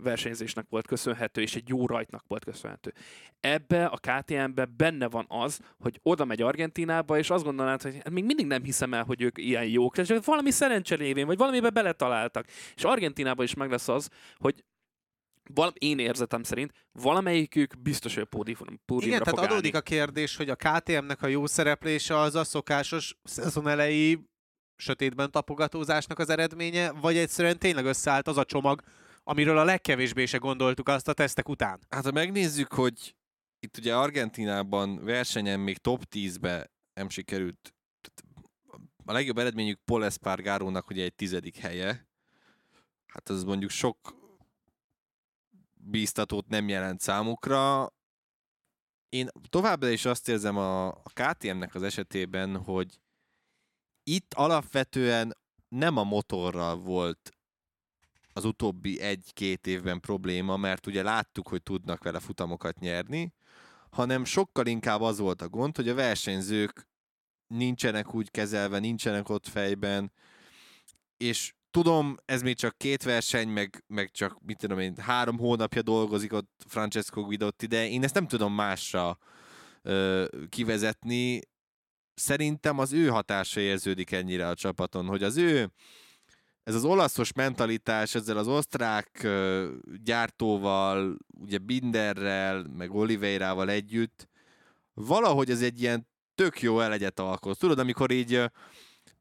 versenyzésnek 0.04 0.66
volt 0.70 0.88
köszönhető, 0.88 1.42
és 1.42 1.56
egy 1.56 1.70
jó 1.70 1.86
rajtnak 1.86 2.24
volt 2.28 2.44
köszönhető. 2.44 2.94
Ebbe 3.40 3.86
a 3.86 3.98
KTM-be 3.98 4.66
benne 4.66 5.10
van 5.10 5.26
az, 5.28 5.60
hogy 5.80 6.00
oda 6.04 6.26
megy 6.26 6.42
Argentinába, 6.42 7.18
és 7.18 7.30
azt 7.30 7.44
gondolnád, 7.44 7.82
hogy 7.82 7.96
hát 7.96 8.10
még 8.10 8.26
mindig 8.26 8.46
nem 8.46 8.64
hiszem 8.64 8.94
el, 8.94 9.04
hogy 9.04 9.22
ők 9.22 9.38
ilyen 9.38 9.66
jók, 9.66 9.98
és 9.98 10.14
valami 10.26 10.52
szerencse 10.52 10.96
révén, 10.96 11.26
vagy 11.26 11.38
valamibe 11.38 11.70
beletaláltak. 11.70 12.46
És 12.76 12.84
Argentinában 12.84 13.46
is 13.46 13.54
meg 13.54 13.70
lesz 13.70 13.88
az, 13.88 14.10
hogy 14.38 14.64
val- 15.54 15.78
én 15.78 16.00
érzetem 16.00 16.44
szerint 16.44 16.72
valamelyikük 16.92 17.82
biztos, 17.82 18.16
hogy 18.16 18.24
pódium, 18.24 18.58
pódiumra 18.86 19.08
Igen, 19.08 19.24
tehát 19.24 19.40
fog 19.40 19.50
adódik 19.50 19.76
állni. 19.76 19.88
a 19.88 19.90
kérdés, 19.90 20.36
hogy 20.36 20.50
a 20.50 20.56
KTM-nek 20.56 21.22
a 21.22 21.28
jó 21.28 21.46
szereplése 21.46 22.18
az 22.18 22.36
a 22.36 22.44
szokásos 22.44 23.18
szezon 23.24 23.68
elejé 23.68 24.20
sötétben 24.76 25.32
tapogatózásnak 25.32 26.20
az 26.20 26.30
eredménye, 26.30 26.92
vagy 26.92 27.18
egyszerűen 27.18 27.60
tényleg 27.60 27.86
összeállt 27.86 28.28
az 28.28 28.38
a 28.38 28.46
csomag, 28.46 28.82
amiről 29.24 29.58
a 29.58 29.64
legkevésbé 29.64 30.26
se 30.26 30.38
gondoltuk 30.38 30.88
azt 30.88 31.08
a 31.08 31.14
tesztek 31.14 31.50
után. 31.50 31.80
Hát 31.90 32.04
ha 32.04 32.12
megnézzük, 32.12 32.74
hogy 32.74 33.16
itt 33.60 33.78
ugye 33.78 33.96
Argentinában 33.96 35.04
versenyen 35.04 35.60
még 35.60 35.78
top 35.78 36.04
10-be 36.12 36.72
nem 36.94 37.10
sikerült. 37.10 37.74
A 39.06 39.12
legjobb 39.12 39.38
eredményük 39.38 39.80
Paul 39.86 40.06
Espargarónak 40.06 40.90
ugye 40.90 41.04
egy 41.04 41.16
tizedik 41.16 41.58
helye. 41.58 42.08
Hát 43.06 43.30
az 43.30 43.44
mondjuk 43.44 43.70
sok 43.70 44.19
bíztatót 45.90 46.48
nem 46.48 46.68
jelent 46.68 47.00
számukra. 47.00 47.94
Én 49.10 49.28
továbbra 49.50 49.90
is 49.90 50.06
azt 50.06 50.28
érzem 50.28 50.58
a, 50.58 50.88
a 50.88 51.12
KTM-nek 51.14 51.76
az 51.76 51.84
esetében, 51.84 52.58
hogy 52.58 53.00
itt 54.04 54.34
alapvetően 54.34 55.38
nem 55.68 55.98
a 55.98 56.04
motorral 56.04 56.76
volt 56.76 57.32
az 58.34 58.46
utóbbi 58.46 59.00
egy-két 59.00 59.68
évben 59.68 60.00
probléma, 60.00 60.58
mert 60.58 60.88
ugye 60.88 61.04
láttuk, 61.04 61.48
hogy 61.48 61.64
tudnak 61.64 62.04
vele 62.04 62.20
futamokat 62.20 62.80
nyerni, 62.80 63.34
hanem 63.90 64.26
sokkal 64.26 64.66
inkább 64.66 65.02
az 65.02 65.20
volt 65.20 65.42
a 65.42 65.50
gond, 65.50 65.76
hogy 65.76 65.90
a 65.90 65.94
versenyzők 65.94 66.88
nincsenek 67.48 68.14
úgy 68.14 68.32
kezelve, 68.32 68.80
nincsenek 68.80 69.30
ott 69.30 69.48
fejben, 69.48 70.12
és 71.18 71.54
tudom, 71.84 72.18
ez 72.26 72.42
még 72.42 72.56
csak 72.56 72.78
két 72.78 73.04
verseny, 73.04 73.48
meg, 73.48 73.84
meg 73.88 74.12
csak, 74.12 74.38
mit 74.46 74.58
tudom 74.58 74.80
én, 74.80 74.96
három 74.98 75.38
hónapja 75.38 75.82
dolgozik 75.82 76.34
ott 76.34 76.64
Francesco 76.68 77.24
Guidotti, 77.24 77.66
de 77.66 77.90
én 77.90 78.04
ezt 78.04 78.14
nem 78.14 78.28
tudom 78.28 78.54
másra 78.54 79.18
ö, 79.82 80.26
kivezetni. 80.50 81.42
Szerintem 82.14 82.80
az 82.80 82.94
ő 82.94 83.08
hatása 83.08 83.60
érződik 83.60 84.12
ennyire 84.12 84.48
a 84.48 84.54
csapaton, 84.54 85.06
hogy 85.06 85.24
az 85.24 85.38
ő 85.38 85.72
ez 86.64 86.76
az 86.76 86.84
olaszos 86.84 87.34
mentalitás 87.34 88.16
ezzel 88.16 88.38
az 88.38 88.48
osztrák 88.48 89.20
ö, 89.24 89.68
gyártóval, 90.04 91.18
ugye 91.40 91.58
Binderrel, 91.58 92.66
meg 92.78 92.96
Oliveirával 92.96 93.70
együtt, 93.70 94.28
valahogy 94.94 95.50
ez 95.50 95.62
egy 95.62 95.82
ilyen 95.82 96.08
tök 96.36 96.62
jó 96.62 96.80
elegyet 96.80 97.20
alkot. 97.20 97.60
Tudod, 97.60 97.80
amikor 97.80 98.12
így 98.12 98.42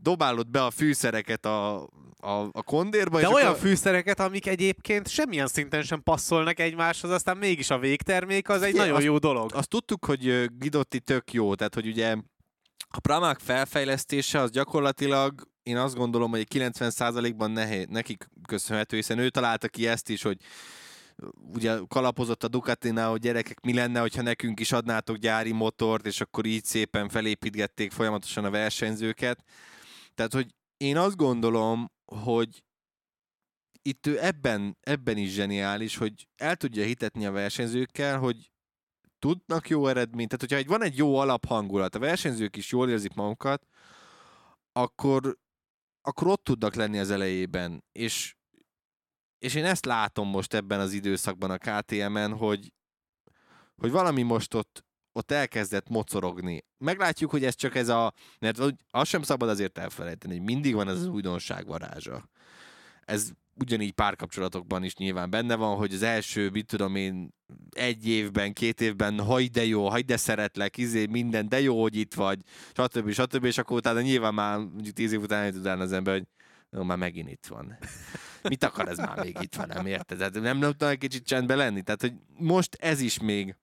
dobálod 0.02 0.48
be 0.50 0.64
a 0.64 0.70
fűszereket 0.70 1.44
a, 1.46 1.76
a, 2.16 2.48
a 2.52 2.62
kondérba, 2.62 3.20
De 3.20 3.28
olyan 3.28 3.46
akkor... 3.48 3.60
fűszereket, 3.60 4.20
amik 4.20 4.46
egyébként 4.46 5.08
semmilyen 5.08 5.46
szinten 5.46 5.82
sem 5.82 6.02
passzolnak 6.02 6.58
egymáshoz, 6.60 7.10
aztán 7.10 7.36
mégis 7.36 7.70
a 7.70 7.78
végtermék 7.78 8.48
az 8.48 8.62
egy 8.62 8.70
Figyelj, 8.70 8.78
nagyon 8.90 8.96
azt- 8.96 9.04
jó 9.06 9.18
dolog. 9.18 9.50
azt 9.54 9.68
tudtuk, 9.68 10.04
hogy 10.04 10.28
ö, 10.28 10.44
Guidotti 10.58 11.00
tök 11.00 11.32
jó, 11.32 11.54
tehát 11.54 11.74
hogy 11.74 11.86
ugye 11.86 12.16
a 12.90 13.00
Pramák 13.00 13.38
felfejlesztése 13.38 14.40
az 14.40 14.50
gyakorlatilag 14.50 15.42
én 15.62 15.76
azt 15.76 15.94
gondolom, 15.96 16.30
hogy 16.30 16.40
egy 16.40 16.48
90%-ban 16.54 17.50
nehe, 17.50 17.84
nekik 17.88 18.28
köszönhető, 18.46 18.96
hiszen 18.96 19.18
ő 19.18 19.28
találta 19.30 19.68
ki 19.68 19.86
ezt 19.86 20.08
is, 20.08 20.22
hogy 20.22 20.36
ugye 21.54 21.76
kalapozott 21.88 22.44
a 22.44 22.48
Ducatinál, 22.48 23.10
hogy 23.10 23.20
gyerekek, 23.20 23.60
mi 23.60 23.74
lenne, 23.74 24.00
hogyha 24.00 24.22
nekünk 24.22 24.60
is 24.60 24.72
adnátok 24.72 25.16
gyári 25.16 25.52
motort, 25.52 26.06
és 26.06 26.20
akkor 26.20 26.44
így 26.46 26.64
szépen 26.64 27.08
felépítgették 27.08 27.90
folyamatosan 27.92 28.44
a 28.44 28.50
versenyzőket. 28.50 29.44
Tehát, 30.18 30.32
hogy 30.32 30.54
én 30.76 30.96
azt 30.96 31.16
gondolom, 31.16 31.86
hogy 32.04 32.64
itt 33.82 34.06
ő 34.06 34.24
ebben, 34.24 34.76
ebben 34.80 35.16
is 35.16 35.30
zseniális, 35.30 35.96
hogy 35.96 36.28
el 36.36 36.56
tudja 36.56 36.84
hitetni 36.84 37.26
a 37.26 37.30
versenyzőkkel, 37.30 38.18
hogy 38.18 38.52
tudnak 39.18 39.68
jó 39.68 39.86
eredményt, 39.86 40.28
tehát 40.28 40.40
hogyha 40.40 40.56
egy, 40.56 40.66
van 40.66 40.82
egy 40.82 40.96
jó 40.96 41.16
alaphangulat, 41.16 41.94
a 41.94 41.98
versenyzők 41.98 42.56
is 42.56 42.70
jól 42.70 42.90
érzik 42.90 43.14
magukat, 43.14 43.66
akkor, 44.72 45.38
akkor 46.00 46.26
ott 46.26 46.44
tudnak 46.44 46.74
lenni 46.74 46.98
az 46.98 47.10
elejében, 47.10 47.84
és, 47.92 48.36
és 49.38 49.54
én 49.54 49.64
ezt 49.64 49.84
látom 49.84 50.28
most 50.28 50.54
ebben 50.54 50.80
az 50.80 50.92
időszakban 50.92 51.50
a 51.50 51.58
KTM-en, 51.58 52.36
hogy, 52.36 52.72
hogy 53.76 53.90
valami 53.90 54.22
most 54.22 54.54
ott, 54.54 54.87
ott 55.18 55.30
elkezdett 55.30 55.88
mocorogni. 55.88 56.64
Meglátjuk, 56.78 57.30
hogy 57.30 57.44
ez 57.44 57.54
csak 57.54 57.74
ez 57.74 57.88
a... 57.88 58.12
Mert 58.38 58.60
azt 58.90 59.10
sem 59.10 59.22
szabad 59.22 59.48
azért 59.48 59.78
elfelejteni, 59.78 60.36
hogy 60.36 60.44
mindig 60.44 60.74
van 60.74 60.88
ez 60.88 60.96
az 60.96 61.06
újdonság 61.06 61.66
varázsa. 61.66 62.28
Ez 63.04 63.30
ugyanígy 63.54 63.92
párkapcsolatokban 63.92 64.84
is 64.84 64.94
nyilván 64.94 65.30
benne 65.30 65.54
van, 65.54 65.76
hogy 65.76 65.94
az 65.94 66.02
első, 66.02 66.50
mit 66.50 66.66
tudom 66.66 66.96
én, 66.96 67.34
egy 67.70 68.08
évben, 68.08 68.52
két 68.52 68.80
évben, 68.80 69.20
haj 69.20 69.44
de 69.44 69.64
jó, 69.64 69.88
haj 69.88 70.02
de 70.02 70.16
szeretlek, 70.16 70.76
izé, 70.76 71.06
minden, 71.06 71.48
de 71.48 71.60
jó, 71.60 71.82
hogy 71.82 71.96
itt 71.96 72.14
vagy, 72.14 72.40
stb. 72.72 73.10
stb. 73.10 73.44
És 73.44 73.58
akkor 73.58 73.76
utána 73.76 74.00
nyilván 74.00 74.34
már 74.34 74.58
mondjuk 74.58 74.94
tíz 74.94 75.12
év 75.12 75.20
után 75.20 75.54
utána 75.54 75.82
az 75.82 75.92
ember, 75.92 76.14
hogy 76.14 76.26
jó, 76.70 76.82
már 76.82 76.96
megint 76.96 77.30
itt 77.30 77.46
van. 77.46 77.78
Mit 78.42 78.64
akar 78.64 78.88
ez 78.88 78.98
már 78.98 79.20
még 79.24 79.36
itt 79.40 79.54
van, 79.54 79.68
nem 79.68 79.86
érted? 79.86 80.18
Tehát 80.18 80.40
nem 80.40 80.60
tudna 80.60 80.88
egy 80.88 80.98
kicsit 80.98 81.26
csendben 81.26 81.56
lenni? 81.56 81.82
Tehát, 81.82 82.00
hogy 82.00 82.12
most 82.38 82.74
ez 82.74 83.00
is 83.00 83.18
még 83.18 83.56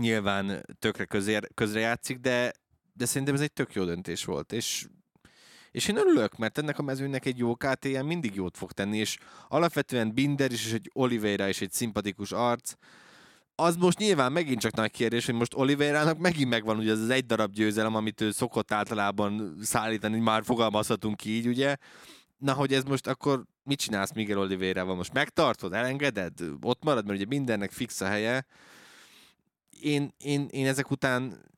nyilván 0.00 0.64
tökre 0.78 1.04
közér, 1.04 1.48
közre 1.54 1.80
játszik, 1.80 2.18
de, 2.18 2.52
de 2.92 3.04
szerintem 3.04 3.34
ez 3.34 3.40
egy 3.40 3.52
tök 3.52 3.74
jó 3.74 3.84
döntés 3.84 4.24
volt, 4.24 4.52
és 4.52 4.86
és 5.70 5.88
én 5.88 5.96
örülök, 5.96 6.36
mert 6.36 6.58
ennek 6.58 6.78
a 6.78 6.82
mezőnek 6.82 7.26
egy 7.26 7.38
jó 7.38 7.54
KTM 7.54 8.04
mindig 8.06 8.34
jót 8.34 8.56
fog 8.56 8.72
tenni, 8.72 8.98
és 8.98 9.18
alapvetően 9.48 10.14
Binder 10.14 10.52
is, 10.52 10.66
és 10.66 10.72
egy 10.72 10.90
Oliveira 10.92 11.48
is 11.48 11.60
egy 11.60 11.72
szimpatikus 11.72 12.32
arc. 12.32 12.72
Az 13.54 13.76
most 13.76 13.98
nyilván 13.98 14.32
megint 14.32 14.60
csak 14.60 14.74
nagy 14.74 14.90
kérdés, 14.90 15.26
hogy 15.26 15.34
most 15.34 15.54
Oliveira-nak 15.54 16.18
megint 16.18 16.48
megvan 16.48 16.78
ugye 16.78 16.92
az 16.92 17.00
az 17.00 17.10
egy 17.10 17.26
darab 17.26 17.52
győzelem, 17.52 17.94
amit 17.94 18.20
ő 18.20 18.30
szokott 18.30 18.72
általában 18.72 19.58
szállítani, 19.62 20.18
már 20.18 20.44
fogalmazhatunk 20.44 21.24
így, 21.24 21.46
ugye. 21.46 21.76
Na, 22.38 22.52
hogy 22.52 22.72
ez 22.72 22.82
most 22.82 23.06
akkor 23.06 23.44
mit 23.62 23.78
csinálsz 23.78 24.12
Miguel 24.12 24.38
Oliveira-val? 24.38 24.94
Most 24.94 25.12
megtartod, 25.12 25.72
elengeded? 25.72 26.32
Ott 26.62 26.84
marad, 26.84 27.06
mert 27.06 27.18
ugye 27.18 27.26
mindennek 27.28 27.70
fix 27.70 28.00
a 28.00 28.06
helye. 28.06 28.46
Én, 29.82 30.12
én, 30.18 30.48
én 30.50 30.66
ezek 30.66 30.90
után 30.90 31.48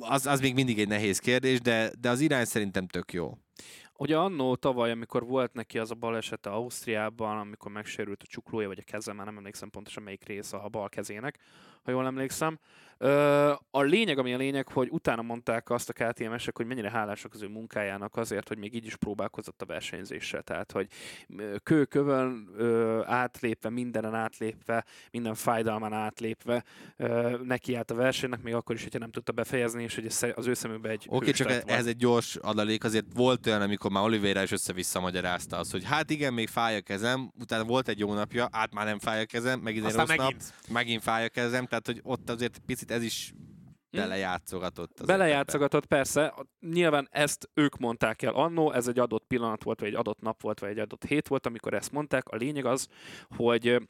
az, 0.00 0.26
az 0.26 0.40
még 0.40 0.54
mindig 0.54 0.78
egy 0.78 0.88
nehéz 0.88 1.18
kérdés, 1.18 1.60
de, 1.60 1.90
de 2.00 2.10
az 2.10 2.20
irány 2.20 2.44
szerintem 2.44 2.86
tök 2.86 3.12
jó. 3.12 3.38
Ugye 3.96 4.16
annó 4.16 4.56
tavaly, 4.56 4.90
amikor 4.90 5.26
volt 5.26 5.52
neki 5.52 5.78
az 5.78 5.90
a 5.90 5.94
balesete 5.94 6.50
Ausztriában, 6.50 7.38
amikor 7.38 7.72
megsérült 7.72 8.22
a 8.22 8.26
csuklója, 8.26 8.68
vagy 8.68 8.78
a 8.78 8.90
keze, 8.90 9.12
már 9.12 9.26
nem 9.26 9.36
emlékszem 9.36 9.70
pontosan 9.70 10.02
melyik 10.02 10.24
része 10.24 10.56
a 10.56 10.68
bal 10.68 10.88
kezének, 10.88 11.38
ha 11.82 11.90
jól 11.90 12.06
emlékszem. 12.06 12.58
A 13.70 13.82
lényeg, 13.82 14.18
ami 14.18 14.34
a 14.34 14.36
lényeg, 14.36 14.68
hogy 14.68 14.88
utána 14.90 15.22
mondták 15.22 15.70
azt 15.70 15.88
a 15.88 15.92
KTM-esek, 15.92 16.56
hogy 16.56 16.66
mennyire 16.66 16.90
hálásak 16.90 17.34
az 17.34 17.42
ő 17.42 17.48
munkájának 17.48 18.16
azért, 18.16 18.48
hogy 18.48 18.58
még 18.58 18.74
így 18.74 18.86
is 18.86 18.96
próbálkozott 18.96 19.62
a 19.62 19.66
versenyzéssel. 19.66 20.42
Tehát, 20.42 20.72
hogy 20.72 20.86
kő-kövön 21.62 22.48
átlépve, 23.06 23.70
mindenen 23.70 24.14
átlépve, 24.14 24.84
minden 25.10 25.34
fájdalmán 25.34 25.92
átlépve 25.92 26.64
ö, 26.96 27.36
neki 27.44 27.74
állt 27.74 27.90
a 27.90 27.94
versenynek, 27.94 28.42
még 28.42 28.54
akkor 28.54 28.74
is, 28.74 28.82
hogyha 28.82 28.98
nem 28.98 29.10
tudta 29.10 29.32
befejezni, 29.32 29.82
és 29.82 29.94
hogy 29.94 30.06
ez 30.06 30.26
az 30.34 30.46
ő 30.46 30.54
szemükben 30.54 30.90
egy 30.90 31.04
Oké, 31.06 31.16
okay, 31.16 31.32
csak 31.32 31.70
ez 31.70 31.86
egy 31.86 31.96
gyors 31.96 32.36
adalék, 32.36 32.84
azért 32.84 33.06
volt 33.14 33.46
olyan, 33.46 33.62
amikor 33.62 33.90
már 33.90 34.04
Oliveira 34.04 34.42
is 34.42 34.50
össze-vissza 34.50 35.00
magyarázta 35.00 35.58
azt, 35.58 35.70
hogy 35.70 35.84
hát 35.84 36.10
igen, 36.10 36.32
még 36.32 36.48
fáj 36.48 36.76
a 36.76 36.80
kezem, 36.80 37.32
utána 37.40 37.64
volt 37.64 37.88
egy 37.88 37.98
jó 37.98 38.14
napja, 38.14 38.48
át 38.50 38.74
már 38.74 38.84
nem 38.84 38.98
fáj 38.98 39.20
a 39.20 39.24
kezem, 39.24 39.60
megint 39.60 39.84
egy 39.84 39.90
Aztán 39.90 40.06
rossz 40.06 40.16
megint. 40.16 40.42
nap, 40.42 40.72
megint 40.72 41.02
fáj 41.02 41.24
a 41.24 41.28
kezem, 41.28 41.66
tehát 41.66 41.86
hogy 41.86 42.00
ott 42.02 42.30
azért 42.30 42.58
picit 42.66 42.90
ez 42.92 43.02
is 43.02 43.34
belejátszogatott. 43.90 45.00
az 45.00 45.06
Belejátszogatott, 45.06 45.86
persze. 45.86 46.34
Nyilván 46.60 47.08
ezt 47.10 47.50
ők 47.54 47.78
mondták 47.78 48.22
el 48.22 48.34
annó, 48.34 48.72
ez 48.72 48.88
egy 48.88 48.98
adott 48.98 49.24
pillanat 49.26 49.62
volt, 49.62 49.80
vagy 49.80 49.88
egy 49.88 49.94
adott 49.94 50.20
nap 50.20 50.42
volt, 50.42 50.60
vagy 50.60 50.70
egy 50.70 50.78
adott 50.78 51.04
hét 51.04 51.28
volt, 51.28 51.46
amikor 51.46 51.74
ezt 51.74 51.92
mondták. 51.92 52.28
A 52.28 52.36
lényeg 52.36 52.64
az, 52.64 52.88
hogy 53.36 53.88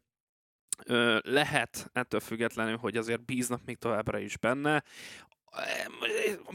ö, 0.86 1.18
lehet 1.22 1.90
ettől 1.92 2.20
függetlenül, 2.20 2.76
hogy 2.76 2.96
azért 2.96 3.24
bíznak 3.24 3.64
még 3.64 3.76
továbbra 3.76 4.18
is 4.18 4.36
benne. 4.36 4.82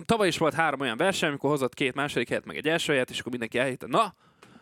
Tavaly 0.06 0.28
is 0.28 0.38
volt 0.38 0.54
három 0.54 0.80
olyan 0.80 0.98
verseny, 0.98 1.30
amikor 1.30 1.50
hozott 1.50 1.74
két 1.74 1.96
második 1.96 2.28
helyet, 2.28 2.46
meg 2.46 2.58
egy 2.58 2.68
első 2.68 2.92
helyet, 2.92 3.10
és 3.10 3.20
akkor 3.20 3.32
mindenki 3.32 3.58
elhitte, 3.58 3.88
na, 3.88 4.16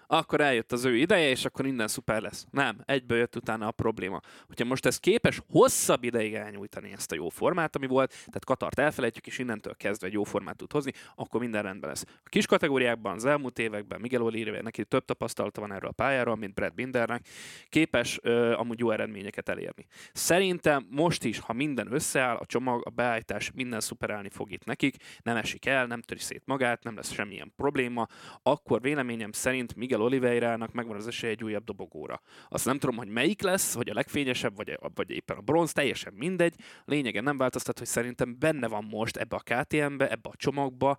akkor 0.07 0.41
eljött 0.41 0.71
az 0.71 0.85
ő 0.85 0.95
ideje, 0.95 1.29
és 1.29 1.45
akkor 1.45 1.65
minden 1.65 1.87
szuper 1.87 2.21
lesz. 2.21 2.45
Nem, 2.51 2.77
egyből 2.85 3.17
jött 3.17 3.35
utána 3.35 3.67
a 3.67 3.71
probléma. 3.71 4.19
Hogyha 4.47 4.65
most 4.65 4.85
ez 4.85 4.97
képes 4.97 5.41
hosszabb 5.49 6.03
ideig 6.03 6.33
elnyújtani 6.33 6.91
ezt 6.91 7.11
a 7.11 7.15
jó 7.15 7.29
formát, 7.29 7.75
ami 7.75 7.87
volt, 7.87 8.09
tehát 8.09 8.45
Katart 8.45 8.79
elfelejtjük, 8.79 9.27
és 9.27 9.37
innentől 9.37 9.75
kezdve 9.75 10.07
egy 10.07 10.13
jó 10.13 10.23
formát 10.23 10.57
tud 10.57 10.71
hozni, 10.71 10.91
akkor 11.15 11.39
minden 11.39 11.61
rendben 11.61 11.89
lesz. 11.89 12.03
A 12.07 12.29
kis 12.29 12.45
kategóriákban 12.45 13.15
az 13.15 13.25
elmúlt 13.25 13.59
években 13.59 14.01
Miguel 14.01 14.21
Oliveira 14.21 14.61
neki 14.61 14.85
több 14.85 15.05
tapasztalata 15.05 15.61
van 15.61 15.73
erről 15.73 15.89
a 15.89 15.93
pályáról, 15.93 16.35
mint 16.35 16.53
Brad 16.53 16.73
Bindernek, 16.73 17.27
képes 17.69 18.19
ö, 18.21 18.53
amúgy 18.53 18.79
jó 18.79 18.91
eredményeket 18.91 19.49
elérni. 19.49 19.85
Szerintem 20.13 20.87
most 20.89 21.23
is, 21.23 21.39
ha 21.39 21.53
minden 21.53 21.93
összeáll, 21.93 22.35
a 22.35 22.45
csomag, 22.45 22.81
a 22.85 22.89
beállítás, 22.89 23.51
minden 23.51 23.79
szuperálni 23.79 24.29
fog 24.29 24.51
itt 24.51 24.65
nekik, 24.65 24.95
nem 25.23 25.35
esik 25.35 25.65
el, 25.65 25.85
nem 25.85 26.01
töri 26.01 26.19
szét 26.19 26.41
magát, 26.45 26.83
nem 26.83 26.95
lesz 26.95 27.11
semmilyen 27.11 27.53
probléma, 27.55 28.07
akkor 28.43 28.81
véleményem 28.81 29.31
szerint 29.31 29.75
Miguel 29.75 29.94
Oliveira-nak 30.01 30.73
megvan 30.73 30.95
az 30.95 31.07
esélye 31.07 31.33
egy 31.33 31.43
újabb 31.43 31.63
dobogóra. 31.63 32.21
Azt 32.49 32.65
nem 32.65 32.79
tudom, 32.79 32.97
hogy 32.97 33.07
melyik 33.07 33.41
lesz, 33.41 33.75
hogy 33.75 33.89
a 33.89 33.93
legfényesebb, 33.93 34.55
vagy, 34.55 34.79
vagy 34.95 35.11
éppen 35.11 35.37
a 35.37 35.41
bronz, 35.41 35.71
teljesen 35.71 36.13
mindegy. 36.13 36.55
Lényegen 36.85 37.23
nem 37.23 37.37
változtat, 37.37 37.77
hogy 37.77 37.87
szerintem 37.87 38.35
benne 38.39 38.67
van 38.67 38.83
most 38.83 39.17
ebbe 39.17 39.35
a 39.35 39.39
KTM-be, 39.63 40.09
ebbe 40.09 40.29
a 40.29 40.35
csomagba, 40.35 40.97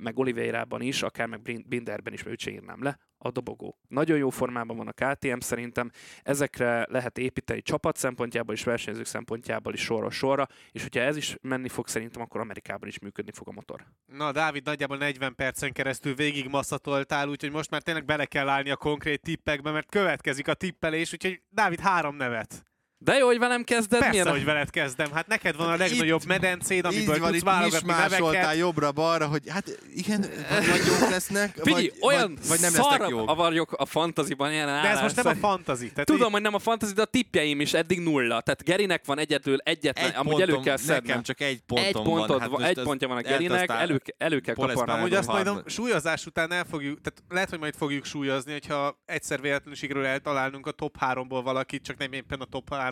meg 0.00 0.18
Oliveirában 0.18 0.80
is, 0.80 1.02
akár 1.02 1.26
meg 1.26 1.64
Binderben 1.68 2.12
is, 2.12 2.22
mert 2.22 2.46
őt 2.46 2.54
írnám 2.54 2.82
le, 2.82 2.98
a 3.18 3.30
dobogó. 3.30 3.78
Nagyon 3.88 4.18
jó 4.18 4.30
formában 4.30 4.76
van 4.76 4.88
a 4.88 4.92
KTM 4.92 5.38
szerintem, 5.38 5.90
ezekre 6.22 6.86
lehet 6.90 7.18
építeni 7.18 7.62
csapat 7.62 7.96
szempontjából 7.96 8.54
és 8.54 8.64
versenyzők 8.64 9.06
szempontjából 9.06 9.72
is 9.72 9.80
sorra 9.80 10.10
sorra, 10.10 10.46
és 10.70 10.82
hogyha 10.82 11.00
ez 11.00 11.16
is 11.16 11.36
menni 11.40 11.68
fog, 11.68 11.88
szerintem 11.88 12.22
akkor 12.22 12.40
Amerikában 12.40 12.88
is 12.88 12.98
működni 12.98 13.32
fog 13.32 13.48
a 13.48 13.52
motor. 13.52 13.86
Na, 14.06 14.32
Dávid, 14.32 14.64
nagyjából 14.64 14.96
40 14.96 15.34
percen 15.34 15.72
keresztül 15.72 16.14
végig 16.14 16.48
masszatoltál, 16.48 17.28
úgyhogy 17.28 17.52
most 17.52 17.70
már 17.70 17.82
tényleg 17.82 18.04
bele 18.04 18.24
kell 18.24 18.48
állni 18.48 18.70
a 18.70 18.76
konkrét 18.76 19.22
tippekbe, 19.22 19.70
mert 19.70 19.90
következik 19.90 20.48
a 20.48 20.54
tippelés, 20.54 21.12
úgyhogy 21.12 21.42
Dávid 21.50 21.80
három 21.80 22.16
nevet. 22.16 22.64
De 22.98 23.16
jó, 23.16 23.26
hogy 23.26 23.38
velem 23.38 23.64
kezded. 23.64 23.98
Persze, 23.98 24.08
milyen 24.10 24.28
hogy 24.28 24.44
veled 24.44 24.70
kezdem. 24.70 25.12
Hát 25.12 25.26
neked 25.26 25.56
van 25.56 25.68
a 25.68 25.76
legnagyobb 25.76 26.20
itt, 26.20 26.26
medencéd, 26.26 26.84
amiből 26.84 27.18
van, 27.18 27.30
tudsz 27.30 27.42
válogatni 27.42 27.92
neveket. 27.92 28.56
jobbra-balra, 28.56 29.26
hogy 29.26 29.42
hát 29.48 29.78
igen, 29.94 30.20
vagy 30.48 30.86
jók 30.86 31.10
lesznek, 31.10 31.56
Figyelj, 31.62 31.92
vagy, 31.98 31.98
olyan 32.00 32.34
vagy, 32.34 32.48
vagy 32.48 32.60
nem 32.60 32.72
lesznek 32.74 33.08
jók. 33.08 33.36
vagyok 33.36 33.72
a 33.72 33.84
fantaziban 33.84 34.52
ilyen 34.52 34.66
De 34.66 34.88
ez 34.88 35.00
most 35.00 35.16
nem 35.16 35.26
a 35.26 35.34
fantazi. 35.34 35.90
Tehát 35.90 36.06
Tudom, 36.06 36.26
így... 36.26 36.32
hogy 36.32 36.42
nem 36.42 36.54
a 36.54 36.58
fantazi, 36.58 36.92
de 36.92 37.02
a 37.02 37.04
tippjeim 37.04 37.60
is 37.60 37.74
eddig 37.74 38.00
nulla. 38.00 38.40
Tehát 38.40 38.64
Gerinek 38.64 39.04
van 39.06 39.18
egyedül 39.18 39.58
egyetlen, 39.58 40.06
egy 40.06 40.16
amúgy 40.16 40.32
pontom, 40.32 40.54
elő 40.54 40.60
kell 40.62 40.76
szedni. 40.76 41.08
Nekem 41.08 41.22
csak 41.22 41.40
egy 41.40 41.60
pontom 41.66 41.86
egy 41.86 41.92
pontod, 41.92 42.50
van. 42.50 42.60
Hát 42.60 42.70
egy 42.70 42.84
pontja 42.84 43.08
van 43.08 43.16
a 43.16 43.20
Gerinek, 43.20 43.70
elő, 43.70 44.02
elő 44.18 44.40
kell 44.40 44.54
kaparni. 44.54 44.92
Amúgy 44.92 45.14
azt 45.14 45.28
majd 45.28 45.46
a 45.46 45.62
súlyozás 45.66 46.26
után 46.26 46.52
el 46.52 46.64
fogjuk, 46.70 47.00
tehát 47.00 47.22
lehet, 47.28 47.50
hogy 47.50 47.58
majd 47.58 47.74
fogjuk 47.74 48.04
súlyozni, 48.04 48.52
hogyha 48.52 49.02
egyszer 49.04 49.40
véletlenül 49.40 49.74
sikerül 49.74 50.06
eltalálnunk 50.06 50.66
a 50.66 50.70
top 50.70 50.96
3-ból 51.00 51.40
valakit, 51.44 51.82
csak 51.82 51.96
nem 51.96 52.12
éppen 52.12 52.40
a 52.40 52.44
top 52.44 52.74
3 52.74 52.85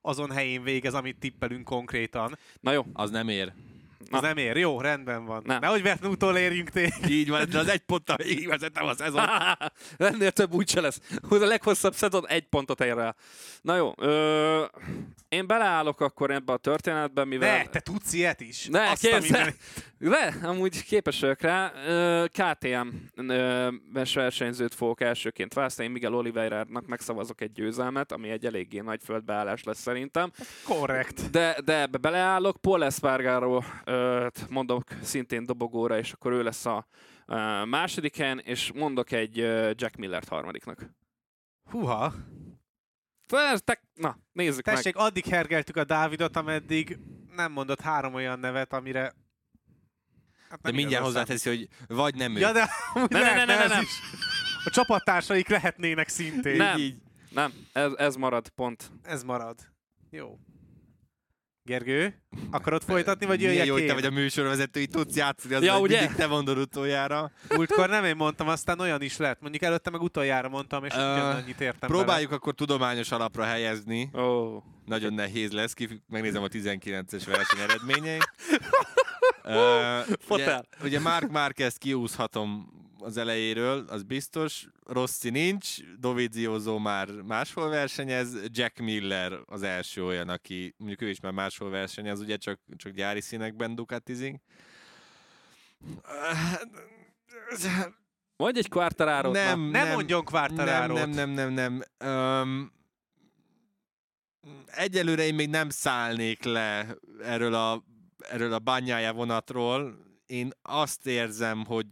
azon 0.00 0.30
helyén 0.30 0.62
végez, 0.62 0.94
amit 0.94 1.18
tippelünk 1.18 1.64
konkrétan. 1.64 2.38
Na 2.60 2.72
jó. 2.72 2.82
Az 2.92 3.10
nem 3.10 3.28
ér. 3.28 3.52
Na. 4.10 4.16
Az 4.16 4.22
nem 4.22 4.36
ér. 4.36 4.56
Jó, 4.56 4.80
rendben 4.80 5.24
van. 5.24 5.42
Nem. 5.44 5.58
Nehogy 5.60 5.82
Vertn 5.82 6.06
utolérjünk 6.06 6.70
tényleg. 6.70 7.10
Így 7.10 7.28
van, 7.28 7.48
de 7.50 7.58
az 7.58 7.68
egy 7.68 7.80
ponttal 7.80 8.20
így 8.20 8.46
vezetem 8.46 8.86
a 8.86 8.94
szezon. 8.94 9.24
Ennél 9.96 10.30
több 10.30 10.52
úgyse 10.52 10.80
lesz. 10.80 11.00
A 11.30 11.34
leghosszabb 11.34 11.94
szezon 11.94 12.28
egy 12.28 12.48
pontot 12.48 12.80
ér 12.80 12.98
el. 12.98 13.16
Na 13.62 13.76
jó, 13.76 13.92
ö, 13.96 14.64
én 15.28 15.46
beleállok 15.46 16.00
akkor 16.00 16.30
ebbe 16.30 16.52
a 16.52 16.56
történetbe, 16.56 17.24
mivel... 17.24 17.56
Ne, 17.56 17.64
te 17.64 17.80
tudsz 17.80 18.12
ilyet 18.12 18.40
is. 18.40 18.66
Ne, 18.66 18.94
képzel. 18.94 19.54
De, 19.98 20.34
amúgy 20.42 20.84
képes 20.84 21.20
vagyok 21.20 21.40
rá. 21.40 21.72
KTM 22.26 22.86
versenyzőt 23.92 24.74
fogok 24.74 25.00
elsőként 25.00 25.54
választani. 25.54 25.88
Miguel 25.88 26.14
Oliveira-nak 26.14 26.86
megszavazok 26.86 27.40
egy 27.40 27.52
győzelmet, 27.52 28.12
ami 28.12 28.30
egy 28.30 28.46
eléggé 28.46 28.78
nagy 28.80 29.00
földbeállás 29.04 29.62
lesz 29.62 29.80
szerintem. 29.80 30.32
Korrekt. 30.64 31.30
De, 31.30 31.56
de 31.64 31.80
ebbe 31.80 31.98
beleállok. 31.98 32.56
Paul 32.60 32.84
Espargaro 32.84 33.62
mondok 34.50 34.84
szintén 35.02 35.44
dobogóra, 35.44 35.98
és 35.98 36.12
akkor 36.12 36.32
ő 36.32 36.42
lesz 36.42 36.66
a 36.66 36.86
másodiken, 37.64 38.38
és 38.38 38.72
mondok 38.72 39.12
egy 39.12 39.36
Jack 39.74 39.96
Millert 39.96 40.28
harmadiknak. 40.28 40.90
Húha! 41.70 42.12
Na, 43.94 44.18
nézzük 44.32 44.64
Tessék, 44.64 44.94
meg. 44.94 45.04
addig 45.04 45.24
hergeltük 45.24 45.76
a 45.76 45.84
Dávidot, 45.84 46.36
ameddig 46.36 46.98
nem 47.36 47.52
mondott 47.52 47.80
három 47.80 48.14
olyan 48.14 48.38
nevet, 48.38 48.72
amire... 48.72 49.12
Hát 50.48 50.60
de 50.60 50.72
mindjárt 50.72 51.04
hozzáteszi, 51.04 51.48
hogy 51.48 51.68
vagy 51.96 52.14
nem 52.14 52.36
ő. 52.36 52.38
Ja, 52.38 52.52
de 52.52 52.68
ne, 52.94 53.20
ne, 53.20 53.34
ne, 53.34 53.44
ne, 53.44 53.56
ne, 53.56 53.66
nem. 53.66 53.84
A 54.64 54.70
csapattársaik 54.70 55.48
lehetnének 55.48 56.08
szintén. 56.08 56.56
Nem, 56.56 56.78
így. 56.78 56.96
nem, 57.30 57.52
ez, 57.72 57.92
ez 57.92 58.16
marad, 58.16 58.48
pont. 58.48 58.92
Ez 59.02 59.22
marad. 59.22 59.58
Jó. 60.10 60.38
Gergő, 61.64 62.22
akarod 62.50 62.82
folytatni, 62.90 63.26
vagy 63.26 63.40
jöjjek 63.40 63.66
jó, 63.66 63.72
hogy 63.72 63.86
te 63.86 63.94
vagy 63.94 64.04
a 64.04 64.10
műsorvezető, 64.10 64.80
így 64.80 64.90
tudsz 64.90 65.16
játszani, 65.16 65.54
az 65.54 65.62
ja, 65.62 65.78
ugye? 65.78 65.98
mindig 65.98 66.16
te 66.16 66.26
mondod 66.26 66.58
utoljára. 66.58 67.30
Múltkor 67.48 67.88
nem 67.88 68.04
én 68.04 68.16
mondtam, 68.16 68.48
aztán 68.48 68.80
olyan 68.80 69.02
is 69.02 69.16
lett. 69.16 69.40
Mondjuk 69.40 69.62
előtte 69.62 69.90
meg 69.90 70.00
utoljára 70.00 70.48
mondtam, 70.48 70.84
és 70.84 70.94
uh, 70.94 70.98
ugyanannyit 70.98 71.60
értem 71.60 71.88
Próbáljuk 71.88 72.28
bele. 72.28 72.40
akkor 72.40 72.54
tudományos 72.54 73.10
alapra 73.10 73.44
helyezni. 73.44 74.08
Oh. 74.12 74.62
Nagyon 74.86 75.12
nehéz 75.12 75.50
lesz, 75.52 75.72
ki, 75.72 76.02
megnézem 76.08 76.42
a 76.42 76.48
19-es 76.48 77.22
verseny 77.26 77.60
eredményeit. 77.60 78.30
uh, 79.44 80.14
ugye, 80.28 80.60
ugye 80.82 81.00
Mark 81.00 81.30
Marquez 81.30 81.76
kiúzhatom 81.76 82.72
az 83.02 83.16
elejéről, 83.16 83.84
az 83.88 84.02
biztos. 84.02 84.66
Rossi 84.86 85.30
nincs, 85.30 85.76
Dovizioso 85.98 86.78
már 86.78 87.08
máshol 87.08 87.68
versenyez, 87.68 88.36
Jack 88.46 88.78
Miller 88.78 89.32
az 89.46 89.62
első 89.62 90.04
olyan, 90.04 90.28
aki 90.28 90.74
mondjuk 90.78 91.00
ő 91.00 91.08
is 91.08 91.20
már 91.20 91.32
máshol 91.32 91.70
versenyez, 91.70 92.20
ugye 92.20 92.36
csak, 92.36 92.60
csak 92.76 92.92
gyári 92.92 93.20
színekben 93.20 93.74
Ducatizik. 93.74 94.40
Mondj 98.36 98.58
egy 98.58 98.68
kvártarárót. 98.68 99.32
Nem, 99.32 99.60
nem, 99.60 99.70
nem 99.70 99.92
mondjon 99.92 100.24
kvártarárót. 100.24 100.96
Nem, 100.96 101.10
nem, 101.10 101.30
nem, 101.30 101.52
nem. 101.52 101.82
nem. 101.98 102.10
Um, 102.10 102.72
egyelőre 104.66 105.22
én 105.22 105.34
még 105.34 105.48
nem 105.48 105.70
szállnék 105.70 106.44
le 106.44 106.96
erről 107.22 107.54
a, 107.54 107.84
erről 108.18 108.52
a 108.52 108.58
bányája 108.58 109.12
vonatról. 109.12 109.96
Én 110.26 110.50
azt 110.62 111.06
érzem, 111.06 111.64
hogy 111.64 111.86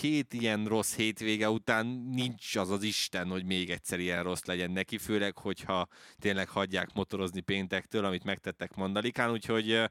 két 0.00 0.32
ilyen 0.32 0.66
rossz 0.66 0.94
hétvége 0.94 1.50
után 1.50 1.86
nincs 1.86 2.56
az 2.56 2.70
az 2.70 2.82
Isten, 2.82 3.28
hogy 3.28 3.44
még 3.44 3.70
egyszer 3.70 4.00
ilyen 4.00 4.22
rossz 4.22 4.44
legyen 4.44 4.70
neki, 4.70 4.98
főleg, 4.98 5.38
hogyha 5.38 5.88
tényleg 6.18 6.48
hagyják 6.48 6.92
motorozni 6.94 7.40
péntektől, 7.40 8.04
amit 8.04 8.24
megtettek 8.24 8.74
Mandalikán, 8.74 9.30
úgyhogy 9.30 9.90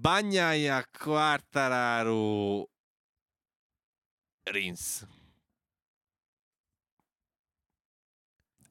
Banyája, 0.00 0.84
Quartararo, 0.98 2.64
Rins. 4.42 5.02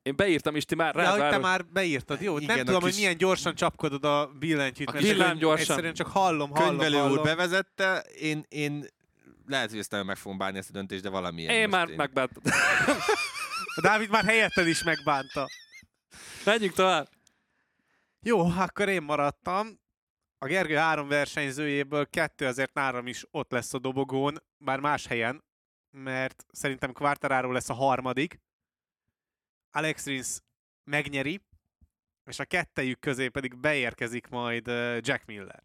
Én 0.01 0.16
beírtam 0.16 0.56
is, 0.56 0.66
ti 0.66 0.76
már 0.76 0.95
rá. 0.95 1.16
Ja, 1.16 1.30
te 1.30 1.38
már 1.38 1.66
beírtad, 1.66 2.22
jó? 2.22 2.38
Igen, 2.38 2.56
nem 2.56 2.66
tudom, 2.66 2.82
kis... 2.82 2.89
hogy 2.89 2.99
milyen 2.99 3.18
gyorsan 3.18 3.56
csapkodod 3.56 4.06
a 4.06 4.32
billentyűt, 4.39 4.89
a 4.89 4.93
mert 4.93 5.38
gyorsan. 5.38 5.60
egyszerűen 5.60 5.93
csak 5.93 6.08
hallom, 6.08 6.49
hallom, 6.49 6.70
Könyvelő 6.70 6.97
hallom. 6.97 7.18
úr 7.18 7.24
bevezette, 7.24 8.06
én, 8.20 8.45
én 8.49 8.86
lehet, 9.46 9.70
hogy 9.70 9.80
ezt 9.80 9.91
nem 9.91 10.06
meg 10.06 10.18
fogom 10.18 10.38
bánni 10.38 10.58
ezt 10.58 10.70
a 10.70 10.74
döntést, 10.74 11.04
de 11.04 11.10
valami. 11.10 11.41
Én 11.41 11.70
már 11.70 11.89
én... 11.89 11.96
megbántam. 11.96 12.44
Dávid 13.82 14.10
már 14.10 14.26
helyetted 14.26 14.68
is 14.68 14.84
megbánta. 14.84 15.48
Menjünk 16.46 16.74
tovább. 16.74 17.10
Jó, 18.20 18.39
akkor 18.39 18.89
én 18.89 19.02
maradtam. 19.02 19.82
A 20.38 20.46
Gergő 20.46 20.76
három 20.76 21.08
versenyzőjéből 21.08 22.10
kettő 22.10 22.46
azért 22.46 22.74
nálam 22.74 23.08
is 23.08 23.26
ott 23.32 23.52
lesz 23.52 23.74
a 23.74 23.80
dobogón, 23.80 24.44
bár 24.58 24.80
más 24.80 25.08
helyen, 25.08 25.44
mert 25.89 26.46
szerintem 26.52 26.94
Quartararo 26.94 27.52
lesz 27.52 27.70
a 27.70 27.74
harmadik. 27.74 28.39
Alex 29.72 30.06
Rins 30.06 30.39
megnyeri, 30.84 31.41
és 32.26 32.39
a 32.39 32.46
kettejük 32.46 33.00
közé 33.00 33.28
pedig 33.28 33.58
beérkezik 33.58 34.28
majd 34.28 34.68
Jack 35.00 35.26
Miller. 35.26 35.64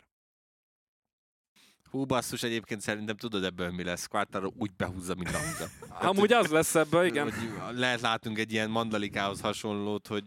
Hú, 1.91 2.05
basszus, 2.05 2.43
egyébként 2.43 2.81
szerintem 2.81 3.17
tudod 3.17 3.45
ebből 3.45 3.71
mi 3.71 3.85
lesz. 3.85 4.07
Quartaro 4.07 4.51
úgy 4.57 4.71
behúzza, 4.77 5.15
mint 5.15 5.31
a 5.35 5.39
Amúgy 6.07 6.33
az 6.33 6.51
lesz 6.51 6.75
ebből, 6.75 7.05
igen. 7.05 7.25
Hogy 7.33 7.79
lehet 7.79 8.01
látunk 8.01 8.39
egy 8.39 8.53
ilyen 8.53 8.71
mandalikához 8.71 9.41
hasonlót, 9.41 10.07
hogy 10.07 10.25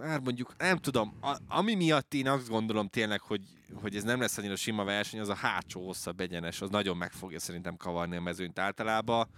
hát 0.00 0.24
mondjuk, 0.24 0.54
nem 0.58 0.76
tudom, 0.76 1.18
a, 1.20 1.36
ami 1.48 1.74
miatt 1.74 2.14
én 2.14 2.28
azt 2.28 2.48
gondolom 2.48 2.88
tényleg, 2.88 3.20
hogy, 3.20 3.40
hogy 3.74 3.96
ez 3.96 4.02
nem 4.02 4.20
lesz 4.20 4.38
annyira 4.38 4.56
sima 4.56 4.84
verseny, 4.84 5.20
az 5.20 5.28
a 5.28 5.34
hátsó 5.34 5.86
hosszabb 5.86 6.20
egyenes, 6.20 6.60
az 6.60 6.70
nagyon 6.70 6.96
meg 6.96 7.12
fogja 7.12 7.38
szerintem 7.38 7.76
kavarni 7.76 8.16
a 8.16 8.20
mezőnyt 8.20 8.58
általában. 8.58 9.28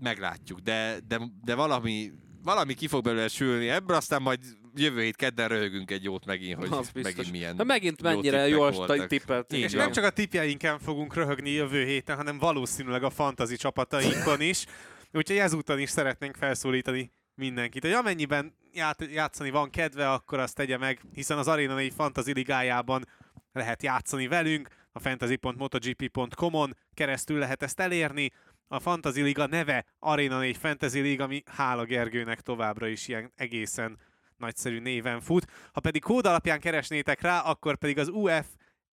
Meglátjuk, 0.00 0.58
de, 0.58 0.98
de, 1.08 1.20
de 1.44 1.54
valami, 1.54 2.12
valami 2.42 2.74
ki 2.74 2.86
fog 2.86 3.02
belőle 3.02 3.28
sülni 3.28 3.68
ebből, 3.68 3.96
aztán 3.96 4.22
majd 4.22 4.40
jövő 4.80 5.02
hét 5.02 5.16
kedden 5.16 5.48
röhögünk 5.48 5.90
egy 5.90 6.04
jót 6.04 6.24
megint, 6.26 6.58
hogy 6.58 6.68
Az 6.70 6.90
biztos. 6.90 7.02
megint 7.14 7.30
milyen 7.30 7.56
Na 7.56 7.64
megint 7.64 8.00
jó 8.02 8.08
mennyire 8.08 8.44
tippek 8.44 8.74
jól 8.76 9.06
tippelt. 9.06 9.52
És 9.52 9.72
nem 9.72 9.92
csak 9.92 10.04
a 10.04 10.10
tipjeinken 10.10 10.78
fogunk 10.78 11.14
röhögni 11.14 11.50
jövő 11.50 11.84
héten, 11.84 12.16
hanem 12.16 12.38
valószínűleg 12.38 13.02
a 13.02 13.10
fantazi 13.10 13.56
csapatainkon 13.56 14.40
is. 14.40 14.64
Úgyhogy 15.12 15.36
ezúton 15.36 15.78
is 15.78 15.90
szeretnénk 15.90 16.36
felszólítani 16.36 17.10
mindenkit, 17.34 17.82
hogy 17.82 17.92
amennyiben 17.92 18.54
ját- 18.72 19.10
játszani 19.12 19.50
van 19.50 19.70
kedve, 19.70 20.10
akkor 20.10 20.38
azt 20.38 20.54
tegye 20.54 20.78
meg, 20.78 21.00
hiszen 21.14 21.38
az 21.38 21.48
Arena 21.48 21.74
4 21.74 21.92
Fantasy 21.96 22.32
ligájában 22.32 23.04
lehet 23.52 23.82
játszani 23.82 24.26
velünk, 24.26 24.68
a 24.92 24.98
fantasy.motogp.com-on 25.00 26.76
keresztül 26.94 27.38
lehet 27.38 27.62
ezt 27.62 27.80
elérni. 27.80 28.30
A 28.68 28.80
Fantasy 28.80 29.22
Liga 29.22 29.46
neve 29.46 29.84
Arena 29.98 30.38
4 30.38 30.56
Fantasy 30.56 31.00
League, 31.00 31.24
ami 31.24 31.42
hála 31.46 31.84
Gergőnek 31.84 32.40
továbbra 32.40 32.86
is 32.86 33.08
ilyen 33.08 33.32
egészen 33.36 33.98
nagyszerű 34.38 34.80
néven 34.80 35.20
fut. 35.20 35.50
Ha 35.72 35.80
pedig 35.80 36.02
kód 36.02 36.26
alapján 36.26 36.60
keresnétek 36.60 37.20
rá, 37.20 37.38
akkor 37.40 37.76
pedig 37.76 37.98
az 37.98 38.08
UF 38.08 38.46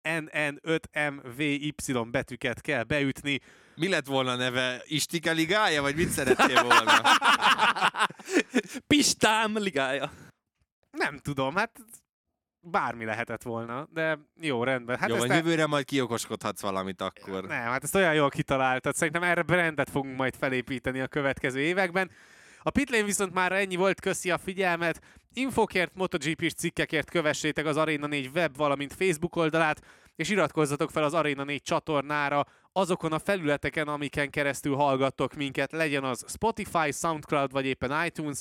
NN5MVY 0.09 2.07
betűket 2.11 2.61
kell 2.61 2.83
beütni. 2.83 3.39
Mi 3.75 3.89
lett 3.89 4.05
volna 4.05 4.31
a 4.31 4.35
neve? 4.35 4.81
Istike 4.85 5.31
ligája, 5.31 5.81
vagy 5.81 5.95
mit 5.95 6.09
szerettél 6.09 6.63
volna? 6.63 7.01
Pistám 8.87 9.57
ligája. 9.57 10.11
Nem 10.91 11.17
tudom, 11.17 11.55
hát 11.55 11.71
bármi 12.59 13.05
lehetett 13.05 13.43
volna, 13.43 13.87
de 13.91 14.19
jó, 14.41 14.63
rendben. 14.63 14.97
Hát 14.97 15.09
Jó, 15.09 15.15
ezt 15.15 15.23
van, 15.23 15.31
el- 15.35 15.43
jövőre 15.43 15.65
majd 15.65 15.85
kiokoskodhatsz 15.85 16.61
valamit 16.61 17.01
akkor. 17.01 17.43
Nem, 17.47 17.61
hát 17.61 17.83
ezt 17.83 17.95
olyan 17.95 18.13
jól 18.13 18.29
kitaláltad. 18.29 18.95
Szerintem 18.95 19.23
erre 19.23 19.41
brandet 19.41 19.89
fogunk 19.89 20.17
majd 20.17 20.35
felépíteni 20.35 20.99
a 20.99 21.07
következő 21.07 21.59
években. 21.59 22.11
A 22.67 22.69
pitlane 22.69 23.03
viszont 23.03 23.33
már 23.33 23.51
ennyi 23.51 23.75
volt, 23.75 23.99
köszi 23.99 24.31
a 24.31 24.37
figyelmet. 24.37 25.01
Infokért, 25.33 25.95
MotoGP-s 25.95 26.53
cikkekért 26.53 27.09
kövessétek 27.09 27.65
az 27.65 27.77
Arena 27.77 28.07
4 28.07 28.29
web, 28.33 28.57
valamint 28.57 28.93
Facebook 28.93 29.35
oldalát, 29.35 29.81
és 30.15 30.29
iratkozzatok 30.29 30.91
fel 30.91 31.03
az 31.03 31.13
Arena 31.13 31.43
4 31.43 31.61
csatornára 31.61 32.45
azokon 32.71 33.11
a 33.11 33.19
felületeken, 33.19 33.87
amiken 33.87 34.29
keresztül 34.29 34.75
hallgattok 34.75 35.33
minket, 35.33 35.71
legyen 35.71 36.03
az 36.03 36.25
Spotify, 36.27 36.91
Soundcloud 36.91 37.51
vagy 37.51 37.65
éppen 37.65 38.05
iTunes, 38.05 38.39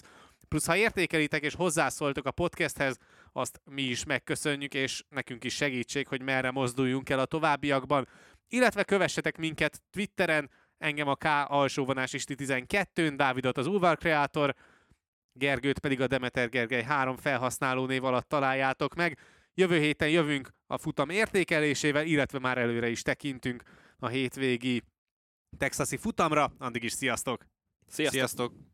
plusz 0.48 0.66
ha 0.66 0.76
értékelitek 0.76 1.42
és 1.42 1.54
hozzászóltok 1.54 2.26
a 2.26 2.30
podcasthez, 2.30 2.96
azt 3.32 3.60
mi 3.64 3.82
is 3.82 4.04
megköszönjük, 4.04 4.74
és 4.74 5.02
nekünk 5.08 5.44
is 5.44 5.54
segítség, 5.54 6.08
hogy 6.08 6.22
merre 6.22 6.50
mozduljunk 6.50 7.10
el 7.10 7.18
a 7.18 7.24
továbbiakban. 7.24 8.08
Illetve 8.48 8.84
kövessetek 8.84 9.36
minket 9.36 9.82
Twitteren, 9.90 10.50
engem 10.78 11.08
a 11.08 11.14
K 11.14 11.24
alsóvonás 11.46 12.12
Isti 12.12 12.34
12-n, 12.38 13.12
Dávidot 13.16 13.58
az 13.58 13.66
Ulvar 13.66 13.96
Creator, 13.96 14.54
Gergőt 15.32 15.78
pedig 15.78 16.00
a 16.00 16.06
Demeter 16.06 16.48
Gergely 16.48 16.82
3 16.82 17.16
felhasználó 17.16 17.86
név 17.86 18.04
alatt 18.04 18.28
találjátok 18.28 18.94
meg. 18.94 19.18
Jövő 19.54 19.78
héten 19.78 20.08
jövünk 20.08 20.48
a 20.66 20.78
futam 20.78 21.10
értékelésével, 21.10 22.06
illetve 22.06 22.38
már 22.38 22.58
előre 22.58 22.88
is 22.88 23.02
tekintünk 23.02 23.62
a 23.98 24.08
hétvégi 24.08 24.82
texasi 25.58 25.96
futamra. 25.96 26.52
Addig 26.58 26.82
is 26.82 26.92
sziasztok! 26.92 27.44
Sziasztok! 27.86 28.18
Sziasztok! 28.18 28.73